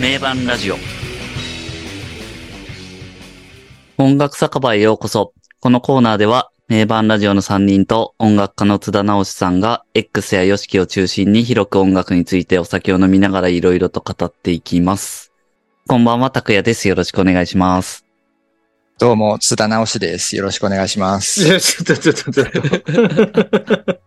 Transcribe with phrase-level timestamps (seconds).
[0.00, 0.76] 名盤ラジオ
[3.98, 15.32] 音楽酒場へようこそこのコーナーでは名盤ラジオの3人と音楽家の津田直さんが X や YOSHIKI を中心に広く音楽についてお酒を飲みながらいろいろと語っていきます。
[15.86, 16.88] こんばんは、拓也です。
[16.88, 18.06] よろしくお願いします。
[18.98, 20.34] どうも、津田直しです。
[20.34, 21.46] よろしくお願いしまいす。
[21.46, 22.46] や、ちょっと、ちょっと、ちょっ
[23.64, 24.00] と。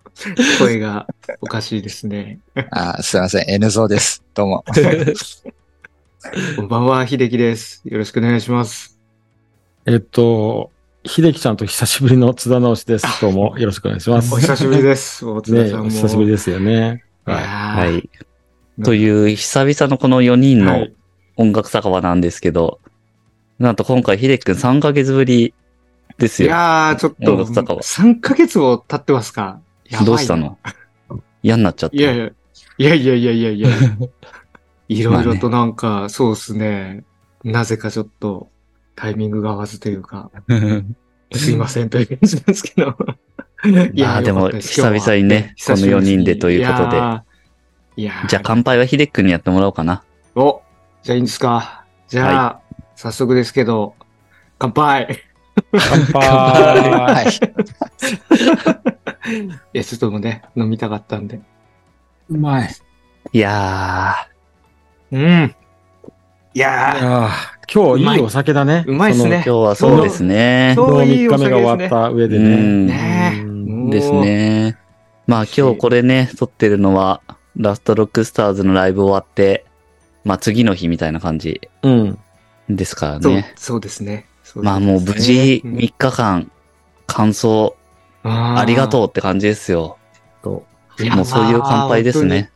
[0.58, 1.06] 声が
[1.40, 2.40] おかしいですね。
[2.72, 4.24] あすいません、N ゾーです。
[4.34, 4.66] どうも。
[6.32, 7.82] こんばんは、秀樹です。
[7.84, 8.98] よろしくお願いします。
[9.86, 10.72] えっと、
[11.06, 13.06] 秀樹ちゃんと久しぶりの津田直しです。
[13.22, 14.34] どうもよろしくお願いします。
[14.34, 15.26] お久しぶりです。
[15.28, 15.90] 大津田ねさんも。
[15.90, 17.04] 久しぶりですよね。
[17.26, 18.10] はーはい。
[18.84, 20.94] という久々のこの4人のはい
[21.36, 22.80] 音楽酒場なんですけど、
[23.60, 25.54] なんと今回秀樹くん3ヶ月ぶり
[26.18, 26.52] ですいよ。
[26.54, 29.60] やー、ちょっと、音楽酒場3ヶ月も経ってますか？
[30.06, 30.58] どうしたの？
[31.42, 31.98] 嫌になっちゃった。
[31.98, 32.32] いやいや、い
[32.78, 33.70] やいやいやいやいや。
[34.88, 37.04] いろいろとなんか、そうですね。
[37.44, 38.50] なぜかちょっと、
[38.96, 40.32] タイミングが合わずというか、
[41.34, 42.96] すいませんという感じなんですけど。
[43.94, 50.04] い まあでも久々にねこの四人でということでいやーいやーじゃあ乾杯は秀樹くんにやってもらおうかな。
[50.36, 50.62] お、
[51.02, 51.86] じゃあいいんですか。
[52.08, 52.60] じゃあ、
[52.96, 53.96] 早速ですけど、
[54.60, 55.24] 乾杯。
[55.72, 56.22] 乾杯
[56.92, 57.28] はい。
[59.74, 61.40] いや、ちょっともうね、飲みたかったんで。
[62.30, 62.76] うまい。
[63.32, 64.16] いや
[65.14, 65.56] うん。
[66.56, 68.84] いやいやー今日いいお酒だね。
[68.88, 70.74] うまいっすねー、今日はそうですね。
[70.76, 71.00] そうその。
[71.02, 73.42] 昨日3いいお酒日目が終わった上でね。
[73.44, 74.12] うんです。
[74.12, 74.78] ね。
[75.28, 77.22] まあ今日これね、撮ってるのは、
[77.56, 79.66] ラストロックスターズのライブ終わって、
[80.24, 82.20] まあ次の日みたいな感じうん。
[82.70, 83.54] ですからね。
[83.56, 84.26] そうですね。
[84.56, 86.52] まあもう無事3日間、
[87.06, 87.76] 感想
[88.24, 89.98] あありがとうって感じですよ。
[90.44, 90.66] も
[91.22, 92.52] うそういう乾杯ですね。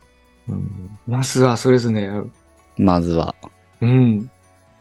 [0.48, 2.10] うんまずはそうですね。
[2.78, 3.34] まずは。
[3.80, 4.30] うん。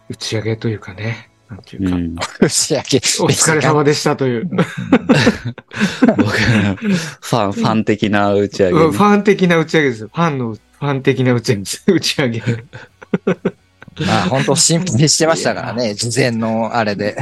[0.09, 1.29] 打ち上げというかね。
[1.49, 1.95] なんていうか。
[1.95, 2.15] うん。
[2.39, 2.97] 打ち上げ。
[2.97, 4.49] お疲れ様でしたという。
[4.49, 4.65] 僕、
[6.15, 10.09] ファン、ファン的な打ち上げね、うんファン的な打ち上げですよ。
[10.13, 11.83] ファンの、ファン的な打ち上げです。
[11.87, 12.41] 打ち上げ。
[14.05, 17.15] まあ、本当心配してましたからね、事前のあれで。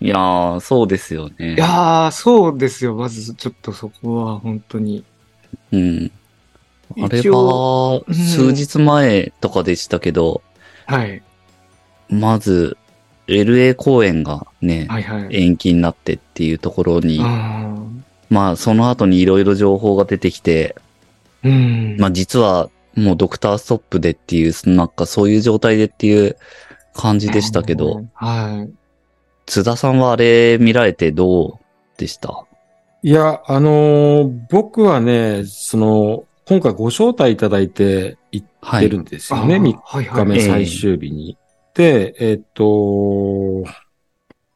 [0.00, 1.54] いやー、そうですよね。
[1.54, 2.94] いやー、そうですよ。
[2.94, 5.04] まず、ちょっとそこは本当に。
[5.72, 6.12] うん。
[6.98, 10.42] あれは、数日前とかでしたけど、
[10.86, 11.22] はい。
[12.08, 12.76] まず、
[13.28, 15.28] LA 公演がね、はいはい。
[15.30, 17.74] 延期になってっていうところに、あ
[18.28, 21.52] まあ、その後にいろいろ情報が出てきて、ーう
[21.96, 21.96] ん。
[22.00, 26.36] まあ、実は、もうドクターストップでっていう、なんかそういう状態でっていう
[26.92, 28.72] 感じでしたけど、はい。
[29.46, 31.52] 津田さんはあれ見られてどう
[31.96, 32.44] でした？
[33.02, 39.56] いや、あのー僕はね、その、今回ご招待いただいて行ってるんですよね。
[39.56, 40.24] 3はいはい。
[40.24, 41.36] 日目最終日に。
[41.74, 43.64] で、えっと、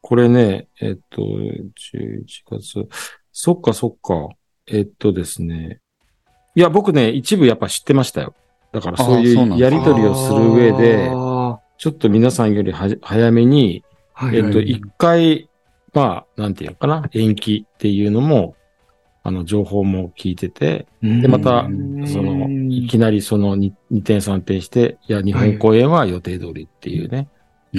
[0.01, 2.87] これね、えっと、11月、
[3.31, 4.29] そっかそっか、
[4.67, 5.79] えっとですね。
[6.55, 8.33] いや、僕ね、一部やっぱ知ってましたよ。
[8.71, 15.49] だからそういうやりとりをする上で、あちょっと皆さんより早めに、ーはいはいえっと、一回、
[15.93, 18.55] まあ、なんていうのかな、延期っていうのも、
[19.27, 27.27] あの、情報も聞いてて、で、またう、その、いきなりその 2, 2点3点して、いや、日本公演は予定通りっていうね。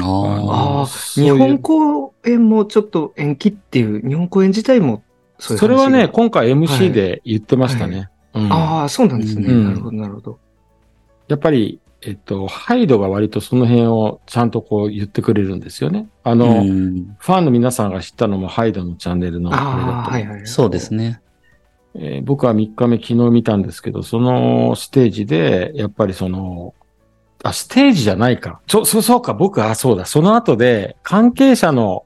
[0.01, 5.05] あああ、そういう日本公演もちょっと延期っていう、日本公演自体も
[5.39, 8.11] そういう話それはね、が今回 MC で言ってましたね。
[8.35, 9.47] うんああ、そうなんですね。
[9.47, 10.39] うんなるほど、なるほど。
[11.29, 16.09] やっぱり、えっと、ハイドが割とその辺をちゃんとこう言ってくれるんですよね。
[16.25, 16.35] ああ。
[16.35, 20.47] の、うんファンの皆さんが知ったのもハイドのチャンネルのあれだはいはい。
[20.47, 21.21] そうですね。
[21.99, 26.75] えー僕は3日目昨日見たんですけど、そのステージで、やっぱりその、
[27.43, 28.61] あ、ステージじゃないか。
[28.67, 30.05] そう、そうか、僕、あ、そうだ。
[30.05, 32.05] その後で、関係者の、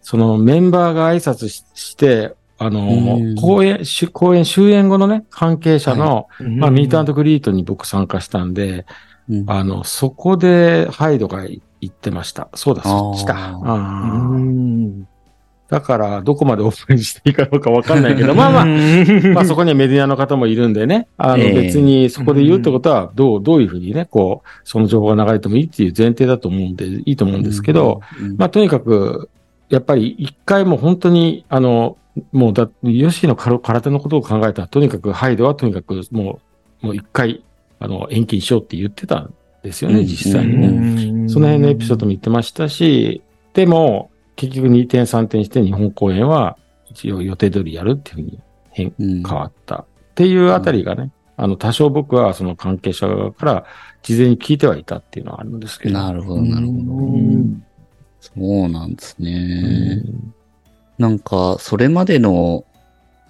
[0.00, 8.86] そのメンバーが挨拶しして、あのうん、公演、し公演終演後のね、関係者の、まあ、ミートグリートに僕参加したんで、
[9.28, 12.48] うんあの、そこでハイドが言ってました。
[12.54, 13.58] そうだ、そっちだ。
[15.68, 18.64] だから、どこまでオープンにしていいかどうかわかんないけど、まあまあ、
[19.34, 21.62] まあそこにはメディアの方もいるんでね、あのええ。
[21.62, 28.36] 別にそこで言うってことは、どう、どういうふうにね、こう、その情報が流れてもいいっていう前提だと思うんで、いいと思うんですけど、うん。
[28.36, 29.28] まあとにかく、
[29.68, 31.96] やっぱり一回もう本当に、あの、
[32.32, 36.40] もうだ、ヨシの空空手のことを考えたら、とにかくハイドはとにかくも
[36.82, 37.42] う、もう一回、
[37.80, 40.06] あの、延期にしようって言ってたんですよね、うん。
[40.06, 41.28] 実際にね。
[41.28, 43.22] その辺のエピソードも言ってましたし、
[43.52, 46.56] でも、結局2点3点して日本公演は
[46.90, 48.40] 一応予定通りやるっていうふうに
[48.70, 49.84] 変うん変わったっ
[50.14, 53.64] ていうあたりがね、あの、多少僕はその関係者側から
[54.02, 55.94] 事前に聞いてはいたっていうのはあるんですけど。
[55.94, 56.78] なるほど、なるほど。
[56.78, 57.62] うん
[58.20, 59.96] そうなんですうね。
[59.96, 60.34] ん
[60.98, 62.64] なんか、それまでの、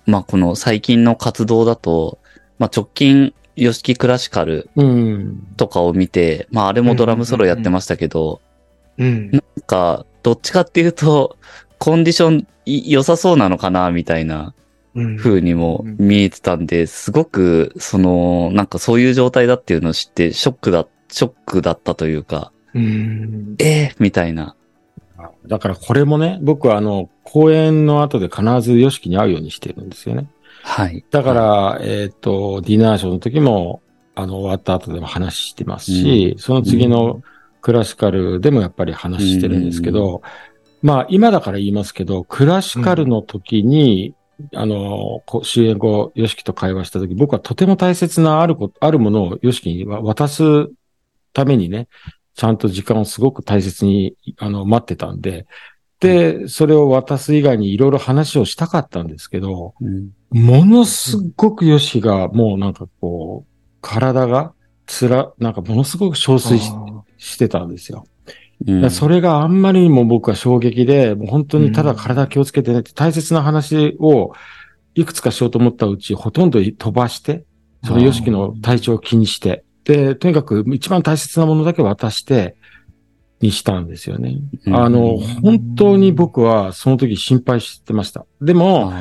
[0.07, 2.19] まあ、この最近の活動だと、
[2.59, 5.47] まあ、直近、ヨシキクラシカルうん。
[5.57, 8.41] とかを見て、まあ、あれもドラムソロやってましたけど、
[8.99, 9.31] うん。
[9.31, 11.37] なんか、どっちかっていうと、
[11.79, 14.55] コンディションい良さそうなのかな、みたいな
[14.95, 23.57] うん風にも見えてたんで、すごく、その、なんかそういう状態だっていうのを知って、ショックだ、ショックだったというか、うん。
[23.59, 24.57] ええみたいな。
[25.47, 30.29] だからこれもね、僕はあの、公演の後で必ずヨシキに会うようにしてるんですよね。
[30.63, 31.05] はい。
[31.11, 33.83] だから、えっ、と、ディナーショーの時も、
[34.15, 37.23] あの、終わった後でも話してますし、その次の
[37.67, 40.23] クラシカルでもやっぱり話してるんですけど、
[40.83, 44.15] まあ、今だから言いますけど、クラシカルの時に、
[44.55, 50.69] あの、こう終演後、ヨシキと会話した時、僕はとても大切なあること、あるものをヨシキに渡す
[51.33, 51.89] ためにね、
[52.37, 55.49] ちゃんと時間をすごく大切に、あの、待ってたんで、
[55.99, 60.11] で、それを渡す以外にいろいろ話をしたかったんですけど、うん。
[60.31, 64.53] ものすごくヨシが、もうなんかこう、体が
[64.87, 66.71] つら、なんかものすごく憔悴し
[67.19, 68.07] してたんですよ。
[68.91, 74.33] それがあんまりにも僕は衝撃で、もう本当にただ体気をつけてねって大切な話を
[74.95, 77.45] いくつかしようと思ったうち、ほとんど飛ばして、
[77.85, 82.57] そのヨシキの体調を気にして、で、とにかく一番大切なものだけ渡して、
[83.41, 84.39] にしたんですよね。
[84.67, 88.25] うんあの、本当に僕はその時心配してました。
[88.41, 88.93] でも、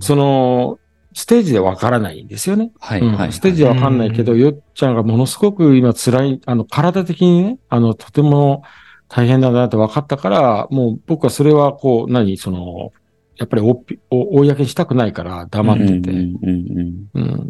[0.00, 0.78] その、
[1.14, 2.72] ステージでわからないんですよね。
[2.80, 3.32] はい、うんはい。
[3.32, 8.64] ステージでわかんないけど、うよっちゃんがものすごく今辛い、あの、体的にね、あの、とても
[9.08, 12.92] 大変だなって分かったから、もう僕はそれはこう、何、その、
[13.36, 16.12] やっぱりおお公にしたくないから黙ってて。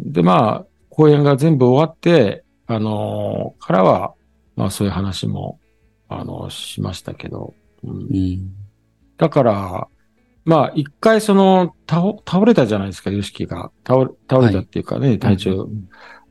[0.05, 4.13] で、まあ、公演が全部終わって、あのーからは、
[4.55, 5.59] まあそういう話も、
[6.07, 7.53] あの、しましたけど。
[7.83, 8.65] うんうんうん
[9.17, 9.87] だから、
[10.45, 13.71] まあ、一回その、倒、倒れたじゃないですか、ヨシキが。
[13.85, 15.69] 倒れ、倒れたっていうかね、体調。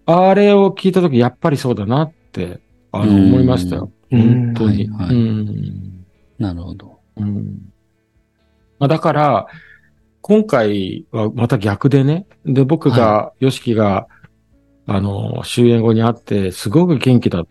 [0.06, 2.60] あれを聞いたとき、やっぱりそうだなって、
[2.92, 3.90] あの、うん思いましたよ。
[4.12, 4.88] うん本当に。
[4.88, 6.04] はいはいうん
[6.38, 6.98] なるほど。
[7.16, 7.72] うん
[8.78, 9.46] まあ、だから、
[10.20, 12.26] 今回はまた逆でね。
[12.44, 14.06] で、僕が、ヨシキが、
[14.86, 17.44] あの、終演後に会って、すごく元気だ、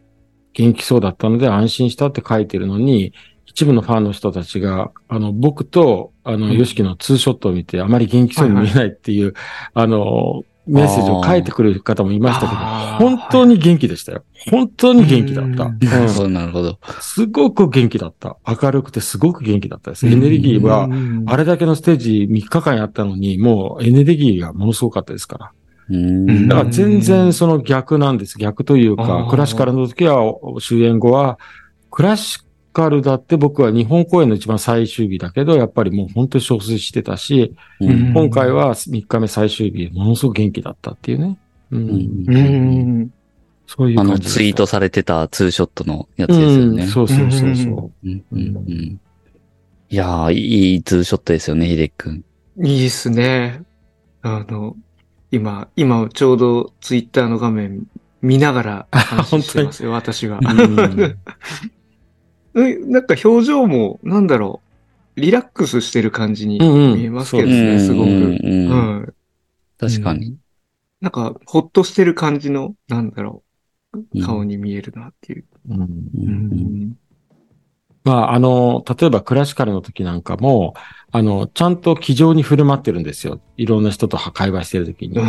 [0.53, 3.13] 元気そうだったので安心したって書いてるのに、
[3.53, 9.33] 一部のファンの人たちが、あの、僕と、あの、うんヨシキのツーショットを見て、あまり元気そうに見えないっていう、
[9.73, 12.61] あの、メッセージを書いてくる方もいましたけど、
[13.09, 14.23] 本当に元気でしたよ。
[14.49, 15.65] 本当に元気だった。
[15.65, 16.79] うんなるほど、なるほど。
[17.01, 18.37] すごく元気だった。
[18.47, 20.07] 明るくてすごく元気だったです。
[20.07, 20.87] エネルギーは、
[21.27, 25.51] あれだけのステージ3日間やったのに、もうエネルギーがものすごかったですから。
[25.89, 28.39] うんだから全然その逆なんです。
[28.39, 30.21] 逆というあかー、クラシカルの時は、
[30.61, 31.37] 終演後は、
[31.91, 32.39] クラシ
[32.73, 41.37] カルだって僕は日本公演の一番最終日だけど、やっぱりもう本当に憔悴してたし、うん今回は3日目最終日、ものすごく元気だったっていうね。
[41.71, 41.77] う。
[41.77, 41.89] うんん
[42.27, 43.01] うん。
[43.01, 43.09] あの、
[43.67, 46.83] そういう感じでしたツイートされてたツーショットのやつですよね。
[46.83, 48.07] うんそうそうそうそう。
[48.07, 48.99] うんうんうん
[49.89, 52.25] いやー、いいツーショットですよね、ヒデ君。
[52.63, 53.61] いいっすね。
[54.23, 54.75] あの、
[55.29, 57.85] 今、今ちょうどツイッターの画面
[58.23, 60.39] 見ながら話してますよ、 私は。
[62.53, 64.61] なんか表情も、なんだろ
[65.17, 68.09] う、リラックスしてる感じにうんうん見えますけどね、すごく。
[68.09, 69.13] うんうんううんん。
[69.77, 70.37] 確かに。
[71.01, 73.43] なんか、ほっとしてる感じの、なんだろ
[73.93, 75.45] うんう、顔に見えるなっていう。
[75.69, 75.85] うんう
[76.21, 76.95] うんん。
[78.03, 80.73] まあ、あの、例えばクラシカルの時なんかも、
[81.11, 83.39] あの、ちゃんと気丈に振る舞ってるんですよ。
[83.57, 85.17] いろんな人と会話してる時に。
[85.17, 85.23] う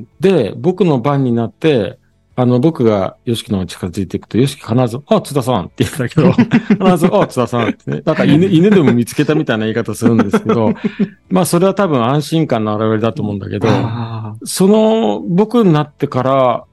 [0.00, 0.08] ん。
[0.20, 1.99] で、僕の番になって、
[2.40, 8.02] あの、僕がヨシキの方に近づいていくと、ヨシキ必ず、あ、津田さんって言うんだけど、 必ず、あ、津田さんってね。
[8.02, 10.72] なんか犬、 犬でも見つけたみたいな言い方するんですけど、
[11.28, 16.64] まあ、それは多分安心感の表れだと思うんだけど、あその、僕になってから、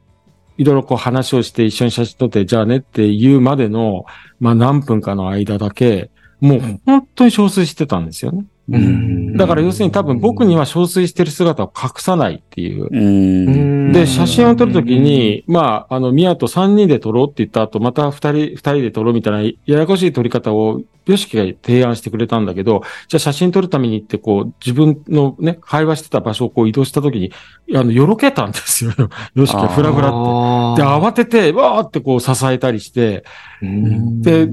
[0.58, 4.06] いろいろこう話をして一緒に写真撮って、じゃあねって言うまでの、
[4.40, 6.10] まあ何分かの間だけ、
[6.40, 8.46] もう本当に憔悴してたんですよね。
[8.70, 12.90] だから要するに多分僕には憔悴してる姿を隠さないっていう。
[12.92, 13.94] うん。
[13.94, 27.32] で、写真を撮るときに、まあ、あの、ミヤと3人で撮ろうって言った後、また2人、二人で撮ろうみたいな、ややこしい撮り方を、ヨシキが提案してくれたんだけど、じゃあ写真撮るためにって、こう、自分のね、会話してた場所をこう移動したときに、
[27.74, 28.92] あの、よろけたんですよ。
[29.34, 30.82] ヨシキがフラフラって。
[30.82, 33.24] で、慌てて、わーってこう支えたりして、
[33.62, 34.50] うんで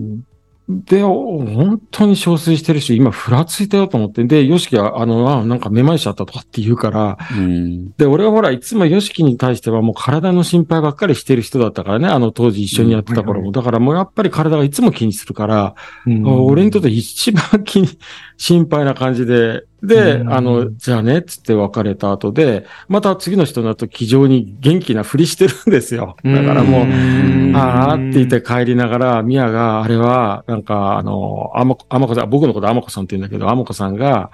[0.66, 4.25] で、本当に憔悴してるし、今、ふらついたよと思って。
[4.25, 7.90] で、ヨシキは、あの、あなんかめまいしちゃったとかって言うから、うん。
[7.99, 13.49] で、俺はほら、いつもヨシキに対してはもう体の心配ばっかりしてる人だったからね、あの当時一緒にやってた頃も。
[13.49, 15.75] うんだからもうやっぱり体がいつも気にするから、
[16.06, 17.88] うん俺にとって一番気に、
[18.37, 26.17] 心配な感じで、で、うんあの、じゃあね、つって別れた後で、また次の人になると気丈に元気なふりしてるんですよ。
[26.25, 34.31] だからもう、んあーって言って帰りながら、ミヤが、あれは、なんか、あの、あま、あまこさん、僕のことあまこさんって言うんだけど、あまこさんが、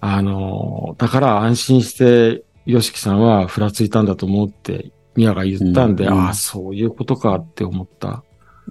[0.00, 8.24] あの、だから安心して、よしきさんはふらついたんだと思うって、ミヤが言ったんで、ああ、そういうことかって思った。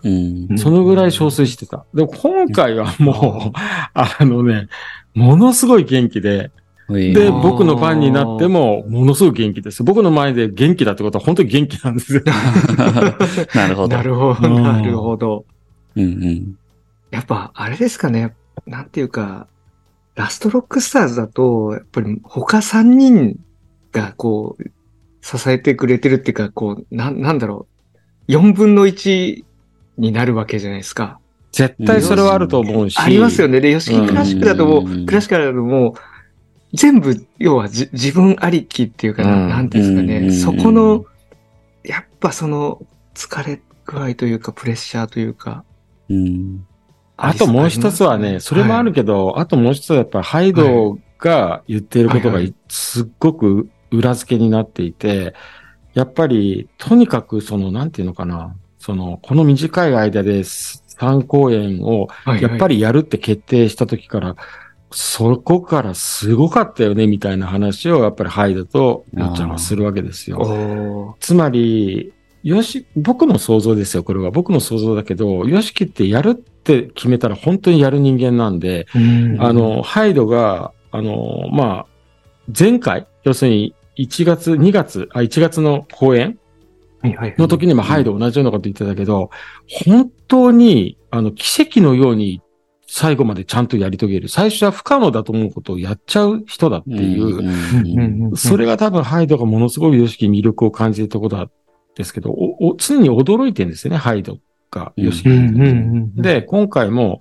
[0.04, 0.54] うん。
[0.54, 1.86] んそのぐらい憔悴してた。
[1.94, 3.58] でも今回はもう、
[3.94, 4.68] あのね、
[5.13, 6.51] ものすごい元気で、
[6.89, 9.84] で、で、僕のファンになっても、ものすごい元気です。
[9.84, 12.22] 僕の前で元気だってことは本当に元気なんですよ。
[13.56, 14.03] なるほどな。
[14.03, 15.46] るほど、うんなるほど。
[15.96, 16.56] うんうん。
[17.12, 18.34] やっぱ、あれですかね。
[18.65, 19.48] なんていうか、
[20.15, 23.39] ラストロックスターズだと、やっぱり他3人
[23.91, 24.63] がこう、
[25.22, 27.68] 支えてくれてるっていうか、こう、なん、なんだろ
[28.27, 28.32] う。
[28.32, 29.44] 4分の1
[29.98, 31.21] になるわけじゃないですか。
[31.51, 32.98] 絶対それはあると思うし。
[32.98, 33.60] ありますよね。
[33.60, 35.93] で、吉木クラシックだともうんう、クラシックだともう、
[36.74, 40.17] 全部、要はじ自分ありきっていうかな、うんなんですかね。
[40.17, 41.05] うんそこの、
[41.84, 42.81] やっぱその、
[43.13, 45.63] 疲れ具合というか、プレッシャーというか。
[46.10, 46.65] うん。
[47.17, 55.36] あともう一つはね、それもあるけど、あともう一つはやっぱりハイドが言っていることがはいはいすっごく裏付けになっていて、
[55.93, 60.43] やっぱりとにかくその、なんていうのかな、その、この短い間で
[61.01, 62.08] 3公演を
[62.39, 64.36] やっぱり、りやるって決定した時から、
[64.91, 71.15] そこからすごかったよね、みたいな話をやっぱりハイドとよっちゃんはするわけですよ。
[71.20, 74.31] つまり、よし、僕の想像ですよ、これは。
[74.31, 78.88] 僕の想像だけど、ヨシキってやるって決めたら本当にやる人間なんで、
[79.39, 81.86] あ、の、ハイドが、あの、まあ、
[82.58, 86.38] 前回、要するに1月、2月、あ、1月の公演
[87.03, 89.29] の時にもハイド同じようなこと言ってたけど、
[89.86, 92.41] 本当に、あの、奇跡のように
[92.88, 94.27] 最後までちゃんとやり遂げる。
[94.27, 101.50] 最初は不可能だと思うことをやっちゃう人だっていう、うんそれが多分ハイドがものすごいヨシキに魅力を感じるところだ
[101.96, 102.36] ですけど、
[102.77, 104.39] 常に驚いてるんですよね、ハイド
[104.70, 106.12] が、ヨシキに。
[106.15, 107.20] で、今回も、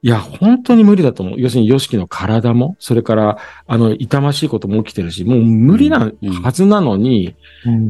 [0.00, 1.40] いや、本当に無理だと思う。
[1.40, 6.12] 要するに、ヨシキの体も、それから、あの、痛ましいことも起きてるし、もう無理な
[6.42, 7.34] はずなのに、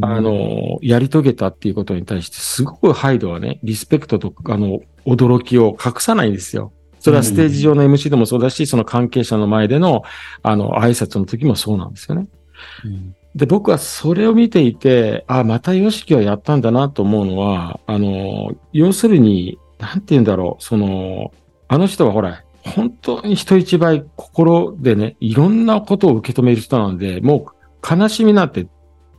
[0.00, 6.73] あ、の、やり遂げたっていうことに対して、すごくハイドはね、リスペクトと、あの、驚きを隠さないんですよ。
[6.99, 10.03] それはステージ上の MC でもそうだし、その関係者の前での、
[10.43, 12.27] あの、挨拶の時もそうなんですよね。
[12.85, 21.31] うんで、僕はそれを見ていて、あ、またヨシキはやったんだなと思うのは、あの、要するに、なんて言うんだろう、その、
[21.69, 27.47] あの人はほら、本当に人一倍心でね、いろんなことを受け止める人なんで、も
[27.83, 28.67] う悲しみなんて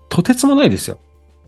[0.10, 1.00] とてつもないですよ。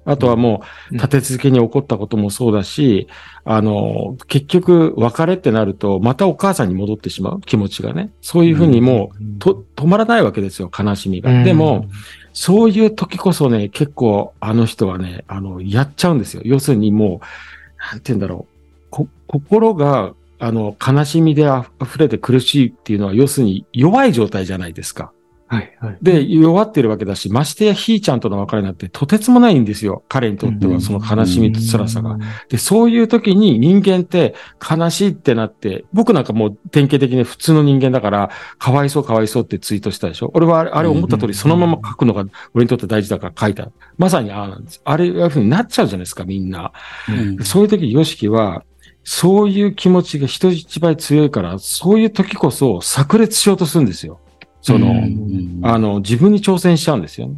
[0.04, 3.08] あとはもう、立て続けに起こったこともそうだし、
[3.44, 8.12] あの、結局、別れってなると、またお母さんに戻ってしまう気持ちがね。
[8.20, 11.44] そういうふうにもう、と、止まらないわけですよ、悲しみが。
[11.44, 11.86] でも、、
[12.34, 16.42] そういう時こそね、結構あの人はね、あの、やっちゃうんですよ。
[16.46, 18.86] 要するにもう、なんて言うんだろう。
[18.90, 25.14] こ、心が、あの、悲しみであ溢れて苦しいっていうのは、要するに弱い状態じゃないですか。
[25.48, 25.98] はい、はい。
[26.02, 30.02] で、弱ってるわけだし、ましてやひーちゃんとの別れなんてとてつもないんですよ。
[30.08, 32.18] 彼にとっては、その悲しみと辛さが。
[32.48, 38.30] で、そういう時に人間って悲しいってなって、僕なんかもう典型的に普通の人間だから、
[38.60, 40.32] かわいそうかわいそうってツイートしたでしょ？
[40.34, 43.70] 俺はあれあれ思った通りそのまま書くのが俺にとって大事だから書いた。
[43.98, 44.82] まさにああなんです。
[44.86, 46.72] あれ、ああいう風になっちゃうじゃないですか、みんな。
[47.10, 48.64] うんそういう時、ヨシキは、
[49.04, 54.20] そういう気持ちが人一倍強いから、そういう時こそ炸裂しようとするんですよ。
[54.62, 57.36] その、うんあの、自分に挑戦しちゃうんですよね。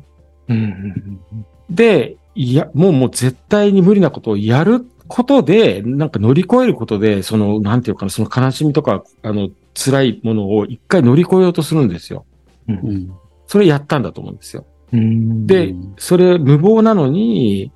[0.49, 1.19] うん
[1.69, 12.25] で、いや、もうもう絶対に無理なことをやることで、なんか乗り越えることで、その、なんていうかな、その悲しみとか、あの、辛いものを一回乗り越えようとするんですよ。
[12.67, 13.11] うん
[13.45, 14.65] それやったんだと思うんですよ。
[14.93, 17.71] うんでうんそれ無謀なのに、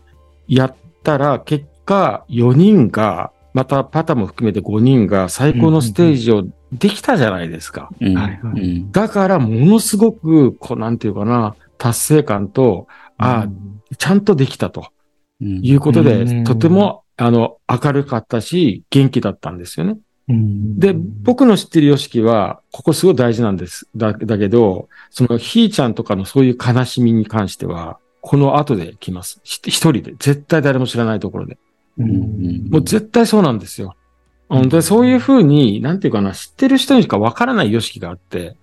[0.48, 7.90] やったら、結果、4人が、またパタも含めて5人が最高のステージをできたじゃないですか。
[8.92, 12.86] だから、ものすごく、こう、なんていうかな、達成感と、
[13.18, 14.90] ああ、ちゃんとできたと
[15.42, 19.98] うんいうことで、うんとても、あの、明るかったし、元気だったんですよね。
[20.30, 23.90] うんで、僕の知ってるヨシキは、ここすごい大事なんです。
[23.96, 29.42] だ、だけど、そのひーちゃんとかのそういう悲しみに関しては、この後で来ます。
[29.44, 30.14] ひ一人で。
[30.20, 31.58] 絶対誰も知らないところで。
[31.98, 32.10] ううん
[32.68, 33.96] んもう絶対そうなんですよ。
[34.50, 38.56] うん、でそういうふうに、なんていうかな、知ってる人にしかわからない様式があって、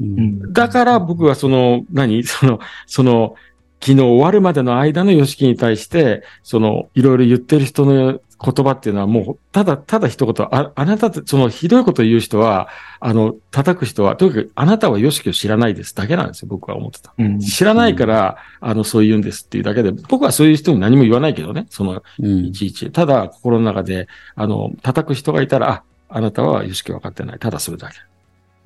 [0.00, 0.52] うん。
[0.52, 2.22] だから僕はその、何？
[2.22, 3.34] その、その、
[3.82, 12.68] 昨日終わるまでの間の様式に対して、その、いろいろ言ってる人の言葉っていうのはもう、ただ、ただ一言、あ、あなたそのひどいことを言う人は、
[13.00, 17.12] あの、叩く人は、とにかくあなたは様式を知らないですだけなんですよ、僕は思ってた。
[17.18, 22.88] うん知らないから、あの、そう言うんですっていうだけで、僕はそういう人に何も言わないけどね、その、うんいちいち。
[22.92, 27.38] ただ、心の中で、あの、叩く人がいたら、あ、あなたは様式分かってない。
[27.40, 27.96] ただそれだけ。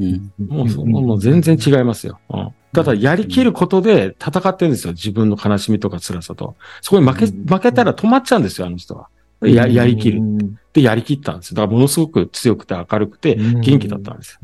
[0.00, 0.32] うん。
[0.46, 2.18] もうそ、もう全然違いますよ。
[2.28, 2.50] うん。
[2.76, 4.92] ただ、やりきることで戦ってるんですよ。
[4.92, 6.56] 自分の悲しみとか辛さと。
[6.82, 9.08] そこに負け、うん負けたら止まっちゃうんですよ、あの人は。
[9.40, 10.20] や、やりきる。
[10.20, 11.56] うんで、やりきったんですよ。
[11.56, 14.40] だから、ものすごく強くて明るくて、うん元気だったんですよ。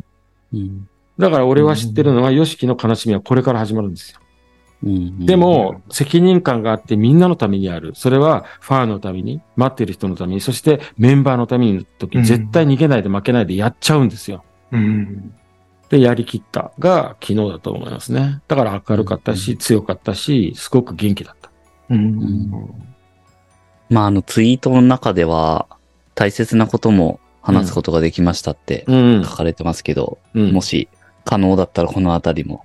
[0.55, 0.89] うん。
[1.19, 4.21] だから、俺は知ってるのは、ヨシキの悲しみはこれから始まるんですよ。
[4.85, 5.27] うん。
[5.27, 7.93] でも、責任感があってみんなのためにある。
[7.95, 14.43] それはファンのために、待ってる人のために、そしてメンバーのためにの時、うん絶対逃げないで負けないでやっちゃうんですよ。
[14.71, 15.35] うん。
[15.93, 18.41] で、やりきったが昨日だと思いますね。
[18.49, 21.51] だから明るかったし、強かったし、すごく元気だった。
[21.91, 22.51] うん。
[23.91, 25.67] まあ、あの、ツイートの中では、
[26.15, 29.37] 大切なことも話すことができましたってうん書。
[29.37, 30.89] かれてますけど、うんもし
[31.27, 32.65] 可能だったらこのあたりも。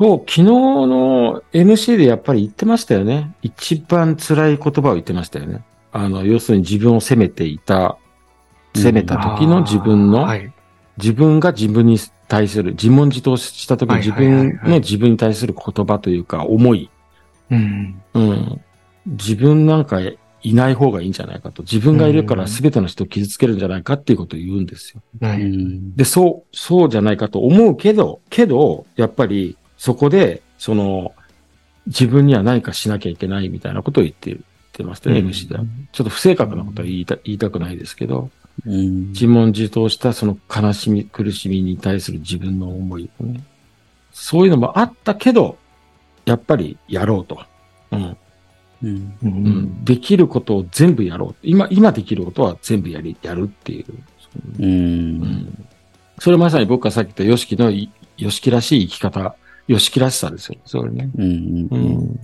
[0.00, 3.34] そう、昨日の MC でやっぱり言ってましたよね。
[3.42, 5.62] 一番辛い言葉を言ってましたよね。
[5.92, 7.98] あの、要するに自分を責めていた、
[8.74, 10.50] 責めた時の自分の、はい。
[10.98, 16.90] 自分が自分に対する、自問自答した時の自分の自分に対する言葉というか、思い。
[17.50, 18.02] うん。
[18.14, 18.60] うん。
[19.06, 20.18] 自分なんかい
[20.54, 21.62] ない方がいいんじゃないかと。
[21.62, 25.02] 自分がいるから全ての人を傷つけるんじゃないかっていうことを言うんですよ。
[25.96, 31.14] で、そう、そうじゃないかと思うけど、けど、やっぱりそこで、その、
[31.86, 35.64] 自分には何かしなきゃいけないみたいなことを言ってる、言ってましたね、うん MC では。
[35.92, 38.30] ちょっと不正確なことは言いた言いたくないですけど、
[38.66, 39.08] うん。
[39.08, 43.42] 自問自答したその悲しみ、苦しみに対する自分の思いをね。
[44.12, 45.58] そういうのもあったけど、
[46.24, 47.40] やっぱりやろうと。
[47.92, 48.16] うん。
[48.82, 49.18] うん。
[49.22, 49.26] う。
[49.26, 49.84] うんん。
[49.84, 51.34] できることを全部やろう。
[51.42, 53.84] 今、今できることは全部やり、やるっていう。
[54.58, 54.62] う。
[54.62, 55.66] うんん。
[56.18, 59.36] それまさに僕がさっき言ったヨシキのい、ヨシキらしい生き方、
[59.68, 60.62] ヨシキらしさですよね。
[60.64, 61.10] それね。
[61.16, 61.24] うん。
[61.24, 61.80] ううん。
[62.14, 62.20] ん。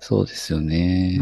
[0.00, 1.18] そうですよね。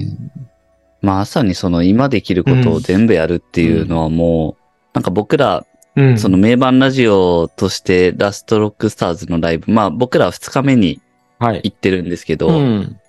[1.02, 4.62] まあ、朝にその今できることを全部やるっていうのはもう、
[4.94, 6.18] なんか僕ら、うん。
[6.18, 11.02] その名盤ラジオとしてラストロックスターズのライブ、まあ僕らは2日目に
[11.38, 11.60] はい。
[11.64, 13.00] 行ってるんですけど、うん。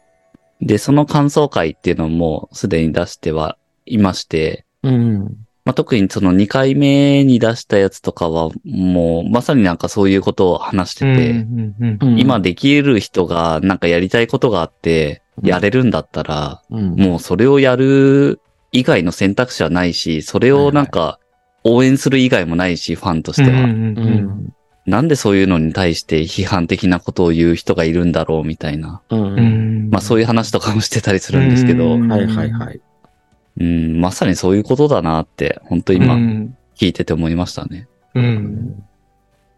[0.60, 5.38] で、その感想会っていうのもすでに出してはいまして、うん。
[5.66, 16.96] まあ、特にその2回目に出したやつとかは、もうまさになんかそういうことを話してて、うんうんうん今、できる人がなんかやりたいことがあって、うんやれるんだったら、うん。
[16.96, 18.40] もうそれをやる
[18.72, 21.18] 以外の選択肢はないし、それをなんか
[21.64, 23.64] 応援する以外もないし、ファンとしては。
[23.64, 24.54] うんうんううんん。
[24.86, 29.02] なんでそういうのに対して批判的なことを言う人がいるんだろうみたいな。
[29.10, 29.16] う。
[29.16, 29.90] うんん。
[29.90, 32.82] まあそういう話とかもしてたりするんですけど、ううんん、はいはい
[33.58, 33.88] はい。
[33.90, 36.58] まさにそういうことだなって、本当う今ん。
[36.76, 37.88] 聞いてて思いましたね。
[38.16, 38.76] うん。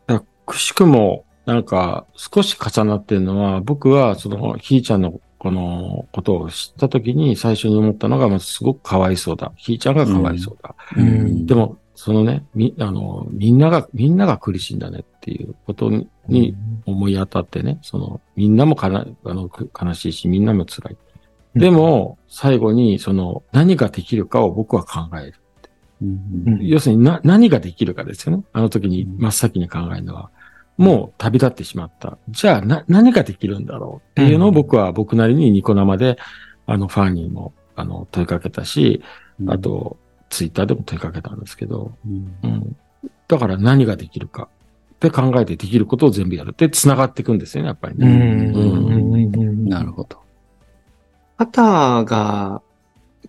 [0.08, 9.52] だからくしくも、なんか、少し重なってるのは、僕は、その、ひーちゃんのこのことを知ったときに最初に思ったのが、まあ、すごくかわいそうだ。
[9.58, 10.76] ひーちゃんがかわいそうだ。
[10.98, 16.56] うんでも、そのね、み、あの、みんなが、みんなが苦しいんだねっていうことにに
[16.86, 20.98] 思い当たってね、その、みんなもかな、あの、く悲しいし、みんなも辛い。
[21.56, 25.34] でも、最後に、その、何ができるかを僕は考える。
[26.02, 28.44] うん要するにな、何ができるかですよね。
[28.52, 30.30] あの時に真っ先に考えるのは。
[30.78, 32.18] もう旅立ってしまった。
[32.30, 36.18] じゃあ、な、何ができるんだろうっていうのを僕は僕なりにニコ生で、
[36.66, 39.02] あの、ファンにも、あの、問いかけたし、
[39.48, 39.98] あ、と、
[40.30, 42.76] ツイッターでも問いかけたんですけど、うんうん。
[43.28, 44.50] だから何ができるか
[44.96, 48.54] って考えてできることを全部やるって繋がっていくんですよね、やっぱりうん。
[48.54, 48.60] ね。
[48.60, 49.05] うん。
[51.38, 51.52] なるほど。
[51.52, 52.62] 肩が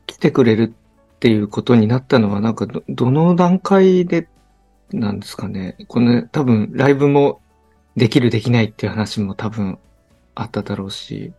[0.07, 0.75] 来てくれる
[1.17, 4.29] っていうことになったのは、なんかど、どの段階で
[4.93, 5.77] なんですかね。
[5.89, 7.41] この、多分、ライブも
[7.97, 9.79] できるできないっていう話も多分
[10.35, 11.33] あっただろうし、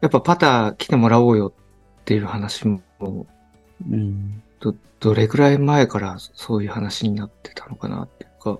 [0.00, 1.52] やっぱパター来てもらおうよ
[2.00, 4.42] っていう話も、うん。
[4.60, 8.58] ど、どれぐらい前からそういう話になってたのかなっていうか。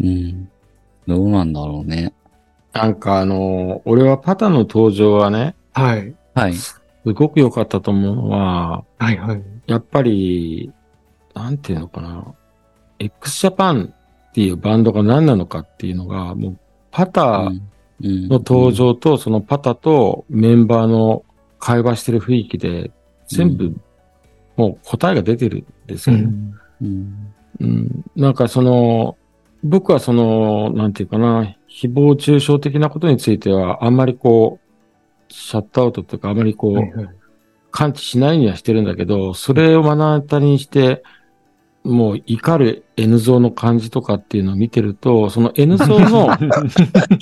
[0.00, 0.48] うん。
[1.06, 2.14] どうなんだろうね。
[2.72, 6.14] なんかあの、俺はパタの登場はね、はい。
[6.34, 6.54] はい。
[6.54, 9.42] すごく良かったと思うのは、はいはい。
[9.66, 10.72] やっぱり、
[11.34, 12.34] なんていうのかな。
[12.98, 13.92] x ジャパン
[14.30, 16.58] っていうバンドが何なのかっていうのが、もう
[16.90, 21.24] パタうんの登場と、そのパタとメンバーの
[21.58, 22.90] 会話してる雰囲気で、
[23.28, 23.76] 全部、
[24.56, 26.28] もう答えが出てるんですよね。
[26.82, 27.34] うん。
[27.60, 29.16] うん、なんかその、
[29.62, 34.61] 僕はその、なんていうかな、誹謗中傷的なことについては、あんまりこう、
[35.32, 37.08] シャットアウトっていうか、あまりこう、はいはい
[37.72, 41.02] 感知しないにはしてるんだけど、それを目の当たりにして、
[41.84, 46.28] もう怒る N 像の感じとかっていうのを見てると、その N 像の、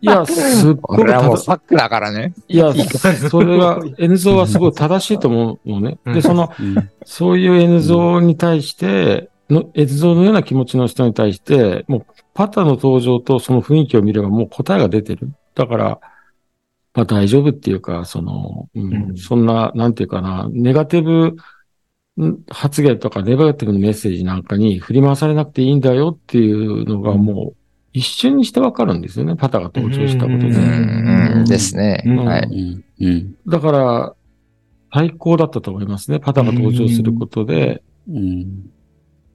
[0.00, 2.32] いや、すっごく俺はもう正ファックだからね。
[2.48, 2.72] いや、
[3.28, 5.98] それが、N 像はすごい正しいと思うのね。
[6.06, 6.90] うんで、その、うん。
[7.04, 15.30] そういう N 像に対して、の N 像のような気持ちの人に対して、もうパタの登場とその雰囲気を見ればもう答えが出てる。
[15.54, 16.00] だから、
[16.94, 21.36] まあ大丈夫っていうか、その、うんうんそんな、なんていうかな、ネガティブ
[22.20, 27.56] ん発言とかネガティブなメッセージなんかに振り回されなくていいんだよっていうのがもう
[27.92, 29.36] 一瞬にしてわかるんですよね。
[29.36, 30.46] パタが登場したことで。
[30.46, 32.02] ううんですね。
[32.06, 32.84] うんはい。
[33.46, 34.14] だから、
[34.92, 36.18] 最高だったと思いますね。
[36.18, 37.82] パタが登場することで。
[38.08, 38.70] うん。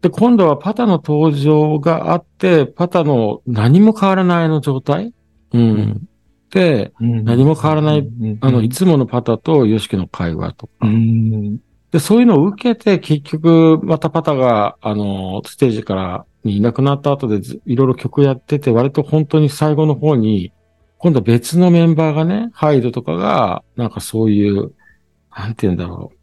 [0.02, 5.14] で、今度はパタの登場があって、パタの何も変わらないの状態
[5.54, 6.08] うん。
[6.52, 8.08] で、何も変わらない
[8.42, 10.74] あの、いつものパタとヨシキの会話とか。
[10.82, 11.58] うん。
[11.92, 20.52] で、そういうのを受けて、結局、またパタが、あの、ステージからにいなくなった後でずいろいろ曲やってて、割と本当に最後の方に、
[20.98, 24.74] 今度は別のメンバーがね、ハイドとかが、なんかそういう、
[25.36, 26.18] なんて言うんだろう。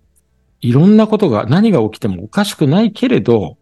[0.60, 3.56] いろんなことが、何が起きてもおかしくないけれど、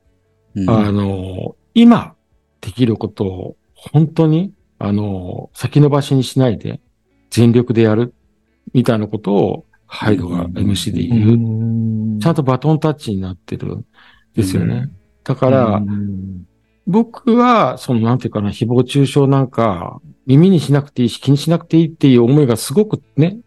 [0.54, 0.70] うん。
[0.70, 2.14] あの、今
[2.60, 4.52] できることを本当に、
[4.84, 6.80] あの、先延ばしにしないで
[7.30, 8.14] 全力でやる
[8.74, 12.20] みたいなことをハイドが MC で言う。
[12.20, 13.86] ちゃんとバトンタッチになってるん
[14.34, 14.90] ですよね。
[15.22, 15.80] だから、
[16.88, 23.38] 僕は、その、なんていうかな、誹謗中傷なんか、耳にしなくていいし、気にしなくていいっていう思いがすごくね、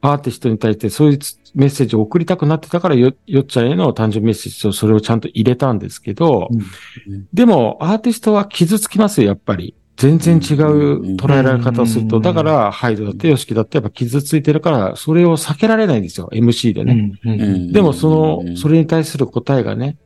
[0.00, 1.18] アーティストに対してそういう
[1.54, 9.74] メッセージを送りたくなってたから、よ、よっちゃんへの誕生日メッセージとそれをちゃんと入れたんですけど、うんでも、アーティストは傷つきますよ、やっぱり。
[10.00, 12.16] 全然違う捉えられ方をすると。
[12.16, 17.12] うんだから、ハイドだって、ヨシキだってやっぱ傷ついてるから、それを避けられないんですよ、MC でね。
[17.22, 19.98] うんでも、その、それ、れに対する答えがね、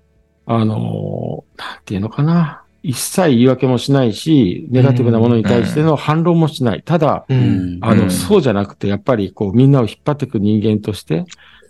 [0.46, 2.64] あのーなんていうのかな。
[2.82, 6.82] 一切言い訳もしないし、ネガティブなものに対しての反論もしない。
[6.84, 7.78] ただ、うん。
[7.80, 11.24] あの、うんそうじゃなくて、やっぱりこう、みんなを引っ張っていく人間として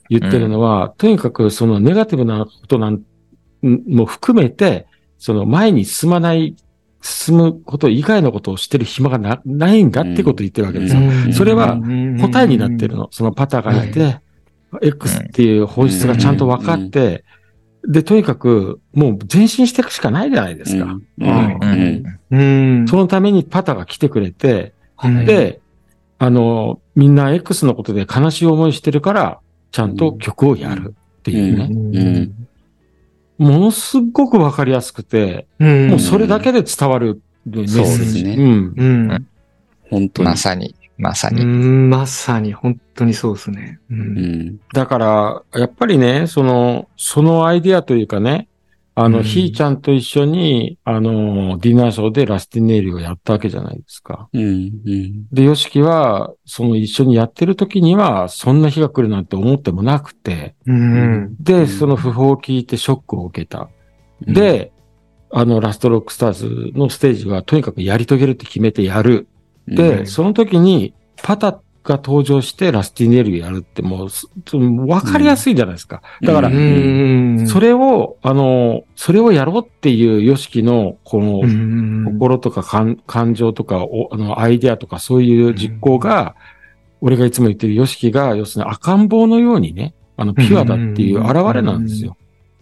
[0.08, 3.02] 言ってるのは、とにかくそのネガティブなことなん、
[3.62, 4.86] も含めて、
[5.18, 6.56] その前に進まない、
[7.04, 11.02] 進むこと以外のことをしてる暇がなないんだってことを言ってるわけですよ。
[11.02, 11.32] うん。
[11.34, 11.78] それは
[12.20, 13.08] 答えになってるの。
[13.10, 14.20] そのパターがいて、
[14.80, 17.24] X っていう本質がちゃんと分かって、
[17.86, 20.98] で、とにかく、もう前進していくしかないじゃないですか。
[22.88, 25.26] そのためにパタが来てくれて、はい。
[25.26, 25.60] で、
[26.18, 29.40] あの、みんな X のことで悲しい思いしてるから、
[29.72, 32.30] ちゃんと曲をやるっていうね。
[33.38, 35.88] うんものすごくわかりやすくて、うん。
[35.88, 37.90] もうそれだけで伝わるメッセージ。
[37.90, 38.74] そうですねうん。
[38.76, 39.26] うん。
[39.90, 40.36] 本当にま。
[40.36, 41.44] さに、まさうに。
[41.44, 43.80] ん、まさに、本当にそうですね。
[43.90, 43.94] う。
[43.94, 44.00] うん
[44.50, 44.60] ん。
[44.72, 48.48] だから、やっぱりね、その、そのアイディアというかね、
[48.96, 54.28] あの、うんひーちゃんと一緒に、あの、ディナーショーでラスティネイルをやったわけじゃないですか。
[54.32, 54.42] うん。
[54.42, 54.46] う
[54.90, 55.26] ん。
[55.32, 61.36] で、ヨシキは、その一緒にやってる時には、そんな日が来るなんて思ってもなくて、うん。
[61.40, 63.68] で、うんその訃報を聞いてショックを受けた。
[64.20, 64.72] で、
[65.32, 69.26] あの、ラストロックスターズのステージは、とにかくやり遂げるって決めてやる。
[69.66, 76.02] うん、で、うんその時に、パタが登場してラスティネイルやるってもうす、そのわかりやすいじゃないですか。
[76.22, 77.46] だから、うん。
[77.46, 86.34] それを、あの、それをやろうっていうヨシキの、この、うん、心とか感感情とかお、あの、アイデアとかそういう実行が、
[87.02, 92.16] 俺がいつも言ってるヨシキが、要するに赤ん坊のようにね、あの、ピュアだっていう現れなんですよ。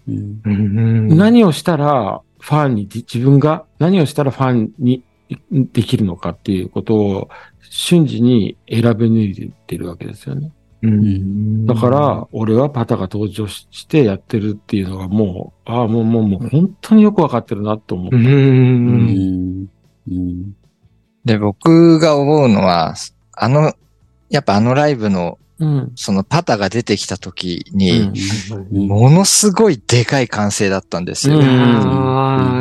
[0.08, 0.40] うん。
[0.44, 5.04] うん、何をしたら、ファンに、自分が何をしたらファンに
[5.50, 7.28] できるのかっていうことを
[7.74, 10.52] 瞬時に選び抜いてるわけですよね。
[10.82, 11.64] うん。
[11.64, 18.16] だから、俺はパタが登場ししてやってるっていうのがもう、ああ、もう、もう、もう、本当によくわかってるなと思って。
[20.10, 20.54] う。
[21.24, 22.94] で、僕が思うのは、
[23.32, 23.72] あの、
[24.28, 25.92] やっぱあのライブの、うん。
[25.94, 28.10] そのパタが出てきた時に、
[28.72, 28.86] うん。
[28.88, 31.40] ものすごいでかい歓声だったんですよ。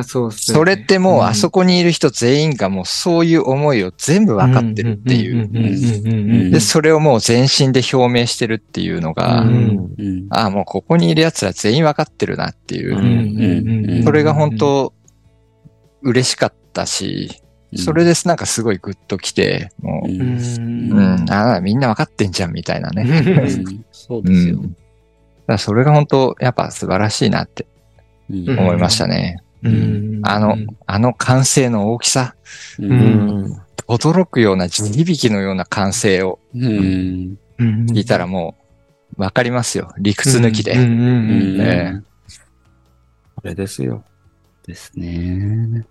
[0.03, 0.55] そうっすね。
[0.55, 1.25] それってもう、うん。
[1.25, 5.49] あそこにいる人全員がもうそういう思いを全部分かってるっていう。
[5.49, 5.57] うん。
[5.57, 5.65] うん。
[5.65, 6.31] うん。
[6.31, 6.51] うん。
[6.51, 9.95] で、それをもう全身で表明してるっていうのが、うん。
[9.97, 10.27] うん。
[10.29, 12.97] ああ、もうここにいる奴ら全員分かってるなっていう。
[12.97, 13.95] うん。
[13.95, 14.03] うん。
[14.03, 14.93] それが本当、
[16.03, 17.41] 嬉しかったし、
[17.75, 23.03] それですなんかすごいグッときて、もう、うんうんうん、ああ、みんな分かってんじゃんみたいなね。
[23.03, 24.57] うんそううですよ。
[24.57, 24.61] ん。
[24.61, 24.75] だか
[25.47, 27.65] らそれが本当、やっぱ素晴らしいなって
[28.29, 29.41] うん思いましたね。
[29.63, 32.35] うんあの、あの歓声の大きさ。
[33.87, 37.37] 驚くような地響きのような歓声をうん。
[37.57, 38.55] うん聞いたらも
[39.17, 39.93] う、わかりますよ。
[39.97, 40.73] 理屈抜きで。
[43.35, 44.03] これですよ。
[44.67, 45.85] ですね。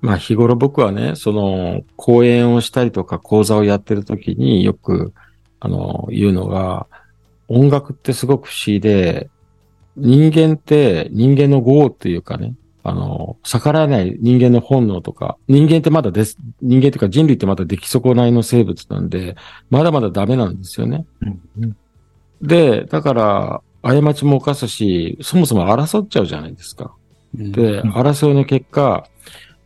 [0.00, 5.12] まあ日頃僕はね、その講演をしたりとか講座をやってる時によく、
[5.60, 6.86] あの、言うのが、
[7.48, 9.30] 音楽ってすごく不思議で、
[9.96, 19.36] 人間って人間の業っていうかね、あの、逆らえない人間の本能とか、人間ってまだです、人間っていうか人類ってまだ出来損ないの生物なんで、
[19.70, 21.06] まだまだダメなんですよね。
[21.56, 21.76] うん
[22.42, 26.94] で、だから、過ちも犯すし、そもそも争っちゃうじゃないですか。
[27.34, 29.08] で、うん争いの結果、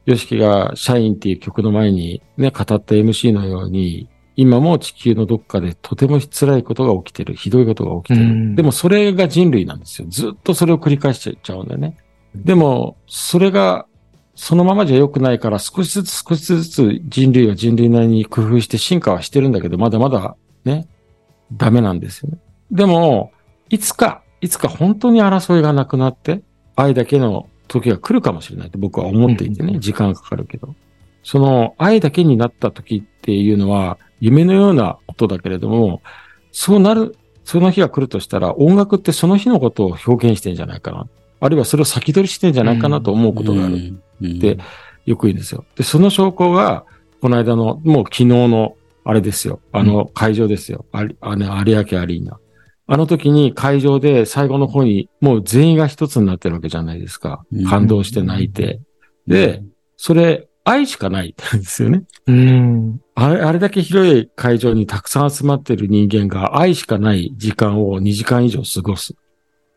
[0.07, 7.35] ヨシキがシャインっていう曲の前にね、語った MC のように、今も地球のどっかでとても辛いことが起きてる。
[7.35, 8.27] ひどいことが起きてる。
[8.27, 10.09] うんでもそれが人類なんですよ。
[10.09, 11.97] ずっとそれを繰り返しちゃうんだよね。
[12.35, 13.87] でも、それが、
[14.35, 20.89] そのままじゃ良くないから少しずつ少しずつ人類は人類なりに工夫して進化はしてるんだけど、まだまだね、
[21.53, 22.39] ダメなんですよね。
[22.71, 23.33] でも、
[23.69, 26.43] いつか、いつか本当に争いがなくなって、
[26.77, 30.75] 愛だけの時が来るかもしれないと僕は思っていてね、うん時間がかかるけど。
[31.23, 36.03] その愛だけになった時っていうのは夢のようなことだけれども、
[36.51, 41.07] そうなる、その日が来るとしたら音楽ってその日のことを表現してんじゃないかな。
[41.41, 43.99] あるいはそれを先取りしてんじゃないかなと思うことがある。
[44.21, 44.59] で
[45.07, 45.65] よく言うんですよ。
[45.77, 46.85] で、その証拠が、
[47.21, 49.61] この間の、もう昨日の、あれですよ。
[49.73, 50.85] あの会場ですよ。
[50.93, 52.39] ありあの有明アリーナ。
[52.93, 57.65] あの時に会場で最後の方に、もう全員が一つになってるわけじゃないですかうん。
[57.65, 58.81] 感動して泣いて。
[59.29, 59.63] で、
[59.97, 62.03] それ、愛しかないんですよね。
[62.27, 63.01] うん。
[63.15, 69.15] あれ、あれだけ広い会場にたくさん集まってる人間が愛しかない時間を2時間以上過ごす。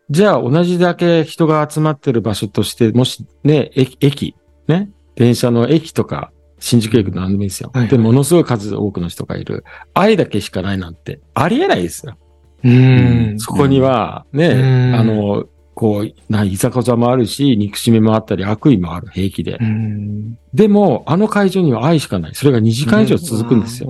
[0.10, 4.36] じゃあ同じだけ人が集まってる場所として、もしね、駅、駅
[4.68, 7.70] ね、電車の駅とか、新宿駅なんでもいいですよ。
[7.76, 9.64] はいで、ものすごい数多くの人がいる。
[9.94, 12.18] 愛だけしかないなんて、ありえないですよ。
[12.64, 13.36] うん。
[13.40, 14.58] そこには、ね、う
[14.92, 15.46] んあの、
[15.76, 19.58] こう、な、いざこざもあるし、憎しみもあったり、悪意もある、平気で。
[19.60, 20.38] うん。
[20.54, 22.36] でも、あの会場には愛しかない。
[22.36, 23.90] それが2時間以上続くんですよ。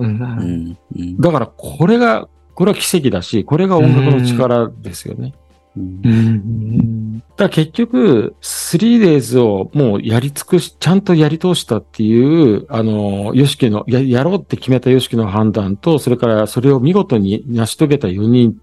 [1.20, 5.34] だから、これが、これは奇跡だし、これが音楽の力ですよね。
[5.76, 7.22] うんうん。
[7.36, 18.56] だ結局、3days をもうやり尽くし、ちゃんとやり通したっていう、あの、ヨシキの、や、やろうって決めたヨシキの判断と、それからそれを見事に成し遂げた4人、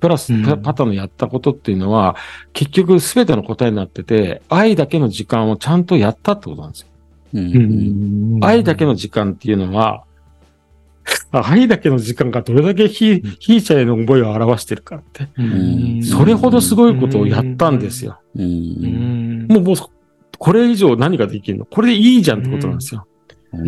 [0.00, 2.16] プラスうんパパタのやったことっていうのは、
[2.52, 6.88] 結局全ての答えになってて、愛だけの時間をちゃんとやったってことなんですよ。
[7.34, 8.38] うん。
[8.42, 10.02] 愛だけの時間っていうのは、
[11.32, 15.28] 愛だけの時間がどれだけひ、ひいちゃんへの思いを表してるかって。
[15.38, 18.20] うんそれほどすごいことをやったんですよ。
[19.48, 19.76] もう、もう、
[20.38, 21.64] これ以上何ができるの？
[21.64, 23.06] これでいいじゃんってことなんですよ。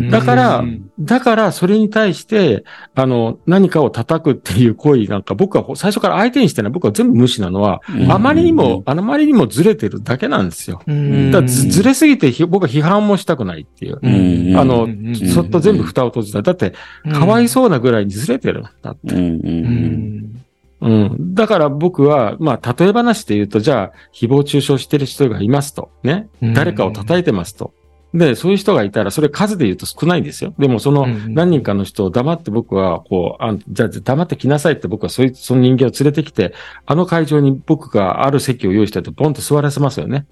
[0.09, 10.81] だからうんだから、それに対して、あの、何かを叩くっていう行為なんか、僕は最初から相手にしてない、僕は全部無視なのは、うんあまりにも、あまりにもずれてるだけなんですよ。
[10.85, 13.99] うんだからずずれすぎてひ、僕は批判もしたくないっていう。
[14.01, 16.41] うんあのうんそっと全部蓋を閉じた。
[16.41, 16.73] だって、
[17.13, 19.15] かわいそうなぐらいにずれてるんだって。
[19.15, 21.33] うん。
[21.33, 25.91] だから僕は、まあ、例え話で言うと、じゃあ、誹謗中傷してる人がいますと。
[26.03, 26.27] ね。
[26.41, 27.73] うん誰かを叩いてますと。
[28.13, 30.53] で、そういう人がいたら、それ数で言うと少ないんですよ。
[30.57, 36.53] でも、そのうん何人かの人を黙って僕は、こう、あんじゃあ黙って来なさいって僕はそういう、その人間を連れてきて、
[36.85, 40.25] あの会場に僕がある席を用意してて、ポンと座らせますよね。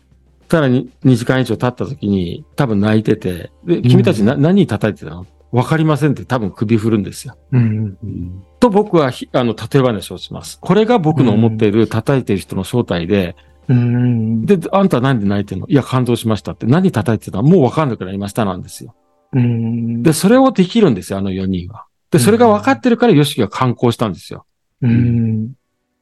[0.50, 5.28] さらに2時間以上経った時に、多分泣いてて、で、君たちな、何叩いてたの？
[5.52, 7.38] わかりませんって多分首振るんですよ。
[7.52, 7.98] うん。
[8.04, 8.44] うん。
[8.60, 10.60] と僕はひ、あの、例え話をします。
[10.60, 13.36] これが僕の思っている叩いてる人の正体で、
[13.70, 14.46] うん。
[14.46, 15.68] で、あんたなんで泣いてんの？
[15.68, 16.66] いや、感動しましたって。
[16.66, 17.42] 何叩いてた？
[17.42, 18.96] のもうわかんなくなりましたなんですよ。
[19.34, 20.04] うん。
[20.04, 21.86] で、それをできるんですよ、あの4人は。
[22.12, 24.46] で、それが分かってるから、ヨシキが観光したんですよ。
[24.82, 25.54] うん。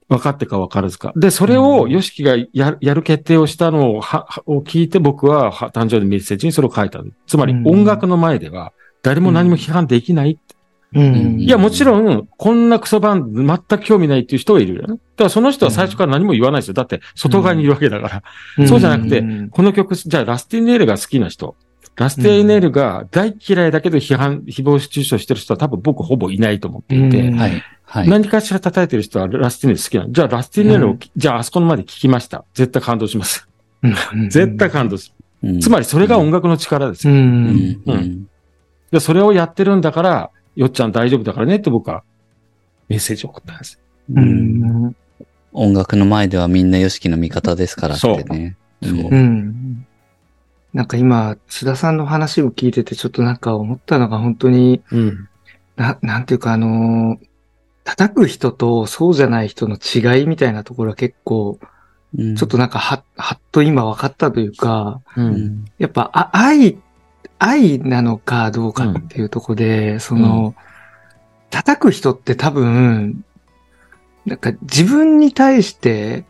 [0.07, 1.11] 分かってか分からずか。
[1.15, 7.05] で、それをヨシキがやるやる決定をしたのをははを聞いて僕はは誕生日メッセージにそれを書いたの。
[7.25, 10.39] つまりうん音楽の前では誰も何も批判できない。
[10.93, 11.39] うん。
[11.39, 14.87] いや、もちろん、こんなクソバンド全く興味ないっていう人はいるよね。
[14.87, 16.73] だからその人は最初から何も言わないですよ。
[16.73, 18.23] だって外側にいるわけだか
[18.57, 18.67] ら。
[18.67, 21.55] そうじゃなくてんこの曲、じゃあラスティネールが好きな人。
[21.95, 27.21] ラスティネールが大嫌いだけど批判、誹謗中傷してる人は多分僕ほぼいないと思っていて。
[27.21, 27.63] うんはい。
[27.83, 28.09] はい。
[28.09, 30.11] 何かしら叩いてる人はラスティネール好きなの。
[30.11, 32.43] じゃあラスティネールを、うんじゃああそこまで聞きました。
[32.53, 33.47] 絶対感動します。
[33.83, 35.09] うん絶対感動す
[35.43, 35.49] る。
[35.49, 37.11] うんつまりそれが音楽の力ですう。
[37.13, 37.17] よ。
[37.17, 38.27] うん
[38.99, 42.03] それをやってるんだから、よっちゃん大丈夫だからねって僕は
[42.87, 43.79] メッセージを送ったんです。
[44.13, 44.95] うん。
[45.53, 48.57] 音楽の前ではみんなヨシキの味方ですからってね。
[48.83, 49.87] そううん。
[50.73, 55.29] なんか今、津田さんの話を聞いてて、ちょっとなんか思ったのが本当に、うん。
[55.77, 57.25] な、なんていうかあのー
[57.85, 61.59] 叩く人とそうじゃない人の違いみたいなところは結構、
[62.17, 65.21] うんちょっとなんかは、はっと今分かったというか、う。
[65.21, 65.65] うんん。
[65.77, 66.77] やっぱ、あ、愛、
[67.45, 70.55] 愛なのかどうかっていうところで、その、
[71.51, 73.23] 叩く人って多分、
[74.25, 76.25] なんか自分に対して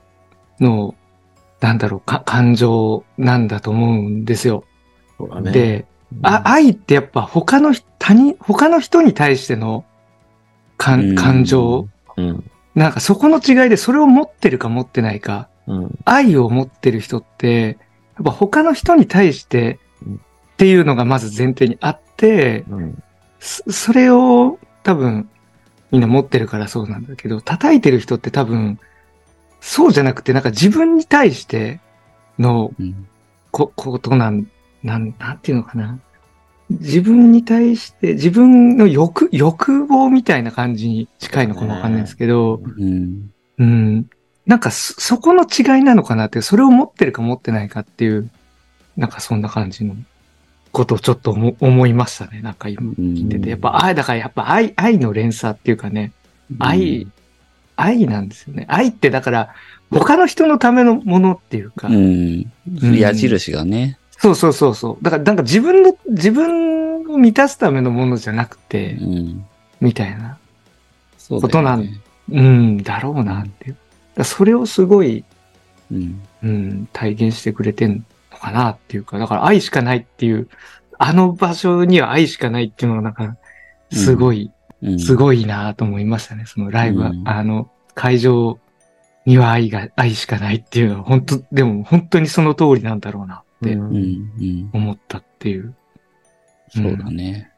[0.60, 0.94] の、
[1.62, 4.66] なんだろう、か、感情なんだと思うんですよ。
[5.42, 5.52] ね。
[5.52, 5.86] で、
[6.22, 9.86] あ、愛ってやっぱ他の人、他人、他の人に対しての
[10.76, 12.52] 感感情、うん。
[12.76, 16.00] なんかそこの違いでそれを持ってるか持ってないか、うん。
[16.04, 17.78] 愛を持ってる人って、
[18.16, 19.80] やっぱ他の人に対してうん
[20.56, 23.04] っていうのがまず前提にあって、うん。
[23.40, 25.30] そそれを多分
[25.92, 28.80] みんな持ってるからそうなんだけど、叩いてる人って多分
[29.62, 31.80] そうじゃなくてなんか自分に対して
[32.40, 33.08] のうん。
[33.56, 34.48] こ、ことなん、
[34.84, 35.98] なん、なんていうのかな。
[36.70, 43.32] 自分に対して、自分の欲、欲望みたいな感じに近いのかもわかんないですけど、うん。
[43.58, 44.10] うん。
[44.46, 48.30] なんかそ、そこの違いなのかなって、それを持ってるか持ってないかっていう、
[48.98, 49.96] なんかそんな感じの
[50.76, 52.42] ことをちょっと思思いましたね。
[52.42, 53.50] なんか今聞いてて。
[53.50, 56.12] やっぱ愛、だからやっぱ愛、愛の連鎖っていうかね、
[56.60, 57.08] 愛、
[57.78, 58.66] 愛なんですよね。
[58.68, 59.56] 愛ってだから、
[59.90, 62.52] 他の人のためのものっていうか、うん。
[62.84, 63.98] うん矢印がね。
[64.12, 65.04] そうそうそうそう。
[65.04, 69.46] だから、なんか自分の、自分を満たすためのものじゃなくうて、ん。
[69.80, 70.38] みたいな、
[71.18, 71.88] そうことなん
[72.32, 74.24] うん、だろうなっていう。
[74.26, 75.24] それをすごい、
[75.90, 76.22] うん。
[76.44, 78.02] うん、体現してくれてんの
[78.46, 80.48] かなっていうか、だから愛しかないっていう、
[80.98, 83.38] あの場所には愛しかないっていうのがなんか、
[83.92, 85.00] すごい、うん。
[85.00, 86.46] すごいなと思いましたね。
[86.46, 88.60] そのライブは、うんあの、会場
[89.26, 93.76] には愛が、愛しかないっていうのは、本当でも本当にその通りなんだろうなって。
[93.76, 95.76] 思ったっていう。
[96.70, 97.52] そうだね。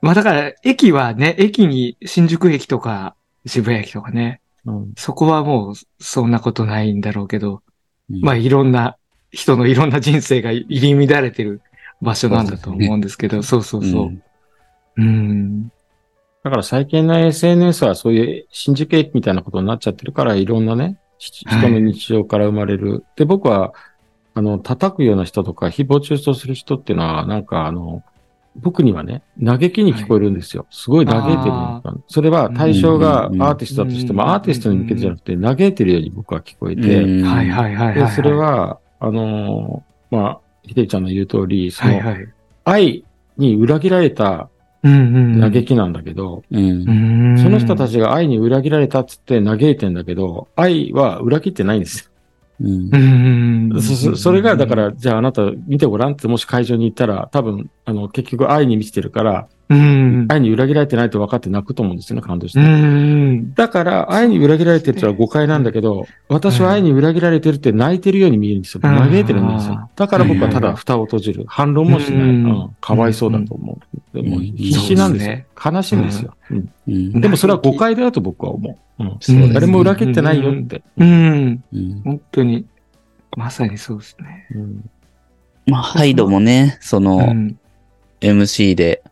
[0.00, 4.92] まあだから、駅はね、駅に、新宿駅とか、渋谷駅とかね、うん。
[4.96, 7.62] そこはもう、そんなことないんだろうけど、
[8.10, 8.96] うんまあいろんな、
[9.36, 11.60] 人のいろんな人生が入り乱れてる
[12.00, 14.06] 場所なんだと思うんですけど、そうそうそう。
[14.06, 14.22] ん
[14.96, 15.68] うん。
[16.42, 23.04] だから最近の SNS はそういう新宿駅みたいなことになっちゃってるから、いろんなね、人の日常から生まれる。
[23.16, 23.74] で、僕は、
[24.34, 28.02] あの、叩くような人とか、誹謗中傷する人っていうのは、なんかあの、
[28.56, 30.66] 僕にはね、嘆きに聞こえるんですよ。
[30.70, 32.02] すごい嘆いてる。
[32.06, 38.12] それは対象がアーティストだとしても、うんアーティストに向けてじゃなくて、嘆いてるように僕は聞こえて、うんはいはいはいはい、で、はい。
[38.12, 42.28] それ、は、あのーまあ、ひでちゃんの言う通り、その、はいはい。
[42.64, 43.04] 愛
[43.36, 44.48] に裏切られた。
[44.82, 47.32] 嘆きなんだけど、うんう。
[47.34, 47.38] ん。
[47.38, 52.10] その人たち、ちが愛に裏切られたっつって嘆いてんだけど、愛は裏切ってないんですよ。
[52.60, 60.26] うんうんそそれが、だから、じゃああなた見てごらんってもし会場に行ったら、多分、あの、結局愛に満ちてるから、うん。
[60.28, 62.60] 愛に裏切られてないと分かって泣くと思うんですよね、感動して。
[62.60, 63.52] うん。
[63.54, 68.80] だから、愛に裏切られてるってのは誤解なんだけど、私は愛に裏切られてるって泣いてるように見えるんですよ。
[68.84, 69.90] うん嘆いてるんですよ。
[69.96, 71.44] だから僕はただ蓋を閉じる。
[71.48, 72.20] 反論もしない。
[72.20, 72.76] ううんん。
[72.80, 73.78] かわいそうだと思
[74.14, 74.22] う。
[74.22, 75.72] でも、必死なんですよ。
[75.72, 76.36] 悲しいんですよ。
[76.50, 79.02] うんうんでもそれは誤解だよと僕は思う。
[79.02, 79.52] うん。
[79.52, 80.82] 誰も裏切ってないよって。
[80.96, 81.64] うん。
[81.72, 82.66] うん本当に、
[83.36, 84.46] まさにそうですね。
[84.54, 84.90] うん
[85.66, 87.58] まあ、ハイドもね、その、うん。
[88.20, 89.02] MC で、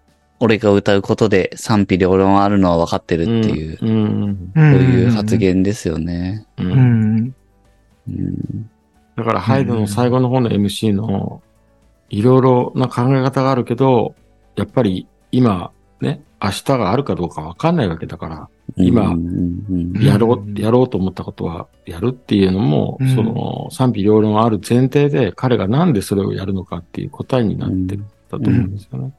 [0.45, 5.37] 俺が歌うことで賛否両論あるのは分かってるっていう、そそういう発。
[5.39, 6.47] 言ですよね。
[6.59, 7.35] ううんん。
[8.09, 8.71] うん。
[9.17, 11.43] だから、ハイドの最後の方の MC の、
[12.11, 14.15] いろいろな考え方があるけど、
[14.55, 19.15] やっぱり今、ね、明日があるかどうかわかんないわけだから、今
[20.01, 29.15] やろうやろうと思ったことはやるっていうのも、うんその賛否両論ある前提で、彼がなんでそれをやるのかっていう答えになってるんだと思うんですよね。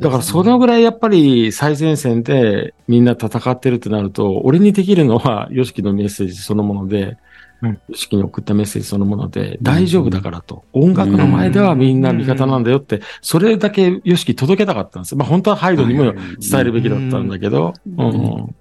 [0.00, 7.16] だからそのぐらいやっぱり最前線でみんな戦ってるってなると、俺にできるのは YOSHIKI のメッセージそのもので、
[7.62, 10.64] うん、YOSHIKI に送ったメッセージそのもので、大丈夫だからと。
[10.72, 15.12] 音楽の前ではみんな味方なんだよって、それだけ YOSHIKI 届けたかったんです。
[15.12, 15.18] よ。
[15.18, 18.06] まあ本当はハイドにも伝えるべきだったんだけど、うん。
[18.08, 18.54] ん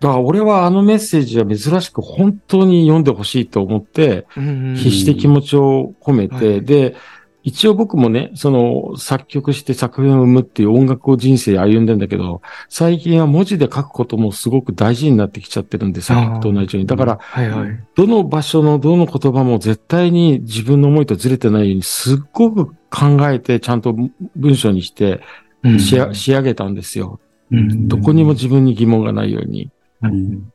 [0.00, 4.74] だから俺はあのメッセージは珍しく本当に読んでほしいと思って、うん。
[4.76, 6.64] 必死で気持ちを込めて、はい。
[6.64, 6.96] で、
[7.44, 12.40] 一応僕もね、その作曲して作品を生むっていう音楽を人生歩んでんだけど、
[12.70, 16.86] 最近は文字で書くこともすごく大事になってきちゃってるんで、作曲と同じように。
[16.86, 17.84] だから、はいはい。
[17.94, 23.94] どの場所のどの言葉も絶対に自分の思いとずれてないようにすっごく考えてちゃんと
[24.34, 25.20] 文章にして
[25.62, 27.20] うん仕上げたんですよ。
[27.52, 29.70] うんどこにも自分に疑問がないように。
[30.02, 30.50] うん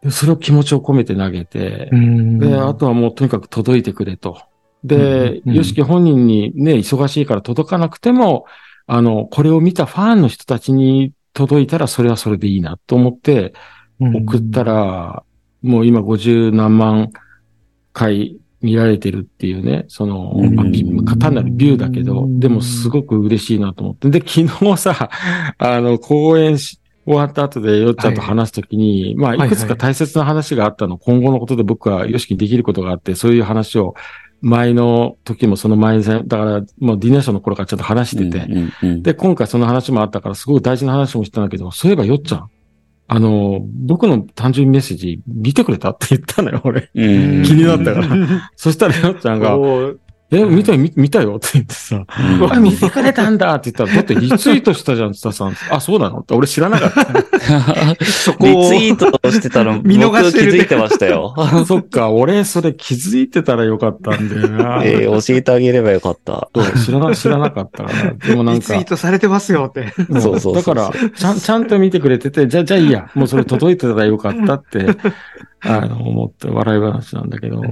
[0.00, 4.38] でそれを気持ちを込めて投げて、うんで、あとはもうとにかく届いてくれと。
[4.84, 8.46] で、うんヨシキ本人にね、忙しいから届かなくても、
[8.86, 13.54] あの、これを見たファンの人たちに届いたらそれはそれでいいなと思って
[13.98, 15.22] 送ったら、
[15.62, 17.10] もう今50何万
[17.92, 20.34] 回見られてるっていうね、その、
[21.18, 24.08] 単なるビューだけど、でもすごく嬉しいなと思って。
[24.10, 25.10] で、昨日さ、
[25.58, 33.94] あの、公演し、終わった後でよっちゃんと話すときに、まあ、いくつか大切な話があったの、今後のことで僕はよしきにできることがあって、そういう話を、
[34.40, 42.50] 前の時もその前に、だから、もうディネーションの頃からちょっと話してて、うんうんで、今回その話もあったから、すごく大事な話もしたんだけど、そういえばよっちゃん、
[43.06, 45.90] あの、僕の単純メッセージ見てくれた？
[45.90, 46.90] って言ったのよ、俺。
[46.94, 47.42] うん。
[47.42, 48.50] 気になったから。
[48.56, 49.56] そしたらよっちゃんが、
[50.34, 52.00] え、見たよ、見見たよって言ってさ、う
[52.46, 55.54] んあ、見てくれたんだって言ったら、だってリツイートしたじゃん、ツタさん。
[55.70, 56.20] あ、そうなの？
[56.20, 58.04] って俺知らなかった。
[58.04, 61.34] そこをリツイートしてたの、 見逃して気づいてましたよ。
[61.66, 64.82] そっか、俺それ気づいてたらよかったんだよな。
[64.84, 66.48] えー教えてあげればよかった。
[66.84, 67.84] 知らな、知らなかった。
[68.26, 69.92] でもなんかリツイー、トされてますよって。
[70.08, 73.08] もそうそうそうだから、ちゃん、ちゃんと見てくれてて、じゃ、じゃあいいや。
[73.14, 74.86] もうそれ届いてたらよかったって、
[75.60, 77.62] あの、思って笑い話なんだけど。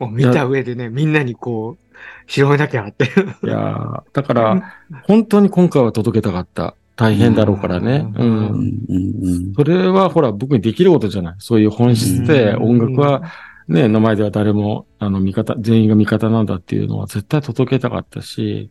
[0.00, 3.04] うんもう見た上でね、みんなにこう、広めなきゃって。
[3.04, 3.08] い
[3.46, 4.74] やーだから、
[5.04, 6.74] 本当に今回は届けたかった。
[6.96, 8.06] 大変だろうからね。
[8.16, 8.22] う。
[8.22, 11.34] うんうんんうんそれはほら、僕にできることじゃない。
[11.38, 13.22] そういう本質で、うん音楽は、
[13.66, 18.70] ね、の前では誰も、あの、味方、全員が味方なんだっていうのは絶対届けたかったし、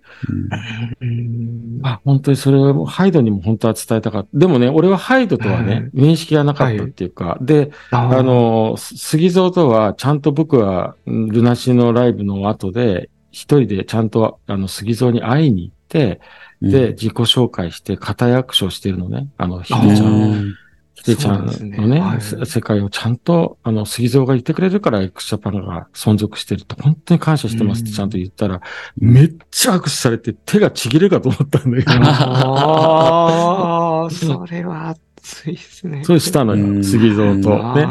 [1.01, 4.29] うんあ、本当にそれをハイドにも本当は伝えたかった。
[4.37, 16.21] でもね、俺はハイドとはね、面識がなかったっていうか、で、ああ、の、す杉蔵とは、ちゃんと僕は、うんルナシーのライブの後で、一人でちゃんと、あの、杉蔵に会いに行って、
[16.61, 16.71] うん。
[16.71, 19.27] で、自己紹介して、片役所してるのね。
[19.37, 20.53] あの、ひあでちゃん、
[20.97, 22.21] うんひでちゃんそうですねのね、はい。
[22.21, 28.61] せ世界をちゃんと、あの、杉蔵が言ってくれるから、x ジャパンが存続してると、本当に感謝してますってちゃんと言ったら、
[28.97, 36.03] めっちゃ握手されて手がちぎれるかと思ったんだけど、ああ、 それは熱いですね。
[36.03, 36.83] そうしたのよ、うん。
[36.83, 37.75] 杉蔵と。
[37.75, 37.87] ね。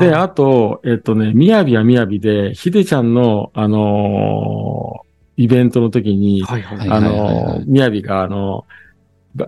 [0.00, 5.04] で、あと、えっとね、みやびはみやびで、ひでちゃんの、あのー
[5.36, 8.64] イベントの時に、あのー、みやびが、あの、ば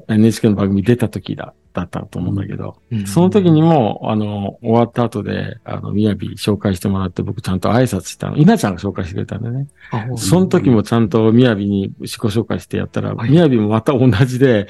[0.08, 8.36] NHK の番組出た時だ、だったと思うんだけど、うんその時にも、あの、終わった後で、あの、みやび紹介してもらって、僕ちゃんと挨拶したの。
[8.36, 9.68] 稲ちゃんが紹介してくれたんでね。
[9.90, 14.68] あその時もちゃんとみやびに自己紹介してやったら、はいみやびもまた同じで、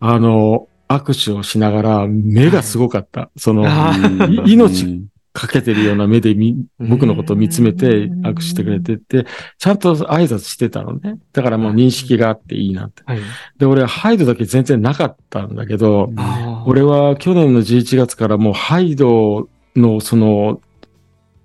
[0.00, 3.30] あの、握手をしながら、目がすごかった。
[3.36, 3.94] その、あ
[4.46, 5.06] い命
[5.36, 9.26] かけてるような目でみ、僕のことを見つめて握手してくれてて、
[9.58, 11.18] ちゃんと挨拶してたのね。
[11.34, 13.02] だからもう認識があっていいなって。
[13.04, 13.20] はい。
[13.58, 16.10] で、俺はハイドだけ全然なかったんだけど、
[16.64, 20.62] 俺は去年の11月からもうハイドのその、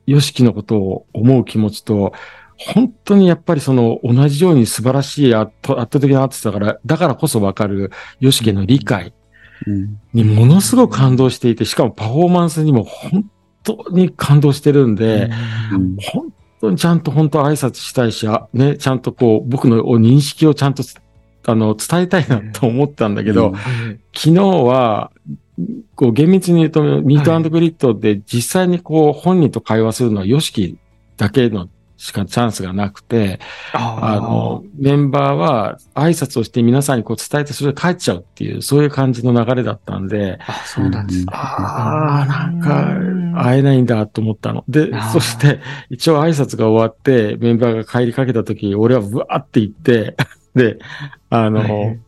[0.08, 2.14] ヨシキのことを思う気持ちと、
[2.56, 9.14] 本当にやっぱりその同じように素晴らしい圧倒圧倒的なアーティストだから、だからこそわかるヨシキの理解
[9.68, 13.30] うんにものすごく感動していて、しかもパフォーマンスにも本
[13.64, 15.30] 当に感動してるんで、
[15.74, 15.96] うん。
[16.00, 20.84] 本当にちゃんと本当挨拶したいし、あね、ちゃんとこう、僕の認識をちゃんと、
[21.46, 23.54] あの、伝えたいなと思ったんだけど、うん。
[23.54, 25.12] はい昨日は、
[25.96, 30.76] こう厳密に言うと、ミートグリッドで実際にこう本人と会話するのは YOSHIKI
[31.18, 31.70] だけの
[32.02, 33.40] しかチャンスがなくて、
[33.74, 41.20] あの、メンバーは挨拶をして皆さんにこう伝えてそれで帰っちゃうっていう、そういう感じの流れだったんで、あ、そうなんです。
[41.20, 41.26] ね。
[41.32, 44.64] ああ、なんか、会えないんだと思ったの。
[44.68, 45.60] でそして、
[45.92, 50.18] 一応挨拶が終わって、メンバーが帰りかけた時、俺はブワーって行って、
[50.56, 50.80] で、
[51.30, 52.00] あの、はい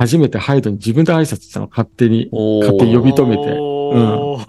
[0.00, 2.30] 初めてハイドに自分で挨拶したの、勝手に。
[2.32, 3.52] 勝手に呼び止めて。
[3.60, 4.46] おー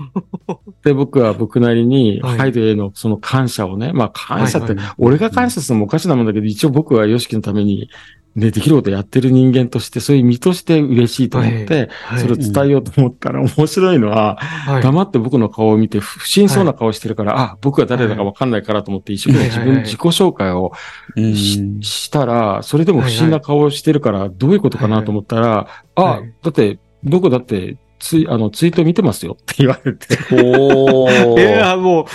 [0.86, 2.38] で、僕は僕なりに、はい。
[2.38, 7.90] ハイドへのその感謝をね、まあ感謝ってはいはい、俺が感謝するのもおかしなもんだけど、一応僕はヨシキのために、
[8.34, 12.20] ね、できることやってる人間として、そういう身として嬉しいと思って、はい。
[12.20, 14.84] それを伝えようと思ったら、面白いのは、はい。
[14.84, 20.72] 黙って僕の顔を見て、不審そうな顔してるから、あ、僕が誰だかわかんないからと思って、一生懸命自分自己紹介を
[21.18, 21.36] うん。
[21.36, 30.18] ししたら、それでも不審な顔をしてるから、どういうことかなと思ったら、あはい、だって、僕だって、ツイ、あの、ツイート見てますよって言われて。
[30.32, 31.40] おー。
[31.40, 32.08] いや、も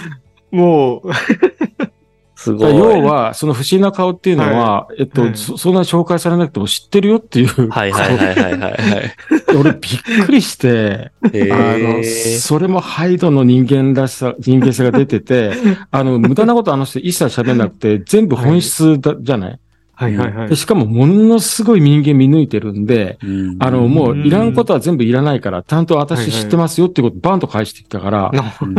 [0.52, 1.10] う、もう、
[2.36, 2.76] すごい。
[2.76, 7.70] 要は、その不審な顔っていうのは、えっと、はいそ、そんな紹介されなくても知ってるよっていう。
[7.70, 8.76] はいはいはいはいはいはい。
[9.58, 15.52] 俺びっくりして、へあの、ーそれもハイドの人間らしさ、人間性が出てて、
[15.90, 19.58] あの、無駄なことあの人一切喋んなくて、全部本質だ、じゃない？
[19.98, 20.56] はいはいはいで。
[20.56, 28.30] しかもものすごい人間見抜いてるんで、うんあの、もういらんことは全部いらないから、ちゃんと私知ってますよってことバンと返してきたから、
[28.60, 28.74] うん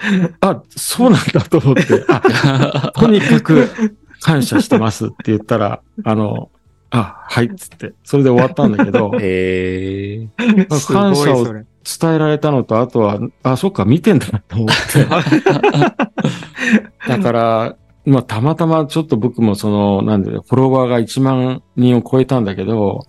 [0.40, 6.50] あ、そうなんだと思って、あ、 とにかく感謝してますって言ったら、あの、
[6.90, 10.28] あ、はいっつって、それで終わったんだけど、 へえ。
[10.70, 11.46] すごい感謝を。
[11.82, 15.06] 伝えられたのと、あとは、あ、そっか、見てんだなと思って。
[17.08, 17.76] だから、
[18.06, 23.06] まあ、たまたまちょっと僕もその、なんで、フォロワーが1万人を超えたんだけど、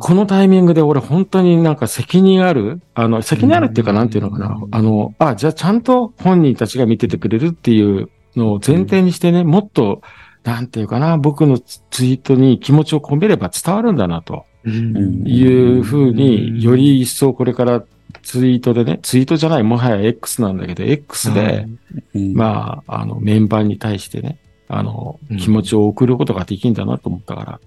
[0.00, 4.56] このタイミングで俺本当になんか責任あるあの、責任あるっていうかなんていうのかな。
[4.70, 10.02] あの、あ、じゃあちゃんと本人たちが見ててくれるっていうのを前提にしてね、もっと、
[10.44, 15.24] なんていうかな、僕のツツイートに気持ちを込めれば伝わるんだなとうん。
[15.26, 17.82] いうふうに、より一層これから
[18.22, 21.66] ツイートでね、ツイートじゃない、もはや X なんだけど、X で、
[22.14, 22.34] うん。
[22.34, 27.60] まあ、あの、メンバーに対してね、あのうん、気持ちを送ることができるんだなと思ったから、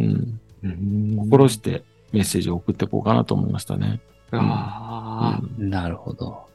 [0.00, 1.16] うん、うん。
[1.18, 4.00] 心してメッセージを送っていこうかなと思いましたね。
[4.32, 5.70] ああ、うん。
[5.70, 6.46] なるほど。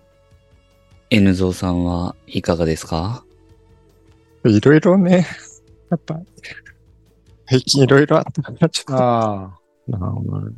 [1.10, 3.24] N ゾウさんはいかがですか？
[4.46, 5.26] いろいろね、
[5.90, 6.20] やっぱ、
[7.46, 9.60] 最近いろいろあったから、ちょっと、ああ。
[9.88, 10.42] なるほど。
[10.42, 10.56] ね。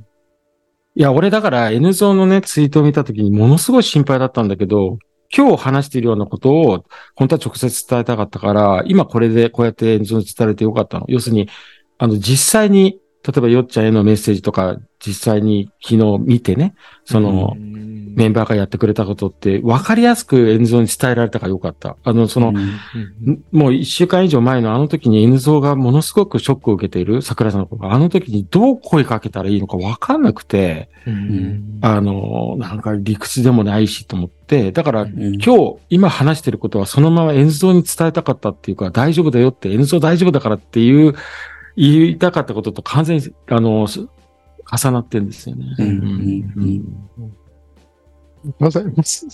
[0.98, 4.98] いや、俺だから N ゾーンのね、ツイートを見たときにものすごい心配だったんだけど、
[5.36, 6.86] 今日話しているようなことを
[7.16, 11.06] 本当は直接伝えたかったから、今これでこうやって N ゾーに伝えてよかったの。
[11.10, 11.50] 要するに、
[11.98, 21.98] あの、実際に、例えばよっちゃんへのメッセージとか、実際に昨日見てね、その、メンバーがやってくれたことって分かりやすく N ゾーに伝えられたからよかった。
[22.04, 22.54] あの、その、
[23.52, 27.94] もう一週間以上前のあの時に N 像がものすごくショックを受けている桜さんの子が。
[27.94, 31.80] あの時にどう声かけたらいいのかわかんなくて、うん。
[31.82, 35.36] あの、なんか理屈でもないしと思って、だからうん。
[35.36, 41.16] 今日今話してることはそのまま N 像に伝えたかったっていうか大丈夫だよって N 像大丈夫だからっていう
[41.76, 44.08] 言いたかったことと完全にあの、す
[44.72, 45.76] 重なってるんですよね。
[45.80, 45.92] うんう
[46.66, 47.38] ん
[48.60, 49.28] ございます。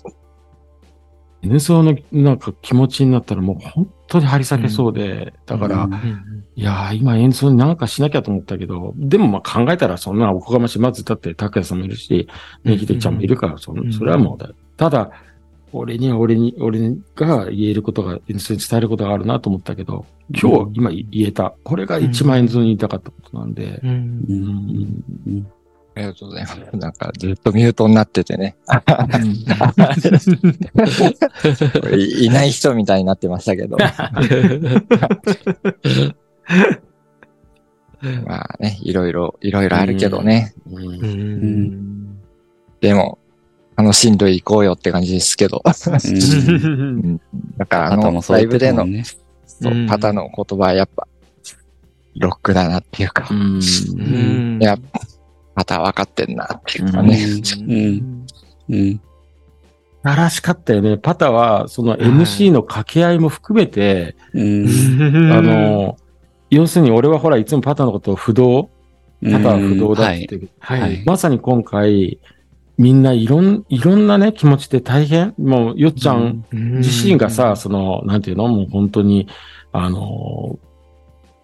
[1.44, 10.80] N 像のなんか気持ちになったらもう本当に張り裂けそうで、だから、うんいやー、今演奏になんかしなきゃと思ったけど、でもまあ考えたらそんなおこがましい。
[10.80, 12.28] まずだって、拓也さんもいるし、
[12.64, 14.50] ね、ひでちゃんもいるから、そうんのそれはもうだ。
[14.78, 15.12] ただ、
[15.74, 16.80] 俺には俺に、俺
[17.15, 21.53] が言えることが、演奏に伝えることがあるなと思ったけど、今日、今言えた。
[21.63, 23.80] これが一番演奏に言いたかったことなんで。
[23.84, 23.93] うんう
[24.30, 25.47] うんん
[25.93, 26.57] ありがとうございます。
[26.78, 28.55] なんか、ずっとミュートになっててね。
[31.97, 33.76] いいない人みたいになってましたけど。
[38.26, 40.53] まあね、いろいろ、いろいろあるけどね。
[42.80, 43.19] でも、
[43.82, 45.63] 楽しんでいこうよって感じですけど。
[45.65, 47.21] うん。
[47.57, 49.03] だから、あの、ライブでの、ね。
[49.45, 49.88] そううん。
[49.88, 51.07] パタの言葉はやっぱ、
[52.17, 53.59] ロックだなっていうか、うん。
[53.59, 54.61] うん。
[54.61, 54.77] いや、
[55.55, 57.17] パタ分かってんなっていうかね。
[57.59, 58.25] うん。
[58.69, 59.01] うん。
[60.03, 60.97] 素晴らしかったよね。
[60.97, 64.67] パタは、その MC の掛け合いも含めて、うん。
[65.32, 65.97] あの、
[66.49, 68.69] 要するに俺はほら、いつもパタのことを不動、
[69.23, 70.39] パタは不動だって。
[70.59, 72.19] はいまさに今回、
[72.82, 75.36] みんないろん、いろんなね、気持ちで大変。
[75.38, 78.47] もう、よっちゃん自身がさ、その、なんていうの？
[78.47, 79.27] もう本当に、
[79.71, 80.57] あの、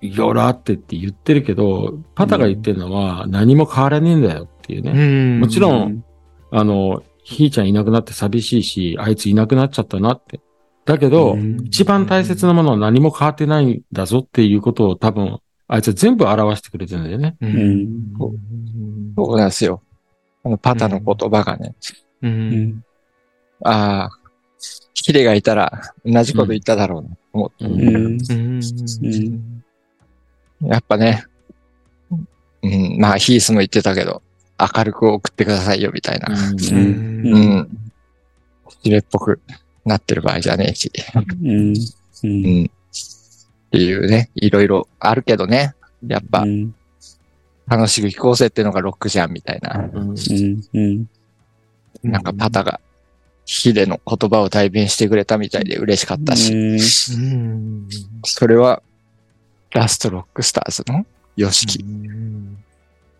[0.01, 4.91] いろいろあってって言ってるけど、パタが言ってるのは何も変わらねえんだよっていうね。
[4.91, 4.95] う
[5.37, 6.03] ん、もちろんうん
[6.49, 10.39] あの、ひーちゃんいなくなって寂しいし、あいついなくなっちゃったなって。
[10.85, 17.35] だけど、うん一番大切なものは何も変わってないんだぞっていうことを多分、あいつは全部表してくれてるんだよね。
[19.15, 19.83] そうなんですよ。
[20.47, 21.75] あの、パタの言葉がね、
[22.21, 22.27] う。
[22.27, 22.83] うんん。
[23.63, 24.09] ああ、
[24.93, 27.65] ヒデがいたら同じこと言っただろうな、思って。
[30.67, 31.25] やっぱね、
[32.63, 34.21] うん、まあ、ヒースも言ってたけど、
[34.59, 36.27] 明るく送ってくださいよ、みたいな。
[36.29, 37.69] うんうん。
[38.81, 39.41] ヒレっぽく
[39.85, 40.91] なってる場合じゃねえし。
[41.43, 41.73] うん。
[41.73, 41.75] う。
[42.23, 42.65] うんん。
[42.65, 42.69] っ
[43.69, 45.75] ていうね、いろいろあるけどね。
[46.07, 46.73] やっぱう、ん。
[47.67, 49.89] 楽しく聴こうぜっていうのがロックじゃん、みたいな。
[52.03, 52.79] なんかパタが、
[53.45, 56.53] ヒデの言葉を代弁してくれたみたいで嬉しかったし。
[56.53, 57.87] うん。
[58.23, 58.81] それは、
[59.71, 61.05] ラストロックスターズの
[61.35, 61.85] ヨシキ、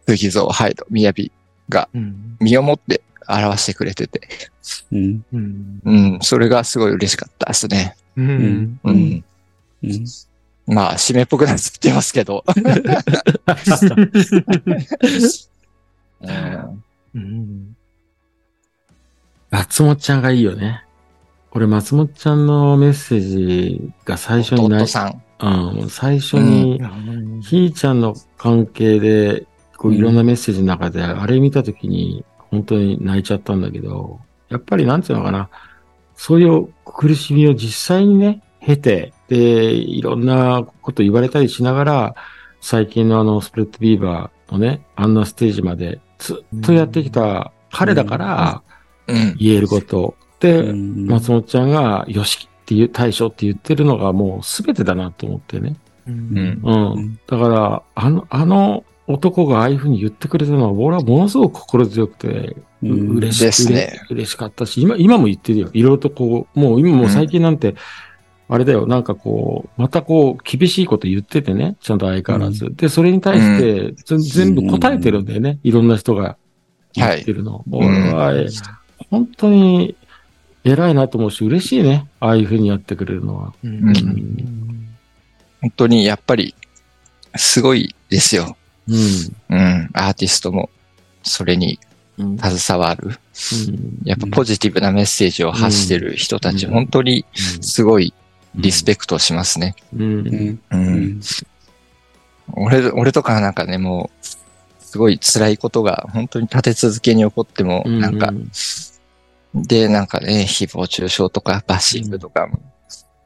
[0.08, 1.32] 杉蔵、ハイド、ミヤビ
[1.70, 2.38] がうん。
[2.40, 4.22] 身をもって表してくれてて、
[4.92, 5.26] うん。
[5.34, 5.82] うん。
[5.84, 7.96] うん、それがすごい嬉しかったですね。
[8.16, 8.80] うん。
[8.84, 8.92] う。
[8.92, 9.24] ん。
[9.84, 10.06] うん。
[10.68, 12.44] まあ、締めっぽくなってますけど。
[19.50, 20.84] 松本ちゃんがいいよね。
[21.52, 25.22] 俺、松本ちゃんのメッセージが最初にない弟、さん。
[25.40, 26.82] うん、最初に、
[27.42, 29.46] ひーちゃんの関係で、
[29.78, 35.50] こういろんなメッセージの中で、あれ見たときに、本当に泣いちゃったんだけど、やっぱりなんていうのかな、
[36.16, 42.16] そういう苦しみを実際にね、経て、で、いろんなこと言われたりしながら、
[42.62, 48.62] 最近のあの、スプレッドビーバーのね、あんなステージまでずっとやってきた彼だから
[49.08, 49.36] うん。
[49.40, 50.16] 言えること。
[50.40, 55.76] で、うん松本ちゃんが、よしっていう、対処って言ってるのがもう全てだなと思ってね。
[56.08, 56.62] うん。
[56.64, 57.20] うん。
[57.28, 65.70] だから、あの、あの男がああいうふうに言ってくれたのは、俺はものすごく心強くて、嬉しですね嬉嬉しかったし、今、今も言ってるよ。
[65.74, 67.76] いろいろとこう、もう今もう最近なんて、
[68.50, 72.74] あれだよ、なんかこう、またこう、厳しいこと言っててね、ちゃんと相変わらず。
[72.76, 75.60] で、それに対して、ぜ全部答えてるんだよね。
[75.64, 76.38] いろんな人が
[76.94, 77.66] 言ってるの。
[77.70, 78.48] 俺は、え
[79.10, 79.96] 本当に
[80.64, 82.08] 偉いなと思うし、嬉しいね。
[82.22, 83.54] ああいうふうにやってくれるのは。
[83.64, 83.94] うん
[85.60, 86.56] 本当にやっぱり、
[87.36, 88.56] すごいですよ。
[88.88, 88.96] うん。
[89.50, 89.90] うん。
[89.94, 90.70] アーティストも、
[91.24, 91.80] それに
[92.18, 92.38] うん。
[92.38, 93.10] 携わる。
[93.10, 93.18] うん
[94.04, 98.14] やっぱポジティブなメッセージを発してる人たち、うん本当にすごい
[98.58, 99.76] リスペクトしますね。
[99.96, 100.02] うん。
[100.02, 100.60] うんう。
[100.72, 101.22] うんん
[102.54, 104.26] 俺、俺とかはなんかね、もう、
[104.80, 108.00] すごい辛いことが本当に立て続けに起こっても、うん。
[108.00, 108.32] なんか、
[109.54, 112.50] で、なんかね、誹謗中傷とかバッシングとか、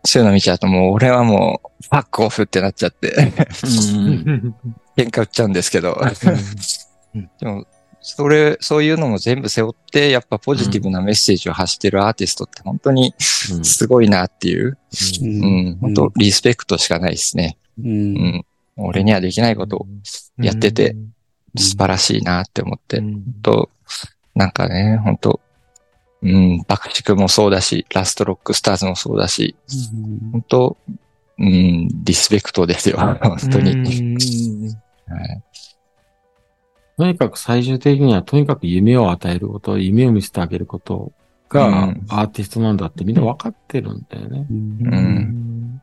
[0.04, 4.56] そういうの見ちゃうともう俺はもう、ファックオフってなっちゃって、うん。
[4.98, 6.00] 喧嘩売っちゃうんですけど、
[7.14, 7.66] うんでも、
[8.02, 14.78] それ、そういうのも全部背負って、やっぱポジティブなメッセージを発してるアーティストって本当にすごいなっていう、
[15.22, 15.68] ううん。
[15.70, 17.58] ん、本当リスペクトしかないですね。
[17.80, 18.14] ううん。
[18.14, 18.46] ん。
[18.78, 19.88] 俺にはできないことを
[20.38, 20.96] やってて、
[21.56, 23.24] 素晴らしいなって思って、うん。
[23.44, 23.70] と、
[24.34, 25.40] なんかね、本当
[26.24, 29.56] うん、爆竹もそうだし、ラストロックスターズもそうだし、
[30.32, 30.78] 本当
[31.38, 33.72] うん、リスペクトですよ、本当に。
[35.08, 35.44] はい
[37.02, 41.12] とにかく最終的には、とにかく夢を与えること、夢を見せてあげること
[41.50, 44.46] がうんアーティストなんだってみんな分かってるんだよね。
[44.48, 45.82] うん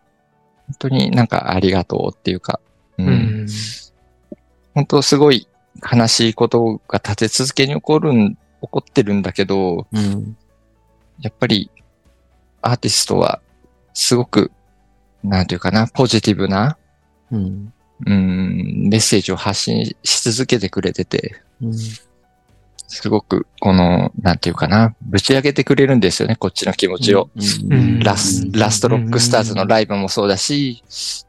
[0.68, 2.60] 本当になんかありがとうっていうか、
[2.98, 3.46] う、うんん
[4.76, 5.48] 本当すごい
[5.92, 10.36] 悲しいことが立て続けに起こるん、起こってるんだけど、うん。
[11.18, 11.68] やっぱり
[12.62, 13.40] アーティストは
[13.92, 14.52] すごく、
[15.24, 16.78] なんていうかな、ポジティブな、
[17.32, 17.72] うん。
[18.06, 21.74] うん、メッセージを発信し続けてくれてて、うん。
[22.90, 27.28] すごく、この、なんていうかな、ぶち上げてくれるんですよね、こっちの気持ちを。
[27.70, 30.82] うんラス、ラストロックスターズのライブもそうだし、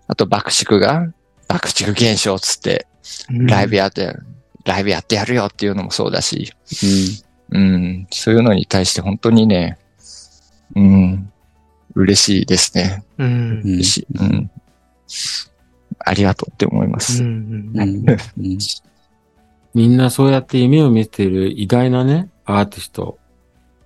[0.07, 1.11] あと爆竹が、
[1.47, 2.87] 爆竹現象つって、
[3.29, 4.15] ライブやって、
[4.63, 6.53] ライブやってやるよっていうのもそうだし、
[7.51, 9.77] うん、そういうのに対して本当にね、
[10.75, 11.31] うん、
[11.95, 13.03] 嬉しいですね。
[13.17, 14.07] うん嬉しい。
[14.13, 14.51] うん。
[15.99, 17.23] ありがとうって思います。
[19.73, 23.19] みんなそうやって夢を見せている偉大なね、アーティスト。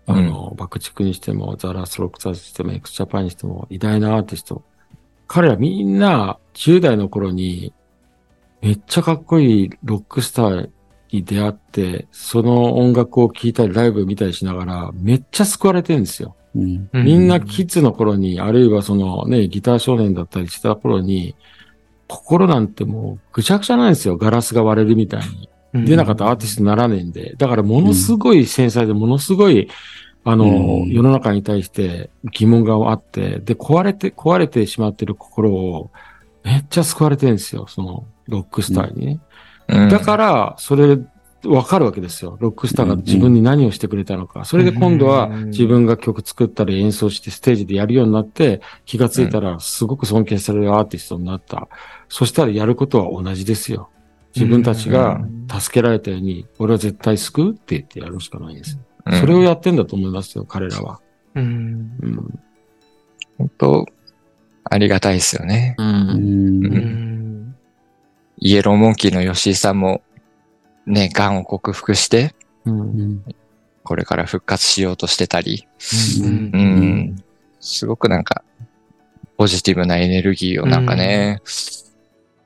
[0.05, 4.63] あの、爆竹にしても、ザ・ラストロックサーズにしても、エクスジャパンにしても、偉大なアーティスト。
[5.27, 7.73] 彼らみんな、10代の頃に、
[8.61, 10.69] めっちゃかっこいいロックスター
[11.11, 16.35] に出会って、その音楽を聴いたり、ライブ見たりしながら、めっちゃ救われてるんですよ。
[16.53, 21.35] みんなキッズの頃に、あるいはそのね、ギター少年だったりした頃に、
[22.13, 24.17] 心なんてもうぐちゃぐちゃなんですよ。
[24.17, 25.49] ガラスが割れるみたいに。
[25.73, 27.33] 出なかったらアーティストにならねえんで。
[27.37, 29.69] だからものすごい繊細で、ものすごい、
[30.23, 35.89] あの、うん世の中に対して疑問があって、で、壊れて、壊れてしまってる心を、
[36.43, 37.65] めっちゃ救われてるんですよ。
[37.67, 39.19] その、ロックスターにね。
[39.67, 40.99] うんだから、それ、
[41.45, 42.37] わかるわけですよ。
[42.39, 44.45] ロックスターが自分に何をしてくれたのか。
[44.45, 51.67] それで今度はうん自分が曲作ったり演奏してステージでやるようになって、気がついたらすごく尊敬されるアーティストになった。
[52.09, 53.89] そしたらやることは同じですよ。
[54.35, 58.77] 自分たちが助けられたように、俺は絶対救うって言ってやるしかないんです。
[58.77, 58.83] うん
[59.19, 61.01] それをやってんだと思いますよ、彼らは。
[61.35, 62.39] うんうん。
[63.37, 63.85] 本当、
[64.63, 65.75] ありがたいですよね。
[65.77, 67.53] うん
[68.37, 70.01] イエローモンキーの吉井さんも、
[70.85, 73.23] ね、癌を克服して、うん。
[73.83, 75.67] これから復活しようとしてたり、
[76.21, 76.27] うん。
[76.27, 77.23] うん、
[77.59, 78.43] すごくなんか、
[79.37, 81.41] ポジティブなエネルギーをなんかね、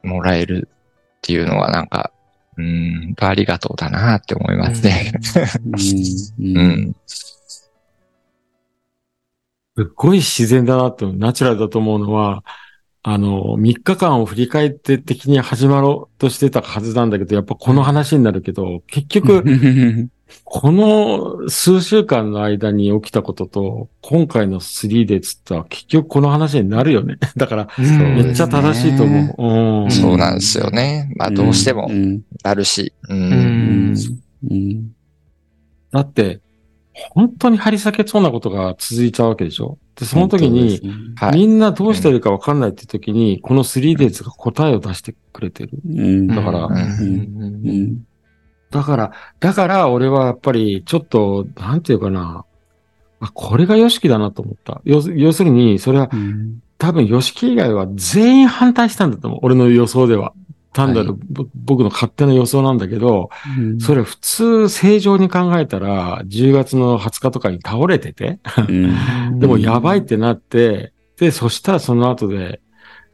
[0.04, 0.70] もらえる
[1.18, 2.12] っていうのはなんか、
[2.58, 5.12] うん、ありがとうだなって思いますね。
[6.40, 6.58] うん。
[6.58, 6.96] うん。
[7.06, 7.72] す
[9.84, 12.44] っごい自然だなと、ナチュラルだと思うのは、
[13.10, 19.46] あの、3日間を振り返って的に始まろうとしてたはずなんだけど、やっぱこの話になるけど、結局、
[20.44, 27.16] この数週間の間に起きたことと、今回の 3D つったら結局この話になるよね。
[27.38, 29.86] だから、めっちゃ正しいと思う。
[29.86, 31.14] うん、そうなんですよね。
[31.16, 31.90] まあどうしても
[32.44, 32.92] なるし。
[33.08, 33.96] うん。
[34.52, 34.92] うん
[35.92, 36.42] だって、
[37.12, 39.78] 本当に張り裂けそうなことが続いちゃうわけでしょ？
[39.96, 40.90] で、その時に、ね。
[41.16, 45.72] はい、みんなどうしてるかわかんないって時に、この 3days が答えを出してくれてる。
[45.86, 46.72] うん、だから、う
[47.06, 48.06] ん。
[48.70, 52.46] だから、だから俺はやっぱりちょっと、なんていうかな、
[53.20, 54.82] あ、これがヨシキだなと思った。
[54.84, 59.40] 要要するに、それは、うん、多分ヨシキ以外は全員反対したんだと思う。
[59.44, 60.34] 俺の予想では。
[60.78, 61.20] 単なる、はい、
[61.56, 72.62] 僕の勝手な予想なんだけど、うん、それ普通正常に考えたら、10月の20日とかに倒れてて、うん、 でもやばいってなって、で、そしたらその後で、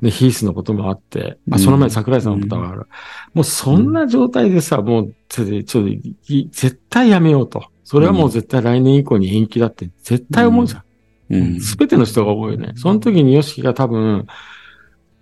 [0.01, 2.77] ね、ヒースのこともあって、あ、その前桜井さんのことがある。
[2.79, 2.85] うん、
[3.35, 5.79] もうそんな状態でさ、もう、ちょっと、
[6.51, 7.63] 絶対やめようと。
[7.85, 10.83] それはもう絶対来年以降に延期だって絶対思うじゃ
[11.37, 11.59] ん。
[11.61, 12.73] す、べ、ての人が思うよね。
[12.75, 14.27] その時にヨシキが多分、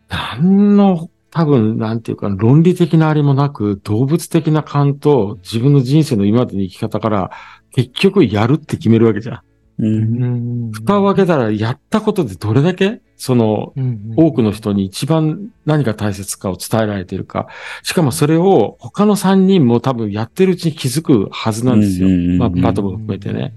[0.09, 7.31] 何の多分、なんていうか、論理的なあれもなく、動物的な感と自分の人生の今までの生き方から、
[7.71, 9.41] 結局やるって決めるわけじゃん。
[9.79, 13.73] うん、蓋を開けたら、やったことでどれだけ、その、
[14.17, 17.47] 多くの人に一番何が大切かを伝えられているか。
[17.81, 22.09] しかもそれを他の3人も多分やってるうちに気づくはずなんですよ。
[22.37, 23.53] まあ、バトム含めてね。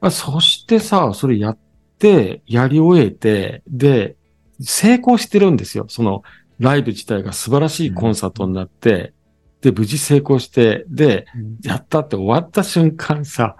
[0.00, 1.58] まあ、そしてさ、それやっ
[1.98, 4.16] て、やり終えて、で、
[4.60, 5.86] 成功してるんですよ。
[5.88, 6.22] その、
[6.58, 9.12] ライブ自体が素晴らしいコンサートになって、
[9.60, 11.26] で、無事成功して、で、
[11.62, 13.56] やったって終わった瞬間さ、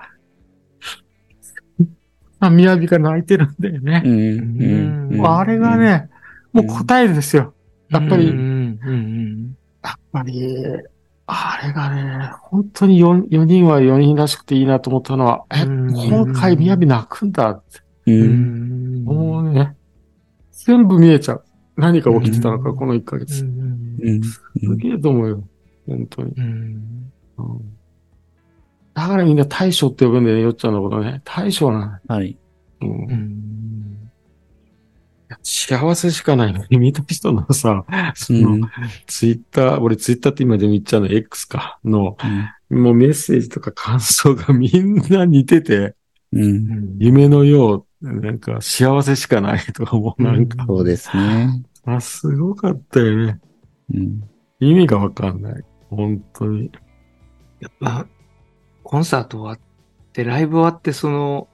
[2.40, 4.03] あ、みやびが泣いてるんだよね。
[4.05, 6.11] うん、あれがね、
[6.53, 7.55] もう答えですよ。
[7.88, 8.26] やっぱり、
[9.82, 10.66] やっぱり、
[11.26, 17.62] あれがね、本当に 4, 4人は4人らしくていいなと思ったのは、え、今回みやび泣くんだっ
[18.05, 18.12] て。
[18.12, 19.74] もうね、
[20.53, 21.45] 全部見えちゃう。
[21.76, 23.44] 何が起きてたのか、この1ヶ月。
[23.44, 24.22] うん。
[24.22, 24.40] す
[24.76, 25.44] げえと思うよ。
[25.86, 26.32] 本当に。
[26.36, 27.10] うん。
[28.94, 31.20] だからみんな大将って呼ぶんだよね、よっちゃんのことね。
[31.24, 32.14] 大将なの。
[32.14, 32.36] はい。
[32.80, 33.54] うん。
[35.42, 38.68] 幸せしかないのに、見た人のさ、その、
[39.06, 42.16] ツイッター、俺ツイッターって今でも言っちゃうの X か、の、
[42.70, 45.94] もうメッセージとか感想がみんな似てて、
[46.32, 51.64] うん、夢のようなんか幸せしかないとかもなんか、そうですね。
[51.86, 53.40] あ、すごかったよね。
[53.94, 54.22] うん。
[54.61, 55.64] 意味がわかんない。
[55.88, 56.70] 本当に。
[57.61, 58.07] やっぱ、
[58.82, 61.48] コンサート終わって、ライブ終わって、その、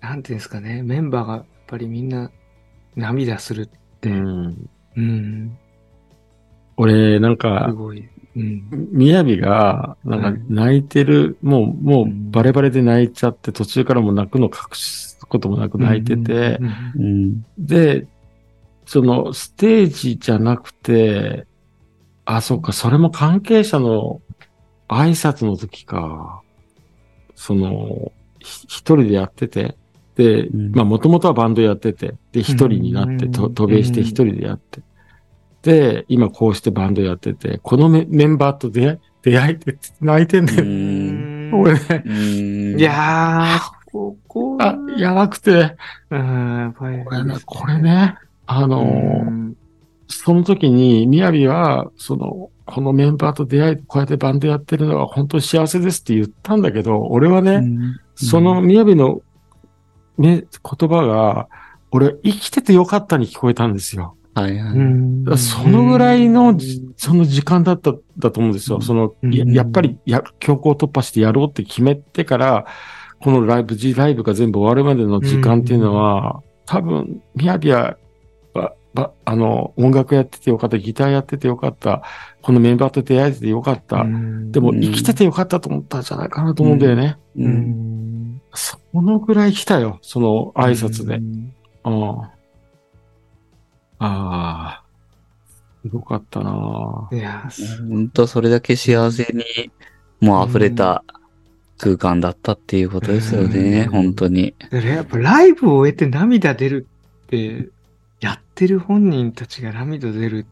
[0.00, 2.30] なんていうんですかね、メンバーがやっぱりみんな
[2.96, 4.10] 涙するって。
[4.10, 4.70] うん。
[4.96, 5.58] うん。
[6.76, 8.08] 俺、なんか、すごい。
[8.34, 8.88] うん。
[8.92, 16.60] みやびが、なんか泣いてる、はい、もう、もうバレバレで泣いちゃって、途中からも泣くの隠しこともなく泣いてて、
[17.58, 18.06] で、
[18.84, 21.46] そのステージじゃなくて、
[22.26, 24.20] あ、そっか、それも関係者の
[24.88, 26.42] 挨拶の時か。
[27.34, 29.76] その、一人でやってて、
[30.16, 34.80] で、うん、まあもともとはバンドやってて、で、一人になってと、渡米して一人でやって。
[35.62, 40.62] で、今こうしてバンドやってて、このメンバーと出会い、出会えて泣いてんだよ。
[41.56, 42.76] 俺ね。
[42.76, 45.76] いやー、ここあ、やばくて。
[46.10, 49.54] うん、これね、これね、あのー、
[50.08, 59.20] その時に、みやびは、その、このメンバーと出会い、こうやってバンドやってるのは本当に幸せですって言ったんだけど、俺はね、うん、そのみやびの、
[60.18, 60.44] ね、
[60.78, 61.48] 言葉が、
[61.92, 64.16] 俺、生きててよかったに聞こえたんですよ。
[64.34, 65.38] はいはい。
[65.38, 66.56] そのぐらいの、
[66.96, 68.80] その時間だった、だと思うんですよ。
[68.80, 72.66] その、ややっぱりや、強行突破してやろうって決めてから、
[73.20, 77.96] このライブ、G ライブが全部終わるまでの時間っていうのは、うん、多分、みやびや、
[78.94, 82.02] ば、あの、音楽やっててよかった、ギターやっててよかった、
[82.42, 87.16] このメンバーと出会えててよかった、うん、でも生きててよかったと思ったんじゃないかなと思うんだよね。
[87.36, 91.16] うん、そのぐらい来たよ、その挨拶で。
[91.16, 91.52] うん、
[91.84, 92.41] ああ。
[95.82, 97.48] すごかったないや、
[97.88, 99.70] 本当それだけ幸せに、
[100.20, 101.04] もう溢れた、
[101.78, 104.54] 空間だったっていうことですよね、本当に。
[104.70, 106.86] やっぱライブを終えて涙出る
[107.24, 107.68] って、
[108.20, 110.46] やってる本人たちが涙出る。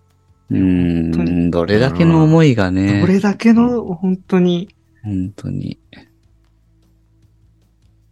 [0.51, 3.01] うん、どれだけの思いがね。
[3.01, 4.75] どれだけの、本当に。
[5.05, 5.79] 本当に。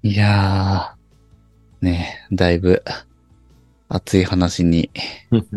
[0.05, 2.84] いやー、ね、だいぶ、
[3.89, 4.91] 熱い話に。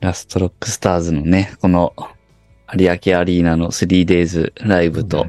[0.00, 1.94] ラストロックスターズのね、この
[2.74, 5.26] 有明アリーナの 3days ライブと、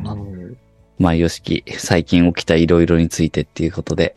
[0.98, 4.16] まあ、よしき、最近起きたいろいろについてっていうことで、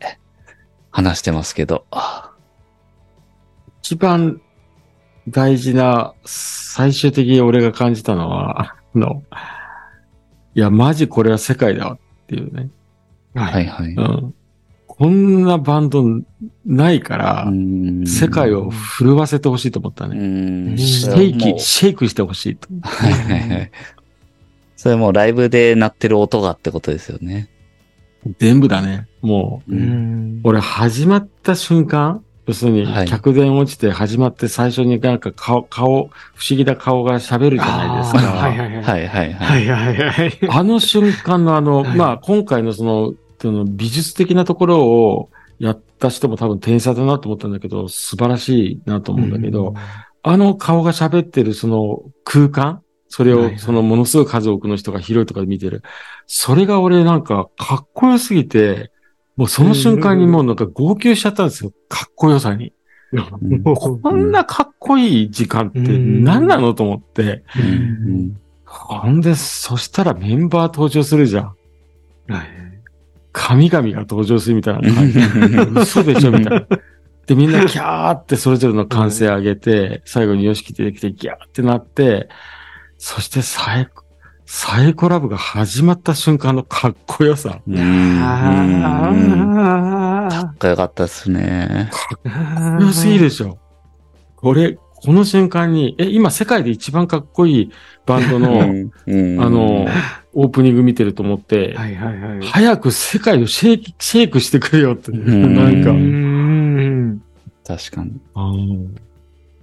[0.91, 1.85] 話してますけど。
[3.81, 4.41] 一番
[5.27, 9.23] 大事な、最終的に俺が感じたのは、あの、
[10.55, 12.69] いや、マジこれは世界だっていうね。
[13.35, 13.93] はいはい。
[13.93, 14.33] うん。
[14.97, 16.03] こんなバンド
[16.65, 17.47] ないから、
[18.05, 20.15] 世界を震わせてほしいと思ったね。
[20.17, 22.67] ねシェイキ、シェイクしてほしいと。
[22.81, 23.71] はいはいはい。
[24.75, 27.49] それもうライブで鳴ってる音がってことですよね。
[28.39, 29.07] 全部だね。
[29.21, 30.41] もう、うん。
[30.43, 38.31] 俺始まった瞬間、要するにはい客電落ちて始まって最初になんか顔、顔、不思議な顔が喋るじゃないですか。
[38.31, 38.83] はいはいはい。
[38.83, 39.45] はいはいは。
[39.45, 40.39] はいいはいはい。
[40.49, 45.29] あの瞬間のあの、はいまあ今回のその、その美術的なところを
[45.59, 49.73] やった人も多分天才だなと思ったんだけど、素晴らしいなと思うんだけど、
[50.23, 55.81] あの顔が喋ってるその空間それをそのものすごい数多くの人が広いところで見てる。
[56.25, 58.91] それが俺なんかかっこよすぎて、
[59.35, 61.71] もうその瞬間にもうなんか号泣しちゃったんですよ。
[61.87, 62.73] かっこよさに。
[63.13, 67.43] うんこんなかっこいい時間って何なのと思って。
[67.57, 71.43] うんほんで、そしたらメンバー登場するじゃん。
[72.27, 72.66] はい。
[73.37, 75.19] 神々が登場するみたいな感じ。
[75.79, 76.67] 嘘でしょみたいな。
[77.27, 82.29] で、みんなキャーってそれぞれの歓声上げて、最後にヨシキ出てきてギャーってなって、
[82.97, 84.05] そしてサイコ、
[84.47, 87.49] サイコラブが始まった瞬間のかっこよさ。
[87.49, 87.57] か
[90.29, 91.91] あっこよかったですね。
[92.25, 92.79] あ。
[92.81, 93.59] 良すぎでしょ。
[94.35, 97.71] これ、この瞬間に、え、今世界で一番かっこいい
[98.05, 98.59] バンドの、
[99.05, 99.87] うんあの、
[100.33, 102.41] オープニング見てると思って、はいはいはい。
[102.45, 107.21] 早く世界をシェイク、シェイクしてくれよって、んなんかう、ん。
[107.65, 108.19] 確かに。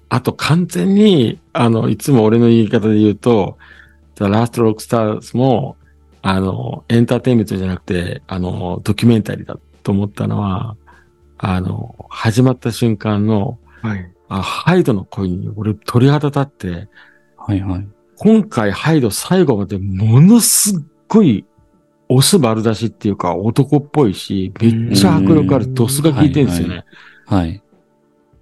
[0.09, 3.59] あと完全に、あの、いつも俺の言い方で言うと、
[4.17, 5.77] The Last Rock Stars も、
[6.23, 10.77] あの、エンターテインメントじゃなくて、あの、ドキュメンタリーだと思ったのは、
[11.39, 14.14] あの、始まった瞬間の、はい。
[14.29, 16.89] あハイドの声に俺鳥肌立って、
[17.37, 17.89] はいはい。
[18.17, 21.45] 今回ハイド最後までものすっごい
[22.09, 26.75] オス丸出しっていうか男っぽいし、めっちゃ迫力あるドスが効いてるんですよね。
[26.75, 26.85] はい
[27.27, 27.63] はい。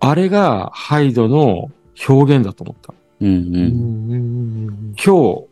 [0.01, 1.71] あれがハイドの
[2.09, 2.93] 表現だと思った。
[3.21, 4.67] うんううん。
[4.67, 4.95] ん。
[4.95, 5.45] 今日、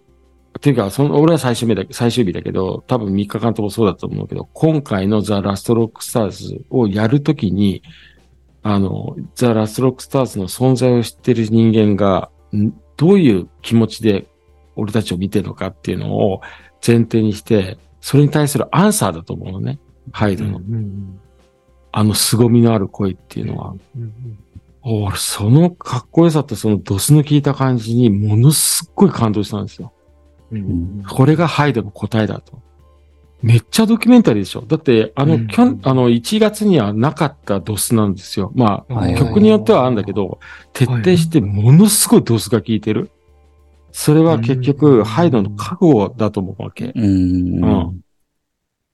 [0.58, 7.82] っていうか、その、俺は最終日だ、最終日だけど、多分3日間ともそうだと思うけど、今回のザ・ラストロックスターズをやるときに、
[8.62, 14.26] あの、ザ・ラストロックスターズの存在を知ってる人間が、んどういう気持ちで
[14.76, 16.42] 俺たちを見てるのかっていうのを
[16.86, 19.78] 前提にして、それに対するアンサーだと思うのね。
[20.12, 20.61] ハイドの。
[21.92, 23.74] あの凄みのある声っていうのは。
[24.82, 29.92] 俺、そのかっこよさとそのドスの効いた感じにものすっごい感動したんですよ。
[30.52, 31.02] うん。
[31.08, 32.61] これがハイドの答えだと。
[33.43, 34.62] めっちゃドキュメンタリーでしょ。
[34.62, 38.53] だって、あの、うんきょんあの、1月にはなかったドスなんですよ。
[38.55, 40.41] まあ、はい曲によってはあるんだけど、
[40.72, 43.11] 徹底してものすごいドスが効いてる。
[43.93, 46.93] それは結う局、んハイドの覚悟だと思うわけ。
[46.95, 47.64] うん。
[47.64, 48.01] うん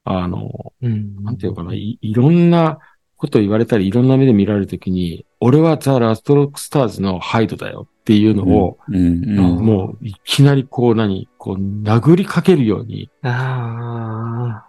[0.09, 1.21] あの、うん。
[1.21, 2.79] なんていうかな、いいろんな
[3.17, 9.65] こと言われたり、いろんな目で見られるときに、俺はザ・ラストロックスターズのハイドだよっていうのを、うんうん。
[9.65, 14.63] もういきなりこう何、こう殴りかけるように、あ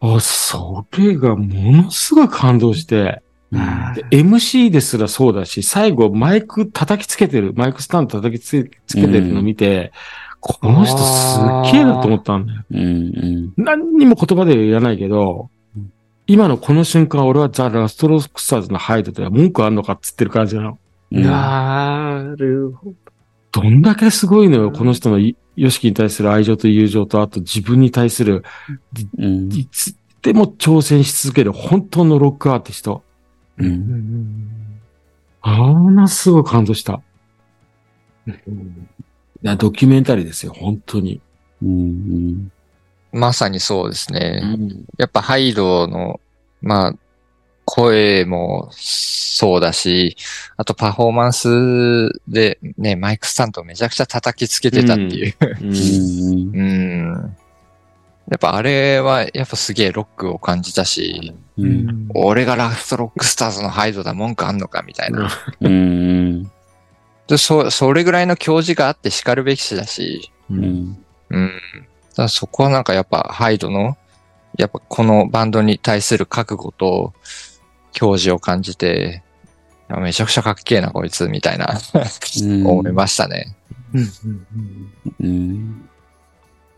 [0.00, 3.22] あ、それがものすごい感動して、
[3.54, 3.92] あ。
[3.94, 9.92] で MC ですらそうだし、最後マイク叩きつけてる、マイクスタンド叩きつけてるの見て、
[10.40, 12.64] この人すっげえなと思ったんだよ。
[12.70, 13.62] うんうん。
[13.62, 15.92] 何にも言葉で言わないけどうん、
[16.26, 20.78] 今のこの瞬間俺はザ・ラストロックスターズのハイドでは文句あんのかっつってる感じなの。
[21.12, 23.62] うんなるほど。
[23.62, 28.44] どんだけすごいのよ、この人のいヨシキに対する愛情と友情と、あと自分に対する、
[29.18, 33.02] うんいつでも挑戦し続ける本当のロックアーティスト。
[33.58, 33.64] う。
[33.64, 34.80] うんん。
[35.42, 37.00] あんなすごい感動した。
[38.26, 38.32] い
[39.42, 41.20] やドキュメンタリーですよ、本当に。
[41.62, 42.52] うん
[43.12, 44.40] まさにそうですうね。
[44.56, 44.84] ん。
[44.96, 46.20] やっぱハイドの、
[46.62, 46.94] まあ、
[47.70, 50.16] 声もそうだし、
[50.56, 55.34] あとパフォーマンスでね、マイクスタンドめちゃくちゃ叩きつけてたっていう。
[55.62, 57.36] うんうん。
[58.28, 65.30] やっぱあれはやっぱすげえロックを感じたし、うん俺がラストロックスターズのハイドだ文句あんのかみたいな。
[65.60, 66.50] うん
[67.28, 70.98] でそ、それぐらいの教示があって叱るべきしだし、うん
[71.30, 71.52] うん。
[72.16, 73.96] だそこはなんかやっぱハイドの、
[74.58, 77.12] やっぱこのバンドに対する覚悟と
[77.92, 79.22] 教示を感じて、
[79.88, 81.76] めちゃくちゃかっけえなこいつみたいな
[82.44, 83.56] うん思いましたね。
[85.20, 85.88] うん。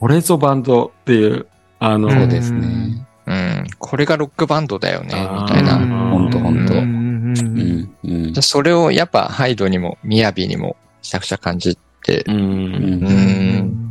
[0.01, 1.47] これぞバンドっていう、
[1.79, 3.07] あの、そうですね。
[3.27, 3.67] うん。
[3.79, 5.79] これがロックバンドだよね、みたいな。
[6.11, 8.35] ほんとほんとううん。
[8.41, 12.35] それをやっぱハイドにも、ミヤビにも、めちゃくちゃ感じて、うん。
[12.35, 13.82] うんうん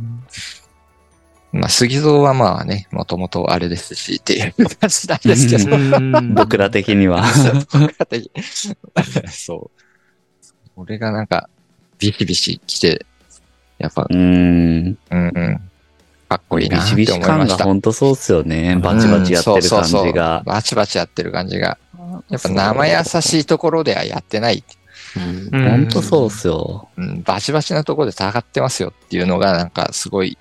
[1.52, 5.68] まあ、杉蔵はまあね、もともとあれですし、っていう 感じなんですけど。
[6.34, 7.26] 僕ら的には。
[9.30, 9.80] そう。
[10.76, 11.48] 俺がなんか、
[11.98, 13.04] ビシビシ来て、
[13.78, 14.18] やっぱ、うん。
[14.18, 15.60] うんうん。
[16.28, 17.56] かっこいいなってビシビシ思いました。
[17.56, 18.76] 感がほんとそうっすよね。
[18.76, 20.42] バチバチやってる感じうんそうそうそうが。
[20.46, 21.76] バチバチやってる感じが。
[22.30, 24.64] やっぱ生優しいところではやってない。
[25.16, 25.20] う
[25.58, 26.88] んほんとそうっすよ。
[26.96, 30.38] うん、バチバチなところで戦ってますよっていうのがなんかすごい、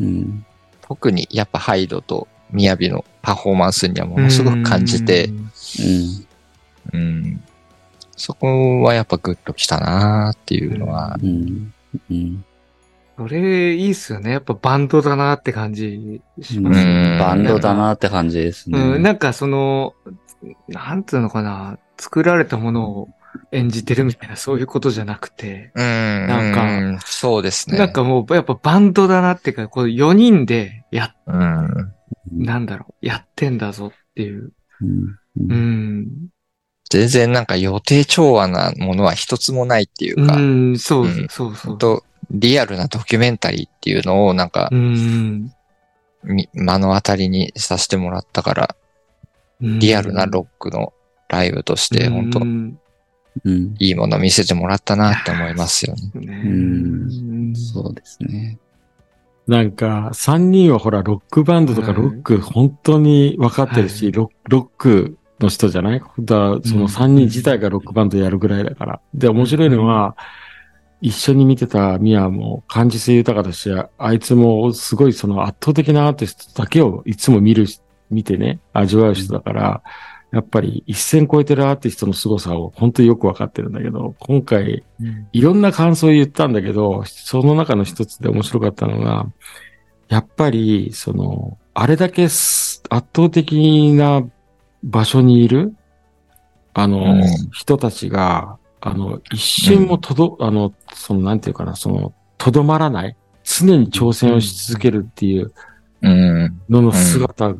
[0.00, 0.46] うん。
[0.82, 6.26] 特にやっぱハイドとミヤビのパフォーマンスにはものすごく感じて、うん。
[6.92, 7.42] うん、
[8.16, 11.72] そこはやっぱグッときたなーっていうのは、うん。
[12.10, 12.44] うん。
[13.16, 14.32] それ、いいっすよね。
[14.32, 17.18] やっぱバンドだなって感じしうんますね。
[17.20, 18.78] バンドだなって感じですね。
[18.78, 19.94] うん、なんかその、
[20.68, 23.08] なんつうのかな、作られたものを
[23.52, 27.78] 演じてるみたいな、そういうことじゃなくて、うん、なんかうんそうですね。
[27.78, 31.92] なんかもう、やっぱバンドだなっていうか、こう4人でや、うん、
[32.32, 34.52] なんだろう、やってんだぞっていう。
[34.80, 35.16] うん
[35.50, 36.08] うん。
[36.90, 41.70] 全然なんか予定調和なものは一つもないっていうか、うん、そううんそうそう。
[41.70, 45.52] 本当リアルなドキュメンタリーっていうのをなんかうん。
[46.24, 48.76] み目の当たりにさせてもらったから、
[49.60, 50.92] リアルなロックの
[51.28, 52.78] ライブとして、本当うん
[53.42, 53.74] うん。
[53.78, 56.26] いいもの見せてもらったなって思いますよね。
[56.26, 58.58] ねうんそうですね。
[59.46, 66.02] なんか、三人はほら、ロックバンドとかはいロック本当に分かってるし、はいロロックの人じゃない？
[66.20, 69.00] だその三人自体がロックバンドやるぐらいだから。
[69.12, 70.16] で、面白いのは、
[71.00, 79.82] 一緒に見てたミアも感受性豊かだし、あいつもすごいその圧倒的なアーティストだけをいつも見るし、見てね、味わう人だから、
[80.34, 84.82] やっぱり一線超えてるアーティストの凄さを本当によく分かってるんだけど、今回、
[85.32, 89.26] いろんな感想を言ったんだけど、その中の一つで面白かったのが、
[90.08, 94.24] やっぱり、その、あれだけす圧倒的な
[94.82, 95.76] 場所にいる、
[96.74, 97.22] あの、うん。
[97.52, 105.52] 人たちが、あの、一瞬もとど、あの、その、なんていうかな、その、とどまらない、常に挑戦をし続けるっていう
[106.02, 106.60] うん。
[106.68, 107.54] のの姿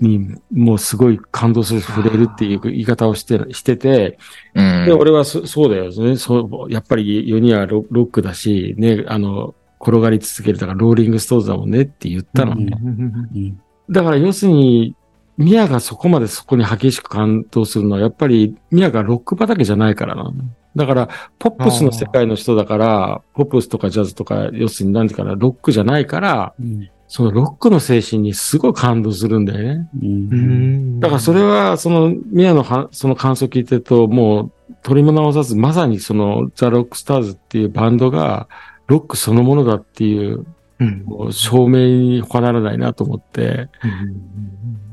[0.00, 4.18] に、もうすごい感動する、触れるっていう言い方をして、してて、
[4.54, 4.92] うんで、。
[4.92, 6.16] 俺はそそうだよね。
[6.16, 12.76] そう、やっぱり4人はロロックだし、ね、あの、転がり続けるだからローリングストーンズだもんねって言ったのね。
[12.80, 14.96] うんだから要するに、
[15.36, 20.32] ミヤがそこまでそこに激しく感動するのは、やっぱりミヤがロック畑じゃないからなの。
[20.74, 21.08] だから、
[21.38, 29.88] ポップスの世界の人だから、ポップスとかジャズとか、要するに何ていうかな、ロックじゃないから、うんそのロックの精神にすごい感動するんだよね。
[30.02, 38.48] うんだからそれは、その、宮のは、その感想聞いてると、もう、取りも直さず、まさにその、ザ・ロックスターズっていうバンドが、
[38.88, 40.46] ロックそのものだっていう、
[40.78, 43.68] うんもう証明に他ならないなと思って、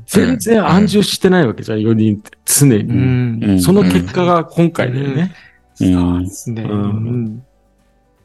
[0.06, 2.84] 全然安住してないわけじゃん、4人って、常うに。
[2.84, 3.44] ん。
[3.44, 5.34] うんその結果が今回だよね。
[5.80, 6.62] うんですね。
[6.62, 7.42] うんうん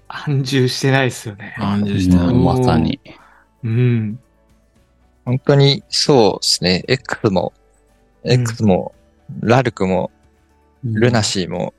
[0.07, 1.55] 安住してないですよね。
[1.59, 2.99] 安住してないまさに。
[3.63, 4.19] うん。
[5.25, 6.83] 本当にそうですね。
[6.87, 7.53] X も、
[8.25, 8.93] ん X も、
[9.41, 10.11] ラルクも、
[10.83, 11.73] ルナシーも、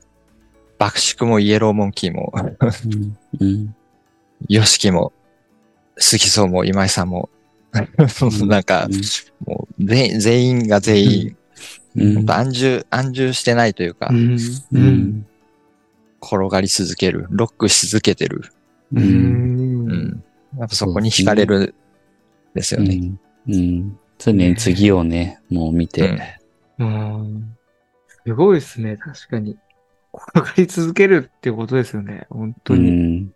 [0.77, 3.75] 爆縮もイエローモンキーも、うんうん
[4.49, 5.13] ヨシキも、
[5.97, 7.29] 杉蔵も今井さんも、
[8.47, 8.87] なんか、
[9.45, 11.37] もう全員全員が全員、
[11.95, 14.09] うん本当安住、安住してないというか。
[16.23, 18.45] 転がり続ける、ロックし続けてる。
[18.93, 18.99] う。
[18.99, 20.23] うんん。
[20.57, 21.75] やっぱそこに惹かれる、
[22.53, 22.95] ですよね。
[23.47, 26.37] うんうん常に次をね、もう見て。
[26.77, 27.57] うん。
[28.23, 29.57] すごいですね、確かに。
[30.13, 32.91] 転がり続けるってことですよね、本当うに。
[32.91, 33.33] ん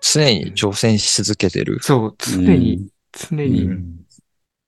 [0.00, 1.78] 常に挑戦し続けてる。
[1.80, 4.00] そう、常に、常うに、ん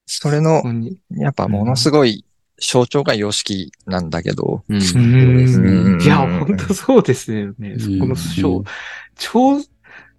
[0.07, 0.63] それの。
[1.11, 2.25] やっぱものすごい
[2.61, 4.81] 象徴がヨシキなんだけど、うん
[6.01, 7.79] いや、本当そうですよね。
[7.79, 8.65] そこの挑、
[9.17, 9.69] 挑、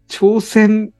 [0.09, 0.91] 挑戦、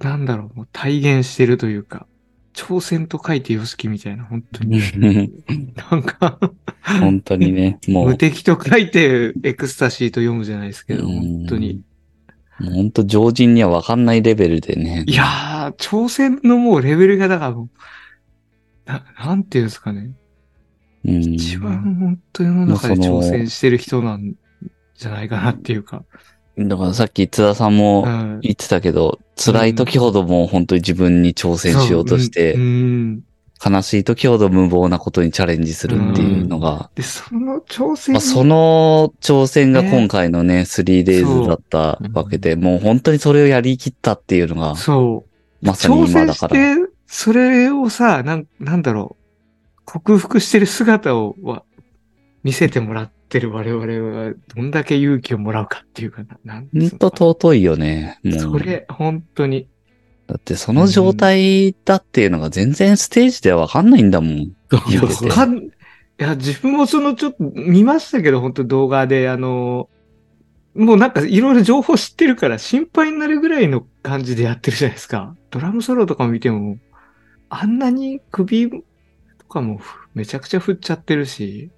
[0.00, 2.06] なんだろう、もう体現してるというか、
[2.54, 4.80] 挑戦と書いてよしきみたいな、本当に。
[5.90, 6.38] なんか、
[6.82, 11.82] 本当にね、もう無、敵と書いてエクスタシーと読むじゃないですけど、うん本当に。
[12.58, 15.04] もう本当常人には分かんないレベルでね。
[15.06, 17.68] いやー、挑戦のもうレベルがだからもう、
[18.86, 20.12] な、なんていうんですかね。
[21.04, 24.34] うん、一番本当世の中で挑戦してる人なん
[24.94, 26.04] じゃないかなっていうか。
[26.68, 32.68] だからさっき津田さんもうん言ってたけど、辛い時ほどもう本当に自分に挑戦しようとして、そううん。
[32.68, 33.24] うん。
[33.62, 45.26] 悲しい時ほど無謀なことにチャレンジするっていうのが、で、その挑戦にまあ、その挑戦が今回のね、3days だったわけで、もう本当にそれをやりきったっていうのが、そ
[45.62, 45.66] う。
[45.66, 46.54] まさに挑戦し今だから。
[46.54, 51.62] て、それをさ、なん、なんだろう、克服してる姿をは
[52.42, 58.18] 見せてもらってる我々は、どんだけ勇気をもらうかっていうかな、なん本当尊いよね。
[58.24, 58.38] もう。
[58.38, 59.68] それ、本当に。
[60.26, 64.52] だってその状態だっていうのが全然ステージではわかんないんだもん。
[64.70, 64.80] わ
[65.32, 65.70] かん、い
[66.18, 69.88] や、自分もそのちょっと見ましたけど、本当動画で、あの、
[70.74, 75.34] もうなんかいろいろ情報知ってるから心配になるぐらいの感じでやってるじゃないですか。
[75.50, 76.78] ドラムソロとかも見ても、
[77.48, 78.82] あんなに首と
[79.48, 81.70] かもふめちゃくちゃ振っちゃってるし、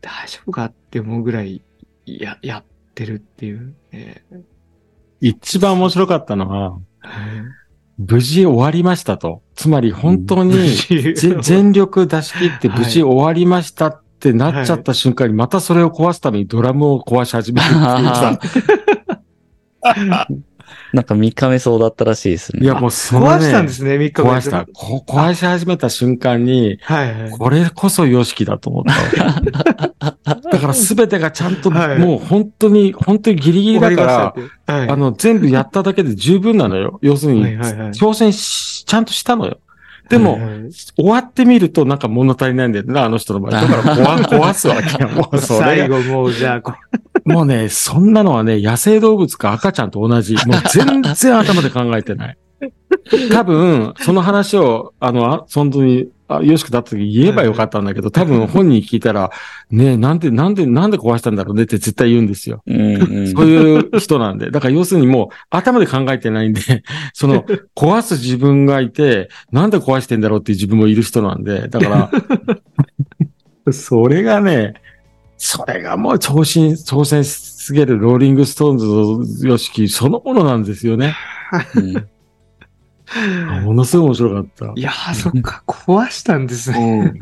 [0.00, 1.62] 大丈夫かって思うぐらい
[2.06, 4.24] や、やってるっていう、ね。
[5.20, 6.80] 一番面白かったのは、はい
[8.06, 9.42] 無事終わりましたと。
[9.54, 18.40] つまり本当に、ぜ全力出し切って無事終わりましたってなっちゃった瞬間に、またそれを壊すためにドラムを壊し始めるっていうさ。
[20.92, 22.64] なんか3日目そうだったらしいですね。
[22.64, 24.66] いやもうその壊したんねで、すね、3日前壊した。
[24.72, 27.30] こ壊し始めた瞬間に、はいはい。
[27.30, 28.84] これこそヨシキだと思っ
[29.14, 29.40] た。
[30.50, 34.34] だから全てがちゃんと、はいもう本当に、本当にギリギリだか
[34.66, 36.98] ら、はいあの、全部やっただけで十分なのよ。
[37.02, 39.58] 要するに、はいはいはい挑戦し、ちゃんとしたのよ。
[40.10, 43.52] でも、はいはい終わってみるとなんか物足りないんだよな、あの人の場合。
[43.52, 45.08] だから壊壊すわけよ。
[45.08, 45.64] もう それが。
[45.66, 46.74] 最後もうじゃあこ
[47.24, 50.34] もうね、そんなのはね、野生動物か赤ちゃんと同じ。
[50.34, 52.38] もう全然頭で考えてない。
[53.30, 59.30] 多分、その話を、あの、あ本当に、あ、よしくだった時言えばよかったんだけど、多分本人に聞いたら、
[59.70, 62.62] ねえ、なんで、なんで、なんで壊したんだろうねって絶対言うんですよ。
[62.66, 63.28] うんうん。
[63.34, 64.50] そういう人なんで。
[64.50, 66.60] だから要するにもう頭で考えてないんで、
[67.12, 72.10] その壊す自分がいて、なんで壊してんだろうっていう自分もいる人なんで、だか
[73.66, 74.74] ら、 それがね、
[75.36, 81.16] それがもう挑戦、挑戦しすぎるローリングストーンズの YOSHIKI そのものなんですよね。
[81.74, 82.06] うん
[83.62, 84.72] ものすごい面白かった。
[84.76, 87.14] いやー、そっか、壊したんですね。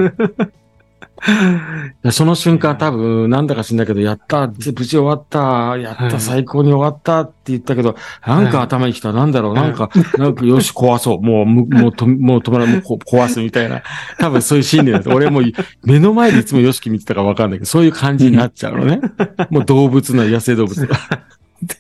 [2.03, 11.23] でその瞬間多分、なんだか知んないけど、やった、無事終わった、やった、はい最高に終わったって言ったけど、なんか頭にきた、なんだろう、はいなんか、なんか、よし、壊そう。
[11.23, 13.83] もう、むもうと、もう止まらもうこ壊すみたいな。
[14.19, 15.13] 多分そういうシーンで。
[15.13, 15.43] 俺もう
[15.85, 19.01] 目の前でいつもよしき見てたかわかんないけど、そういう感じになっちゃうのね。
[19.51, 20.97] もう動物の野生動物が。
[21.63, 21.75] で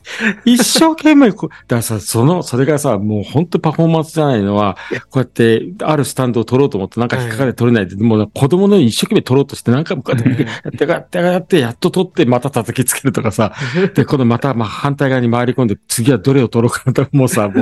[0.44, 4.76] 一生懸命こう、だからさ、その、それがさ、もう本当パフォーマンスじゃないのは、
[5.10, 13.52] こうやって、あるスタンドを取ろうと思って、なんか引っかかれ取れないで、もう子供のように一生懸命取ろうとして、なんかこうやって、やってやってやって、やっと取って、また叩きつけるとかさ、
[13.94, 17.60] で、今度また、まあ、反対側に回り込んで、次はどれを取ろうかなと、もうさ、もう、こ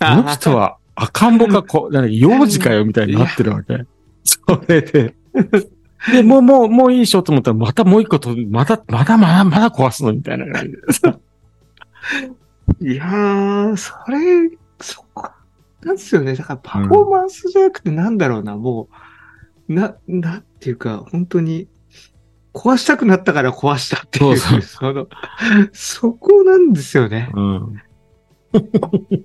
[0.00, 3.84] の人は赤ん坊か、こう、幼児かよ、みたいになってるわけ。
[4.24, 4.38] そ
[4.68, 5.14] れで、
[6.08, 11.18] で、もう、もう、もういいしようと思ったら、またもう一個取る、また、まだまだ、まだ壊すのみたいな感じでさ。
[12.80, 15.30] いやー、それ、そこ、
[15.82, 16.34] なんですよね。
[16.34, 18.88] だからパフォーマンスじゃなくてなんだろうな、も
[19.68, 21.68] う、な、なんていうか、本当に、
[22.52, 25.06] 壊したくなったから壊したっていう、そうその、
[25.72, 27.30] そこなんですよね。
[27.34, 27.82] うん。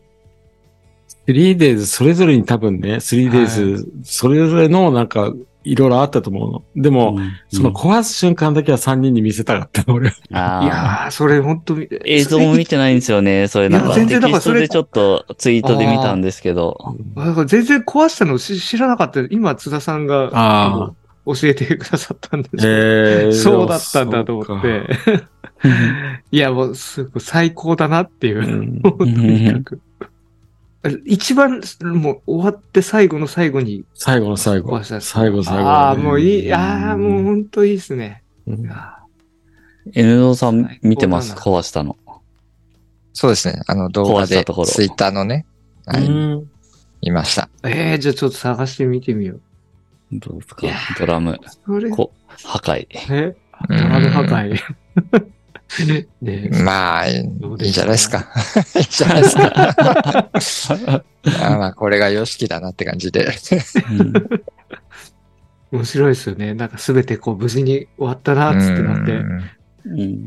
[1.27, 5.33] 3days それぞれに多分ね、3days それぞれのなんか、
[5.65, 6.63] いろいろあったと思うの。
[6.75, 7.17] でも、
[7.49, 10.15] その壊す瞬間だけは3人に見せたかったの、俺は。
[10.63, 13.47] いやー、それ本当に、映像も見てないんですよね。
[13.47, 16.95] それなんかテいや全然だからそれでちょっとツイートで見たんですけど。
[17.15, 19.21] だから全然壊したの知知らなかった。
[19.31, 20.91] 今、津田さんがあ
[21.25, 24.67] 教えてくださったんですけどえー、そうだったんだと思って。
[24.69, 24.87] う
[26.31, 28.41] いや、もう、すごい最高だなっていうう。
[28.43, 29.81] ん とにかく。
[31.05, 35.01] 一番、もう終わって最後の最後に最後の最後壊した。
[35.01, 35.69] 最後最後。
[35.69, 36.53] ああ、もういい。
[36.53, 38.23] ああ、もう本当いいですね。
[38.47, 38.99] うんあ
[39.93, 41.35] N ゾさん見てます？
[41.35, 41.95] 壊したの。
[43.13, 43.61] そうですね。
[43.67, 45.45] あの動画で壊したところ、ツイッターのね、
[45.85, 46.51] はい、うん
[47.01, 47.49] 見ました。
[47.61, 49.41] ーええじゃあちょっと探してみてみよう。
[50.13, 50.67] どうですか？
[50.99, 51.39] ドラム、
[51.95, 52.11] こ
[52.45, 52.87] 破壊。
[53.09, 53.35] え？
[53.69, 54.59] うんドラム破壊。
[56.21, 58.25] ねまあ、いいんじゃないですか。
[58.75, 59.29] いいんじゃないで
[60.39, 61.03] すか。
[61.43, 63.27] あまあ、これがヨシキだなって感じで。
[63.89, 64.13] うん
[65.71, 66.53] 面白いですよね。
[66.53, 69.21] なんかすべてこう無事に終わったな、つってなって、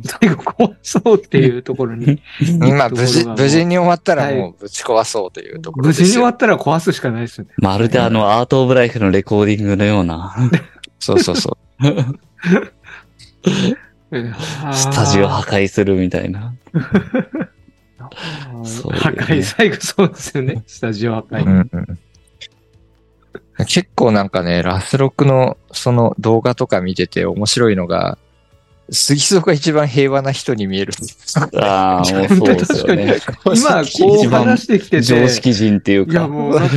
[0.05, 2.21] 最後壊そうっていうところに。
[2.59, 6.07] まあ、無事、無事に終わったらはいもうぶち壊そうというところ無ですよ。
[6.07, 7.51] 事に終わったら壊すしかないですよね。
[7.59, 10.37] まるであのアートオブライフのレコーディングのような。
[10.99, 11.79] そうそうそう。
[14.11, 16.55] スタジオ破壊するみたいな。
[18.65, 20.63] そうね破壊、最後そうですよね。
[20.67, 21.45] スタジオ破壊。
[21.45, 21.99] うんうん
[23.67, 28.17] 結構なんかね、ラスロックのその動画とか見てて面白いのが、
[28.91, 30.95] 杉蔵が一番平和な人に見える。
[31.61, 33.17] ああ、もうそうですよね。
[33.53, 35.03] 今、こう話してきてて。
[35.03, 36.13] 常識人っていうか。
[36.13, 36.77] いや、もうなんか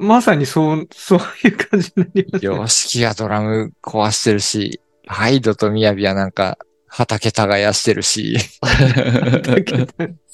[0.00, 2.54] まさにそう、そういう感じになりますよ。
[2.56, 8.36] 様式がドラム壊してるし、ハイドとミヤビはなんか畑耕してるし、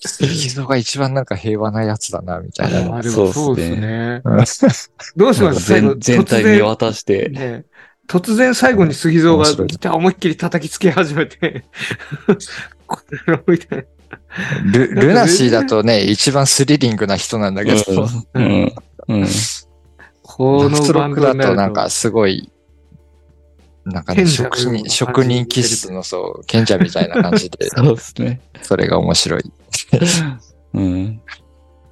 [0.01, 2.97] 杉蔵が一番なんか平和なやつだな、みたいな。
[2.97, 4.23] あでもそうですね。
[5.17, 7.29] どうします全全体見渡して。
[7.29, 7.65] ね
[8.07, 11.65] 突然最後に杉蔵が思いっきり叩きつけ始めて、
[12.87, 13.85] これろみたいな。
[14.73, 18.73] ルルナシーだとね、一番スリリングな人なんだけど、うん。
[19.09, 19.27] うん。
[20.23, 22.51] このラスロックバンドだとなんかすごい、
[23.85, 28.40] なんかね、職人、の職人気質のそう、賢者みたいな感じで、 そうですね。
[28.62, 29.43] それが面白い。
[30.74, 31.20] うん。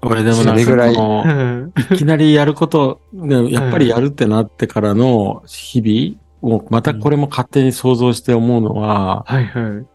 [0.02, 9.86] 俺でもなんかそれぐらいそのいきなりやること、ね、やっぱりやるってなってからの日々、もうまたこれも勝手に想像して思うのは、はいはい。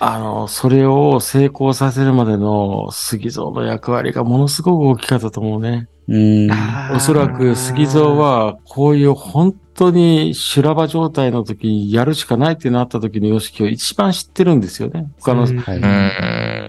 [0.00, 5.88] あの、それを成功させるまでの杉蔵の役割がものすごく大きかったと思うね。
[6.08, 6.50] うん。
[6.94, 15.10] おそらく杉蔵、はこういう本当に修羅場状態の時にやるしかないってなった時の様式を一番知ってるんですよね。
[15.20, 15.80] 他の、うんはい。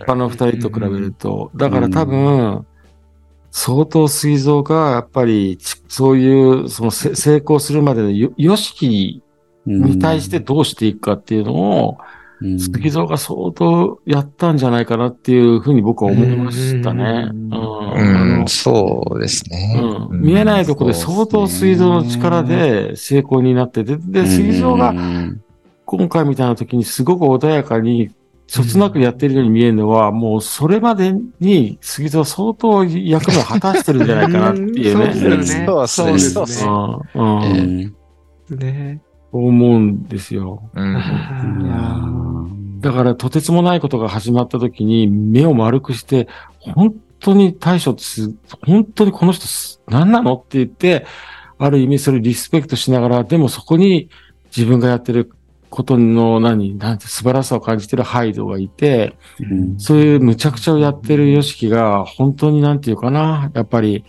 [0.05, 1.51] 他の二人と比べると。
[1.55, 2.65] だから多分、
[3.51, 8.87] 相当杉蔵がやっぱりちそういうそのせ成功するまでのよよしき
[9.65, 11.97] に対してどうしていくかっていうのを、
[12.41, 17.29] うん、杉蔵が相当やったんじゃないかなっていうふうに僕は思いましたね。
[17.31, 17.49] ううん。
[17.49, 19.79] んうん、そうですね。
[19.81, 25.41] うん見えないところで相当水蔵の力で成功になってて、で、水蔵がうん
[25.85, 28.11] 今回みたいな時にすごく穏やかに、
[28.45, 35.05] そつなくやってるように見えるのは、もうそれまでに杉蔵相当役目を果たしてるんじゃないかなっていうね。
[35.05, 35.65] う んそうですよね。
[35.65, 36.65] そうそうです
[38.55, 39.01] ね。
[39.31, 40.69] 思うんですよ。
[40.73, 42.79] うん。
[42.81, 46.27] だからとてつもないことが始まった時に目を丸くして、
[46.59, 48.35] 本当に対処つ、
[48.65, 51.05] 本当にこの人す何なのって言って、
[51.57, 54.09] ある意味それリスペクトしながら、でもそこに
[54.55, 55.31] 自分がやってる
[55.69, 64.03] ことの何、なんて素晴らしさを感じてるハイドがいて、うんそういう無茶苦茶をやってるヨシキが、本当になんていうかな、やっぱり、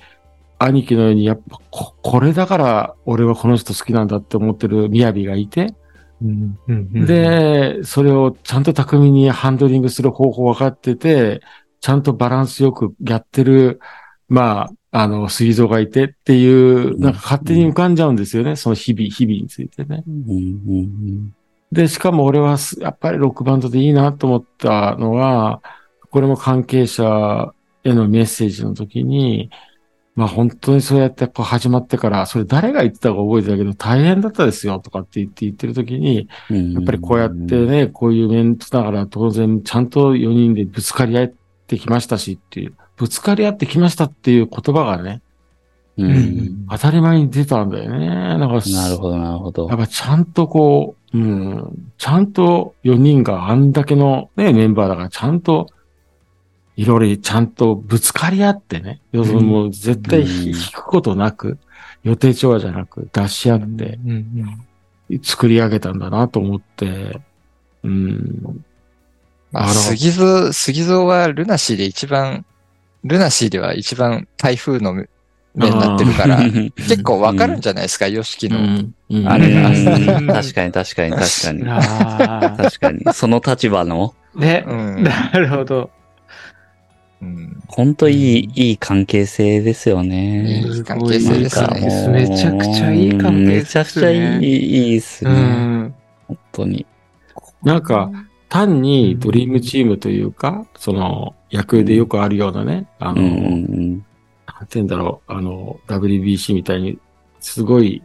[0.60, 5.74] 兄貴のように、やっぱこ、これだから俺はこの人好きなんだって思ってるみやびがいて、
[6.22, 11.40] うんうんで、それをちゃんと巧みにハンドリングする方法分かってて、
[11.80, 13.80] ちゃんとバランスよくやってる、
[14.28, 20.04] まあ、あの、水蔵がいてっていう、なんか勝手に浮かんじゃうんですよね、その日々、日々についてね。
[20.06, 21.34] うんうん
[21.72, 25.62] で、しかも俺はすやっぱりロックバンドでいいなと思ったのは、
[26.10, 27.54] これも関係者
[27.84, 29.50] へのメッセージの時に、
[30.16, 41.32] まあ本当にそうやってこう始まってから、それ誰が言ってたか覚えてたけど大変だったですよとかって言って言ってる時に、うんやっぱりこうやってね、こういうメンツだから当然ちゃんと4人でぶつかり合っ
[41.66, 45.22] てきましたしっていう、ぶつかり合ってきましたっていう言葉がね、
[46.70, 48.08] 当たり前に出たんだよね。
[48.08, 49.78] なんかなるほど、なるほどやっ。
[49.78, 55.68] ぱちゃんとこう、うん、ちゃんと4人があんだけのね、メンバーだからちゃんと、
[56.81, 61.59] いろいろちゃんとぶつかり合ってね、要するにもう絶対引くことなく、
[62.05, 63.98] 予定調和じゃなく出し合って
[65.23, 67.20] 作り上げたんだなと思って、
[67.82, 68.62] うん、
[69.52, 72.47] まあ、なるほど杉蔵、杉蔵はルナシーで一番、
[73.05, 75.07] ルナシーでは一番台風の目
[75.55, 76.39] になってるから、
[76.77, 78.59] 結構わかるんじゃないですか、ヨシキの。
[79.31, 79.69] あれが。
[79.69, 80.27] うん。
[80.28, 81.62] 確かに、確かに、確かに。
[81.69, 83.01] あ確かに。
[83.12, 84.40] その立場の、あ。
[84.40, 84.65] ね。
[84.66, 85.02] うん。
[85.02, 85.90] なるほど。
[87.22, 90.62] うん本当いい、いい関係性ですよね。
[90.62, 91.60] いい関係性です
[92.09, 92.28] ね。
[92.28, 95.34] めちゃくちゃいい関係性めちゃくちゃいい、いいっすうね。
[95.34, 95.94] ん。
[96.26, 96.86] 本当に。
[97.62, 98.10] なんか、
[98.48, 104.06] 単にドリームチームというか、その、野球でよくあるようなね、あの、うんうん
[104.47, 106.98] なんて言うんだろう、あの、WBC みたいに、
[107.38, 108.02] すごい、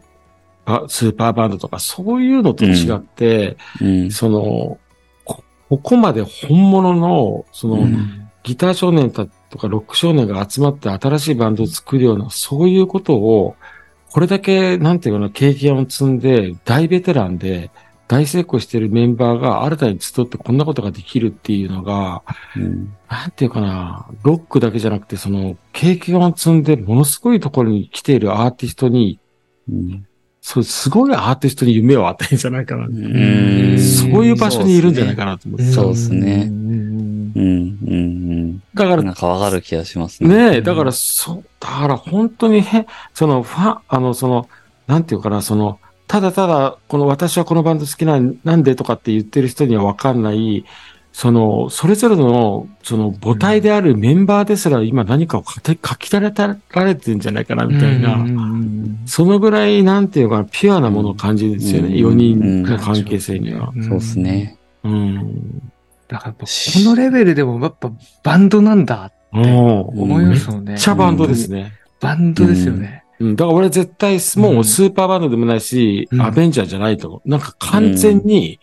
[0.65, 3.87] あスーパーバンドとか、そういうのと違って、うん。
[3.87, 4.77] うんその、
[5.23, 9.27] こここまで本物の、その、うんギター少年と
[9.57, 13.55] かロック少年が集まって新しいバンドを作るような、そういうことを、
[14.11, 17.71] これだけ、なんていうかな、経験を積んで、大ベテランで、
[18.07, 22.21] 大成功しているメンバーが新たに集ってこんなことができるっていうのが、
[22.55, 29.19] うんなんていうかな、ロックだけじゃなくて、その、経験を積んで、ものすごいところに来ているアーティストに、
[29.67, 30.07] うん。
[30.47, 32.85] そう、すごいアーティストに夢を与えるんじゃないかな。
[32.85, 35.65] うんそういう場所にいるんじゃないかなと思って。
[35.71, 38.59] そうですねうんうん、うん、うん。
[38.75, 40.51] だからなんかわかる気がしますね。
[40.51, 42.85] ねえ、だから、そう、だから本当にへ、
[43.15, 44.47] その、ファン、あの、その、
[44.85, 50.63] なんていうかな、その、ただただ、この私はこのバンド好きな、なんでとかって言ってる人にはわかんない、
[51.17, 58.17] その、それぞれの、その母体であるメンバーですら今何かを書き書き垂れられてるんじゃないかな、みたいな。
[59.05, 61.87] そのぐらい、なんていうかな、ピュアなものを感じるんですよね。
[61.87, 63.71] うん4人の関係性には。
[63.81, 64.19] そうです。
[64.19, 64.57] ね。
[64.83, 65.71] うん。
[66.09, 69.79] だからやっぱこのレベルでもやっぱバンドなんだうん。
[69.83, 70.73] 思いますもんね。
[70.73, 71.71] めっちゃバンドですね。
[72.01, 73.05] バンドですよね。
[73.19, 77.29] うん、だから俺絶対、もうスーパーバンドでもないし、うんアベンジャーじゃないと思う。
[77.29, 78.59] なんか完全に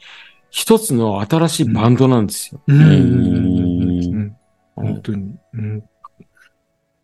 [0.52, 2.60] 一つの新しいバンドなんですよ。
[2.66, 4.36] うん
[4.76, 5.34] 本当に。
[5.54, 5.82] うん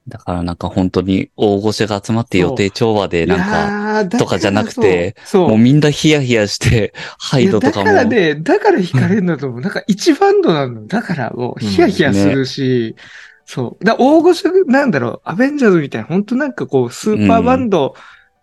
[0.06, 5.48] だからなんか本当に大御所が集まって予定調和でなんか、かとかじゃなくて、そう。
[5.50, 7.84] もうみんなヒヤヒヤして、ハイドとかも。
[7.84, 9.60] だからね、だから惹かれるんだと思う。
[9.60, 10.86] なんか一バンドなの。
[10.86, 12.96] だからもうヒヤヒヤするし、
[13.44, 13.84] そう。
[13.84, 17.94] だ大御所なんだろう、アベンジャーズみたいな、本当なんかこう、スーパーバンド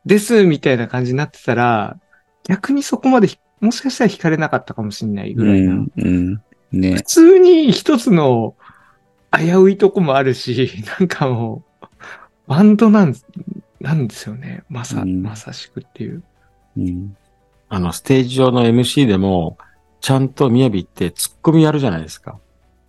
[0.06, 1.98] ですみたいな感じになってたら、
[2.48, 5.74] 逆にそこまでひもしかしたら惹かれなかったかもしれないぐうらいな。
[5.74, 6.42] ん、うん。
[6.72, 7.02] ね普。
[7.04, 8.56] 通に一つの
[9.32, 11.88] 危ういとこもあるし、 なんかもう、
[12.48, 13.16] バンドなん、
[13.82, 14.64] なんですよね。
[14.70, 16.24] まさ、うんまさしくっていう。
[16.78, 17.16] うん。
[17.70, 19.58] あの、ステージ上の MC でも、
[20.02, 22.40] ちゃんと雅ってツッコミやるじゃないですか。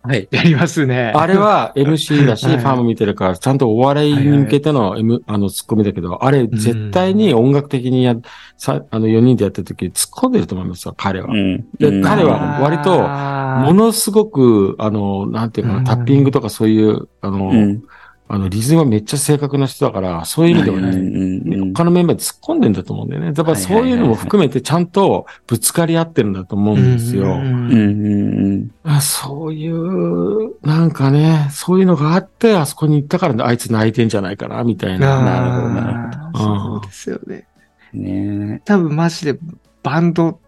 [0.07, 0.27] はい。
[0.31, 1.11] やりますね。
[1.15, 8.15] あれは MC だし、フはいァンも見てるから、ちゃんとお笑いに向けての M、あの、ツッコミだけど、あれ絶対に音楽的にや、
[8.55, 11.35] さ、あの、4人でやってる時突っ込んでると思いますよ、彼はう。
[11.35, 11.65] ん。
[11.79, 17.83] でうん彼は割ともものすごく、あの、なんていうかな、うんタッピングとかそういう、あの、うん。
[18.29, 23.31] あの、リズムがめっちゃ正確な人だから、そういう意味ではうんね、うん他のメンバーで突っ込んでんだと思うんだよね。
[23.31, 27.23] だからそういうのも含めてちゃんとぶつかり合ってるんだと思うんですよ。
[27.23, 35.21] うんうんうんあそういう、なんかね、そういうのがあって、あそこに行ったからあいつ泣いてんじゃないかな、みたいな。
[35.21, 36.39] なるほどなるほど。
[36.39, 37.47] そうですよね。
[37.93, 38.47] うん。
[38.49, 39.39] ね多分マジで
[39.83, 40.39] バンド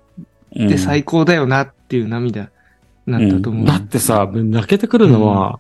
[0.56, 0.66] え。
[0.66, 2.50] って最高だよなっていう涙
[3.06, 3.66] なんだと思う。
[3.66, 5.60] だってさ、泣けてくるのは、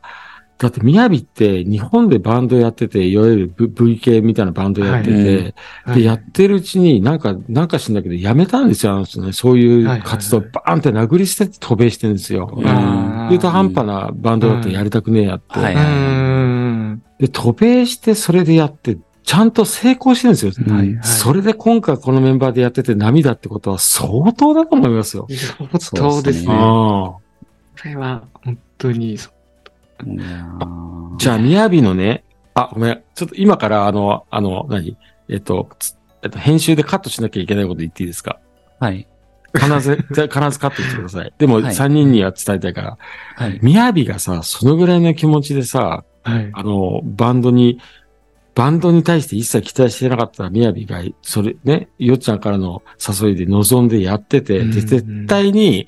[0.59, 5.53] だって、みやびって日本でバンドやってて、いわゆる V- 系みたいなバンドやってて、
[5.85, 9.31] はいで、やってるうちになんか、なんか知んだけど、やめたんですよ、あの人ね。
[9.31, 12.53] そういう活動、はいバーンって殴り捨てて渡米してるんですよ。
[12.53, 15.59] うんあー中途半端なバンドだとやりたくねえやって。
[15.59, 17.01] はいうーん。
[17.19, 20.73] で、渡米してそれでやって、ちゃんと成功してるんですよ。
[20.75, 25.25] はいはいそれで今回このメンバーでやってて涙ってことは相当だと思いますよ。
[25.79, 26.53] そうですね。
[26.53, 27.21] うんああこ
[27.85, 29.17] れは本当に
[31.17, 32.23] じゃあ、みやびのね、
[32.53, 33.03] あ、ごめん。
[33.15, 34.97] ちょっと今からあの、あの、何？
[35.29, 38.39] えっと、つえっと、編集でカットしなきゃいけないこと言っていいですか？
[38.79, 39.07] はい。
[39.55, 41.33] 必ず、 必ずカットしてください。
[41.37, 42.97] でも、はい3人には伝えたいから。
[43.35, 43.59] はい。
[43.61, 46.49] みやびがさ、そのぐらいの気持ちでさ、はい。
[46.53, 47.79] あの、バンドに、
[48.55, 52.83] バンドに対して一切期待してなかったみやびが、それね、よっちゃんからの
[53.21, 55.87] 誘いで望んでやってて、うんで絶対に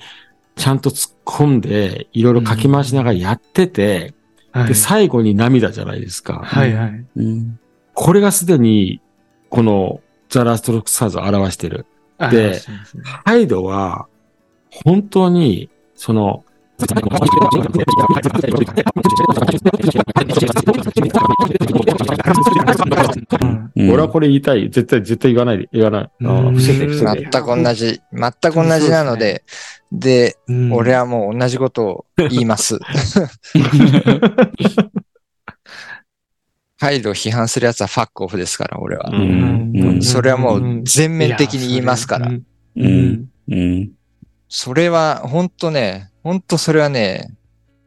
[0.56, 4.14] ちゃんと突っ込んで、いろいろかき回しながらやってて、
[4.52, 6.42] はいで、最後に涙じゃないですか。
[6.44, 7.06] はいはい。
[7.16, 7.58] うん。
[7.94, 9.00] これがすでに、
[9.48, 11.86] この、ザ・ラストロックスターズを表してる。
[12.18, 12.60] あで
[13.24, 14.06] ハイドは、
[14.70, 16.44] 本当に、その、
[23.40, 24.70] うんうん俺はこれ言いたい。
[24.70, 26.10] 絶対、絶対言わないで、言わない。
[26.24, 27.28] ああうん伏せて、伏せうんて。
[27.30, 29.44] 全く同じ、全く同じなので、
[29.90, 32.78] で、うん俺はもう同じことを言います。
[36.78, 39.12] ハイドを批判するやつはファックオフですから、俺は。
[40.02, 42.28] それはもう全面的に言いますから。
[42.28, 42.42] うん
[42.76, 43.90] うん。
[44.52, 44.56] うん。
[44.56, 47.30] それは、ほんとね、ほんとそれはね、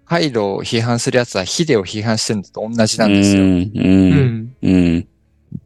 [0.06, 3.44] ハイドを批判するやつはヒデを批判してるのと同じなんですよ。
[3.44, 3.50] うん。
[3.50, 4.12] ううん。
[4.14, 4.56] ん。
[4.62, 5.08] うん。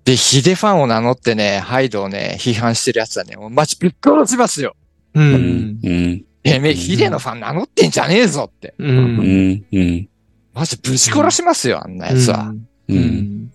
[0.06, 4.76] で、ヒデファンを名乗ってね、ハイドをね、批判してるやつはね、もうマジぶっ殺しますよ。
[5.14, 5.20] う。
[5.20, 5.80] うんん。
[5.84, 6.26] うん。
[6.44, 8.74] てめえ、ヒデのファン名乗ってんじゃねえぞって。
[8.78, 8.86] う。
[8.86, 9.66] うんん。
[9.72, 10.10] うん。
[10.54, 12.54] マジぶち殺しますよ、あんなやつは。
[12.88, 12.94] う。
[12.94, 13.52] うんん。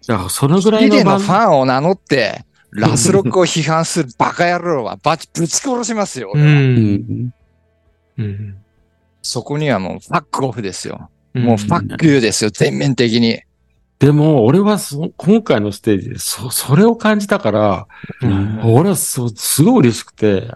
[0.00, 2.44] じゃあ、そのぐらいヒデのファンを名乗って、
[2.76, 6.28] ラスロックを批判するバカ野郎はバチぶち殺しますよ。
[6.28, 6.38] う。
[6.38, 7.34] 俺はうんん。
[8.18, 8.56] うん。
[9.22, 11.10] そこにはもうファックオフですよ。
[11.34, 13.40] うんもうファックユーですよ、全面的に。
[13.98, 17.86] でも、俺はそ、今回のステージで、そ、それを感じたから、
[18.22, 20.50] うん俺はそう、すごい嬉しくて、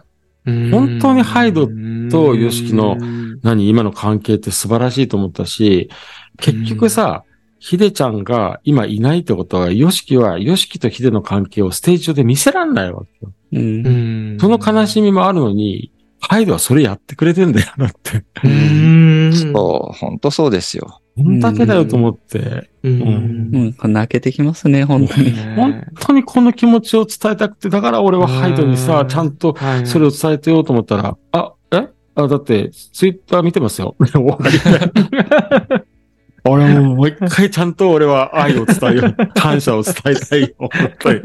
[0.45, 2.97] 本当にハイドとヨシキの
[3.43, 5.91] 何、今の関係って素晴らしいと思ったし、
[6.39, 7.25] 結局さ、
[7.61, 13.33] ヒデちゃんが今いないってことは、ヨシキは、ヨシキとヒデの関係をステージ上で見せらんないわけよ。
[13.53, 13.87] うん。
[13.87, 13.91] う
[14.35, 18.25] んその悲しみもあるのに、ハイドはそれやってくれてんだよなって。
[18.45, 19.33] うん。
[19.35, 21.01] そう、本当そうですよ。
[21.17, 23.75] こんだけだよと思って、うん。
[23.83, 23.93] うん。
[23.93, 25.33] 泣けてきますね、本当に。
[25.55, 31.89] 本当にこの気持ちを伝えたくて、だから俺はハイドにさう、んちゃんとはいそれを伝えてようと思ったら、あ、え？
[32.15, 33.97] あ、だって、ツイッター見てますよ。
[34.01, 35.85] 終わり
[36.45, 39.27] 俺ももう一回ちゃんと俺は愛を伝えよう。
[39.35, 40.49] 感謝を伝えたいよ。
[40.59, 41.21] 本当に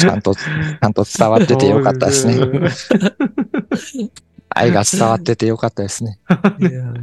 [0.00, 2.36] ちゃんと、ちゃんと伝わっててよかったですね。
[4.50, 6.18] 愛が伝わっててよかったですね。
[6.60, 6.94] いやー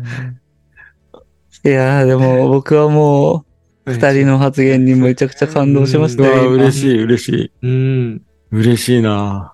[1.64, 3.46] いやーでも僕はも
[3.86, 6.44] う、二人の発言にめちゃくちゃ感動しましうわたよ。
[6.46, 7.52] 今嬉しい、嬉しい。
[7.62, 8.22] うん。
[8.52, 9.54] 嬉しいな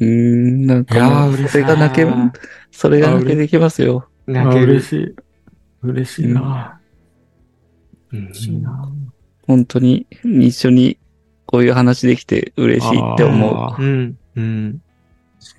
[0.00, 2.06] うーん、なんかそれが泣け、
[2.70, 4.08] それが泣けてきますよ。
[4.28, 4.86] あ泣ける嬉。
[4.86, 5.14] しい。
[5.82, 6.80] 嬉しいな
[8.12, 8.90] うん嬉しいな
[9.46, 10.98] 本当に一緒に
[11.46, 13.82] こういう話できて嬉しいって思う。
[13.82, 14.18] うん。
[14.36, 14.82] うん。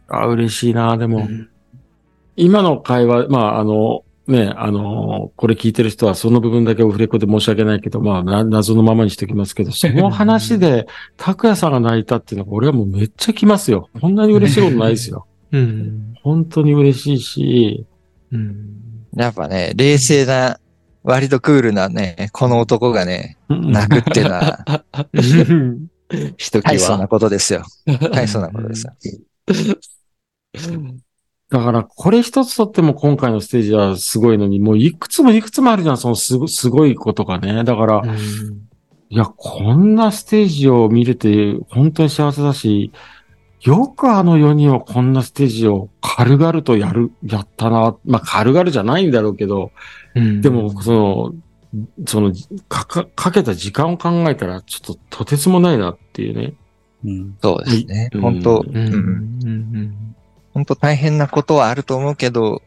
[0.08, 1.50] あ、嬉しいなでも、うん
[2.40, 10.88] 今の会話、まあ、あの、ね、あの、これ聞いてる人はその部分だけオフレコで申し訳ないけど、まあ、な謎のままにしておきますけど、 その話で、
[11.18, 13.90] 拓也さんが泣いたっていうのが、俺はもうめっちゃ来ますよ。
[14.00, 15.28] こんなに嬉しいことないですよ。
[15.52, 16.14] うん。
[16.24, 17.86] 本当に嬉しいし、
[18.32, 18.80] うん。
[19.16, 20.60] やっぱね、冷静な、
[21.04, 24.84] 割とクールなね、この男がね、うん泣くっていうのは、
[26.38, 27.08] ひとき大層なは。
[27.08, 27.64] ことですよ。
[28.12, 28.94] 大層なことですよ。
[31.50, 37.64] だから、これ一つとっても今回のステージはすごいのに、もういくつもいくつもあるじゃん、そのすごすごいことがね。
[37.64, 38.04] だから、
[39.10, 42.92] いや、こんなステージを見れて本当に幸せだし、
[43.62, 47.96] よくあの4人はこんなステージを軽々とやる、やったな。
[48.06, 49.72] まあ、軽々じゃないんだろうけど、
[50.16, 51.34] うんでも、その、
[52.08, 52.34] その、
[52.68, 56.54] かか、かけた時間を考えたら、ちょっととてつもないなっていうね。
[57.06, 58.10] うんそうですね。
[58.14, 58.64] うん本当、う。
[58.68, 60.16] うんんうん。
[60.54, 62.62] 本当大変なことはあると思うけど、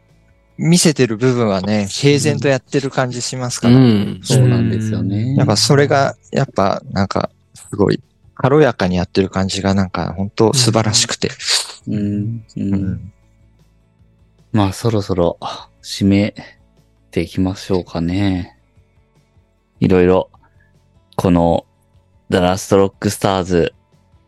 [0.58, 3.76] 見せてる部分はね、平然とやってる感じしますから。
[3.76, 4.20] ん。
[4.22, 5.34] そうなんですよね。
[5.36, 8.00] やっぱそれが、やっぱなんか、すごい、
[8.34, 11.30] 軽やかにやってる感じがなんか、本当素晴らしくて。
[11.88, 12.44] うん。
[12.56, 12.60] う。
[12.60, 13.12] うんん。
[14.52, 15.38] まあそろそろ
[15.82, 16.34] 締め
[17.10, 18.58] ていきましょうかね。
[19.80, 20.30] いろいろ、
[21.16, 21.66] この、
[22.30, 23.72] The Last Rock Stars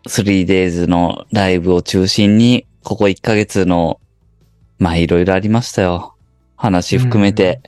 [0.08, 4.00] 3days のライブを中心に、ここ1ヶ月の、
[4.78, 6.14] まあいろいろありましたよ。
[6.56, 7.60] 話含めて、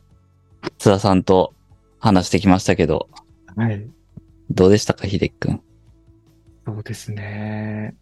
[0.79, 1.55] 津田さんと
[1.99, 3.09] 話してきましたけど、
[3.57, 3.87] はい。
[4.51, 5.61] どうでしたか、秀樹くん。
[6.67, 7.95] そうですね。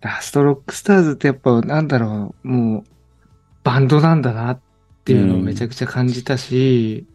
[0.00, 2.84] ラストロックスターズってやっぱなんだろう、もう
[3.64, 4.60] バンドなんだなっ
[5.04, 7.06] ていうのをめちゃくちゃ感じたし、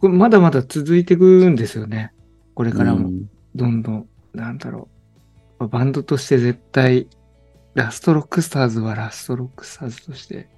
[0.00, 2.12] これまだまだ続いていくんですよね。
[2.54, 4.88] これからもうんどんどん、なんだろ
[5.58, 5.66] う。
[5.66, 7.08] バンドとして絶対、
[7.74, 10.48] ラストロックスターズはラストロックスターズとして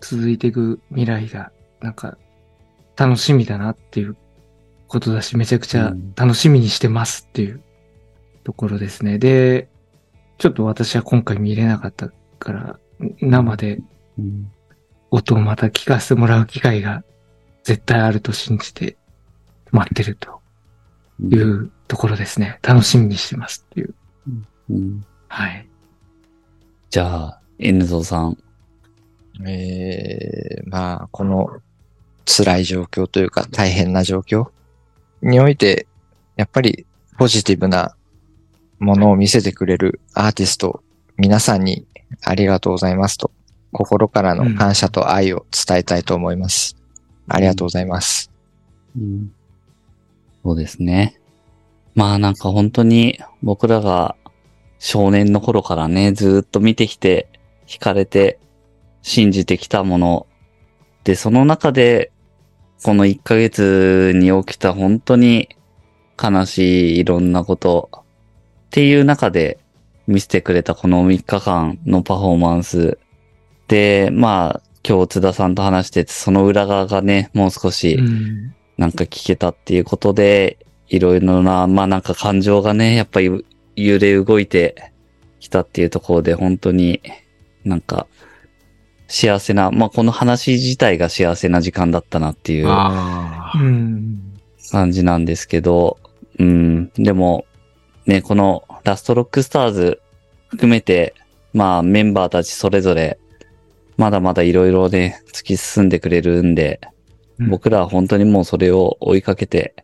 [0.00, 1.50] 続いていく未来が、
[1.80, 2.18] なんか
[2.96, 4.16] 楽しみだなっていう
[4.86, 7.62] ことだし、めちゃくちゃ楽しみにしてますっていう
[8.44, 9.18] ところですね。
[9.18, 9.68] で、
[10.38, 12.78] ちょっと私は今回見れなかったから、
[13.20, 13.80] 生で
[14.18, 14.50] うん
[15.10, 17.04] 音をまた聞かせてもらう機会が
[17.62, 18.96] 絶対あると信じて
[19.70, 20.40] 待ってると
[21.20, 22.58] いうところですね。
[22.62, 23.94] 楽しみにしてますっていう。
[24.70, 25.68] うんはい。
[26.90, 28.38] じゃあ、N ゾーさん。
[29.46, 31.60] えー、まあ、この
[32.24, 34.48] 辛い状況というか大変な状況
[35.22, 35.86] において、
[36.36, 36.86] やっぱり
[37.18, 37.94] ポジティブな
[38.78, 40.82] ものを見せてくれるアーティスト、
[41.16, 41.86] 皆さんに
[42.22, 43.30] ありがとうございますと、
[43.72, 46.76] 心からの感謝と愛を伝えたいと思います。
[47.28, 48.30] ありがとうございます。
[48.96, 49.32] うん
[50.44, 51.18] そうですね。
[51.94, 54.14] まあなんか本当に僕らが
[54.78, 57.28] 少年の頃からね、ずーっと見てきて、
[57.66, 58.38] 惹かれて、
[59.00, 60.26] 信じてきたもの。
[61.04, 62.12] で、その中で、
[62.82, 65.48] この1ヶ月に起きた本当に
[66.22, 68.03] 悲しいいろんなこと
[68.74, 69.60] っていう中で
[70.08, 72.98] 見せてくれたこの3日間のパフォーマンス。
[73.68, 83.46] で、まあ今日津田さんと話してて、その裏側がね、もう少し、うんなんか聞けたっていうことで、いろいろな、まあなんか感情がね、やっぱり
[83.76, 84.90] 揺れ動いて
[85.38, 87.00] きたっていうところで、本当に
[87.64, 88.08] なんか
[89.06, 92.66] 幸せな、まあこの話自体が幸せな時間だったなっていう。
[94.72, 95.98] 感じなんですけど、
[96.40, 97.44] うん、でも、
[98.06, 100.00] ね、このラストロックスターズ
[100.48, 101.14] 含めて、
[101.52, 103.18] まあメンバーたちそれぞれ、
[103.96, 106.80] まだまだいろいろね、突き進んでくれるんで、
[107.38, 109.74] うん僕らは本当にもうそれを追いかけて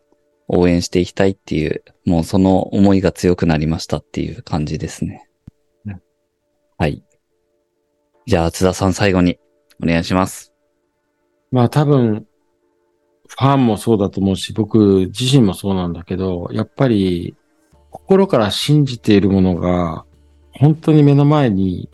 [0.47, 5.27] 応援していきたいっていう、もうその思いが強くなりましたっていう感じですね。
[5.85, 6.01] うん
[6.77, 7.03] はい。
[8.25, 9.37] じゃあ、津田さん最後に
[9.83, 10.53] お願いします。
[11.51, 12.25] まあ多分、
[13.27, 17.35] ファンもそうだと思うし、僕自身もそうなんだけど、やっぱり
[17.91, 20.05] 心から信じているものが、
[20.53, 21.89] 本当に目の前に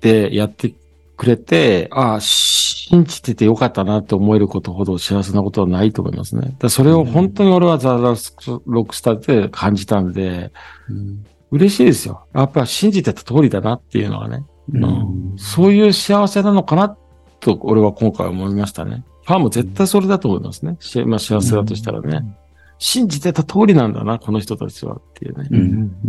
[0.00, 0.74] でやって
[1.16, 6.54] くれて、ああ、信じててよかったなって思えることほど幸せなことはないと思いますね。
[6.58, 10.52] だそれを本当に俺はザ・ロックスターで感じたんで、
[11.50, 12.26] 嬉しいですよ。
[12.34, 14.44] やっぱ信じてた通りだなっていうのはね。
[14.72, 16.96] うんそういう幸せなのかな
[17.40, 19.04] と、俺は今回思いましたね。
[19.24, 20.76] ファンも絶対それだと思いますね。
[20.80, 22.36] しまあ、幸せだとしたらね。
[22.86, 25.48] 信じてた通りなんだな、この人たちはっていうね。
[25.50, 25.56] う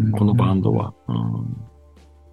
[0.08, 0.94] んこのバンドは。
[1.08, 1.58] うん。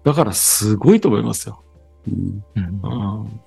[0.03, 1.63] だからすごいと思いますよ。
[2.05, 2.43] うん。
[2.53, 3.21] うん。
[3.21, 3.39] うん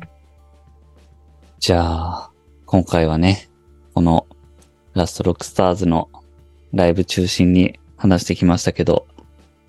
[1.59, 2.31] じゃあ、
[2.65, 3.51] 今回はね、
[3.93, 4.27] この
[4.95, 6.09] ラストロックスターズの
[6.73, 9.07] ライブ中心に話してきましたけど、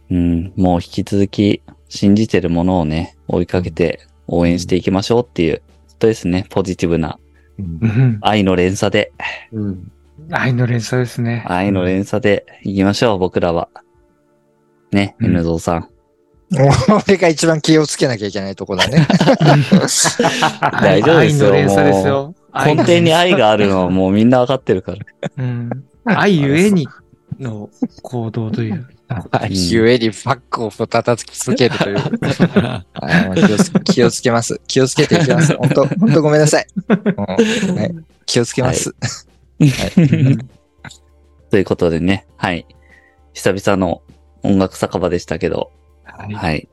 [0.10, 7.20] うん、もう引き続き信じてるものをね、追いかけて応援していきましょうっていう、ことですね、ポジティブな
[7.60, 8.18] うん。
[8.22, 9.12] 愛の連鎖で、
[9.52, 9.92] うん
[10.32, 11.44] 愛の連鎖ですね。
[11.48, 13.70] 愛の連鎖で行きましょう、僕らは。
[14.92, 15.90] ね、うん N ゾウさん。
[17.08, 19.06] 俺が一番気をつけなきゃいけないとこだね。
[20.82, 22.36] 大丈夫ですよ愛の連鎖ですよ。
[22.54, 24.98] 根底に愛があるのはもうみんなわかってるから。
[25.38, 25.70] うん。
[26.06, 26.88] 愛ゆえに
[27.40, 27.70] の
[28.02, 28.88] 行動という。
[29.50, 32.00] ゆえにバックを叩きつけるという。
[33.36, 34.60] 気をつ気をつけます。
[34.68, 35.56] 気をつけていきます。
[35.58, 36.68] 本当本当ごめんなさい。
[36.88, 37.96] うんはい、
[38.26, 38.96] 気をつけます。
[41.50, 42.66] ということでね、はい。
[43.34, 44.02] 久々の
[44.44, 45.72] 音楽酒場でしたけど、
[46.04, 46.70] はいはい。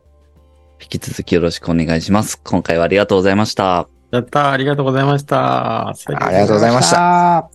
[0.80, 2.40] 引き続きよろしくお願いします。
[2.42, 3.88] 今回はありがとうございました。
[4.10, 5.88] やったーありがとうございました。
[5.88, 5.92] ああ
[6.30, 7.50] りがとうございました。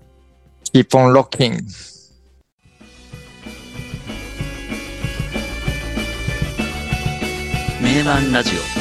[0.73, 1.59] Keep on rocking.
[7.81, 8.78] 名盤ラジオ。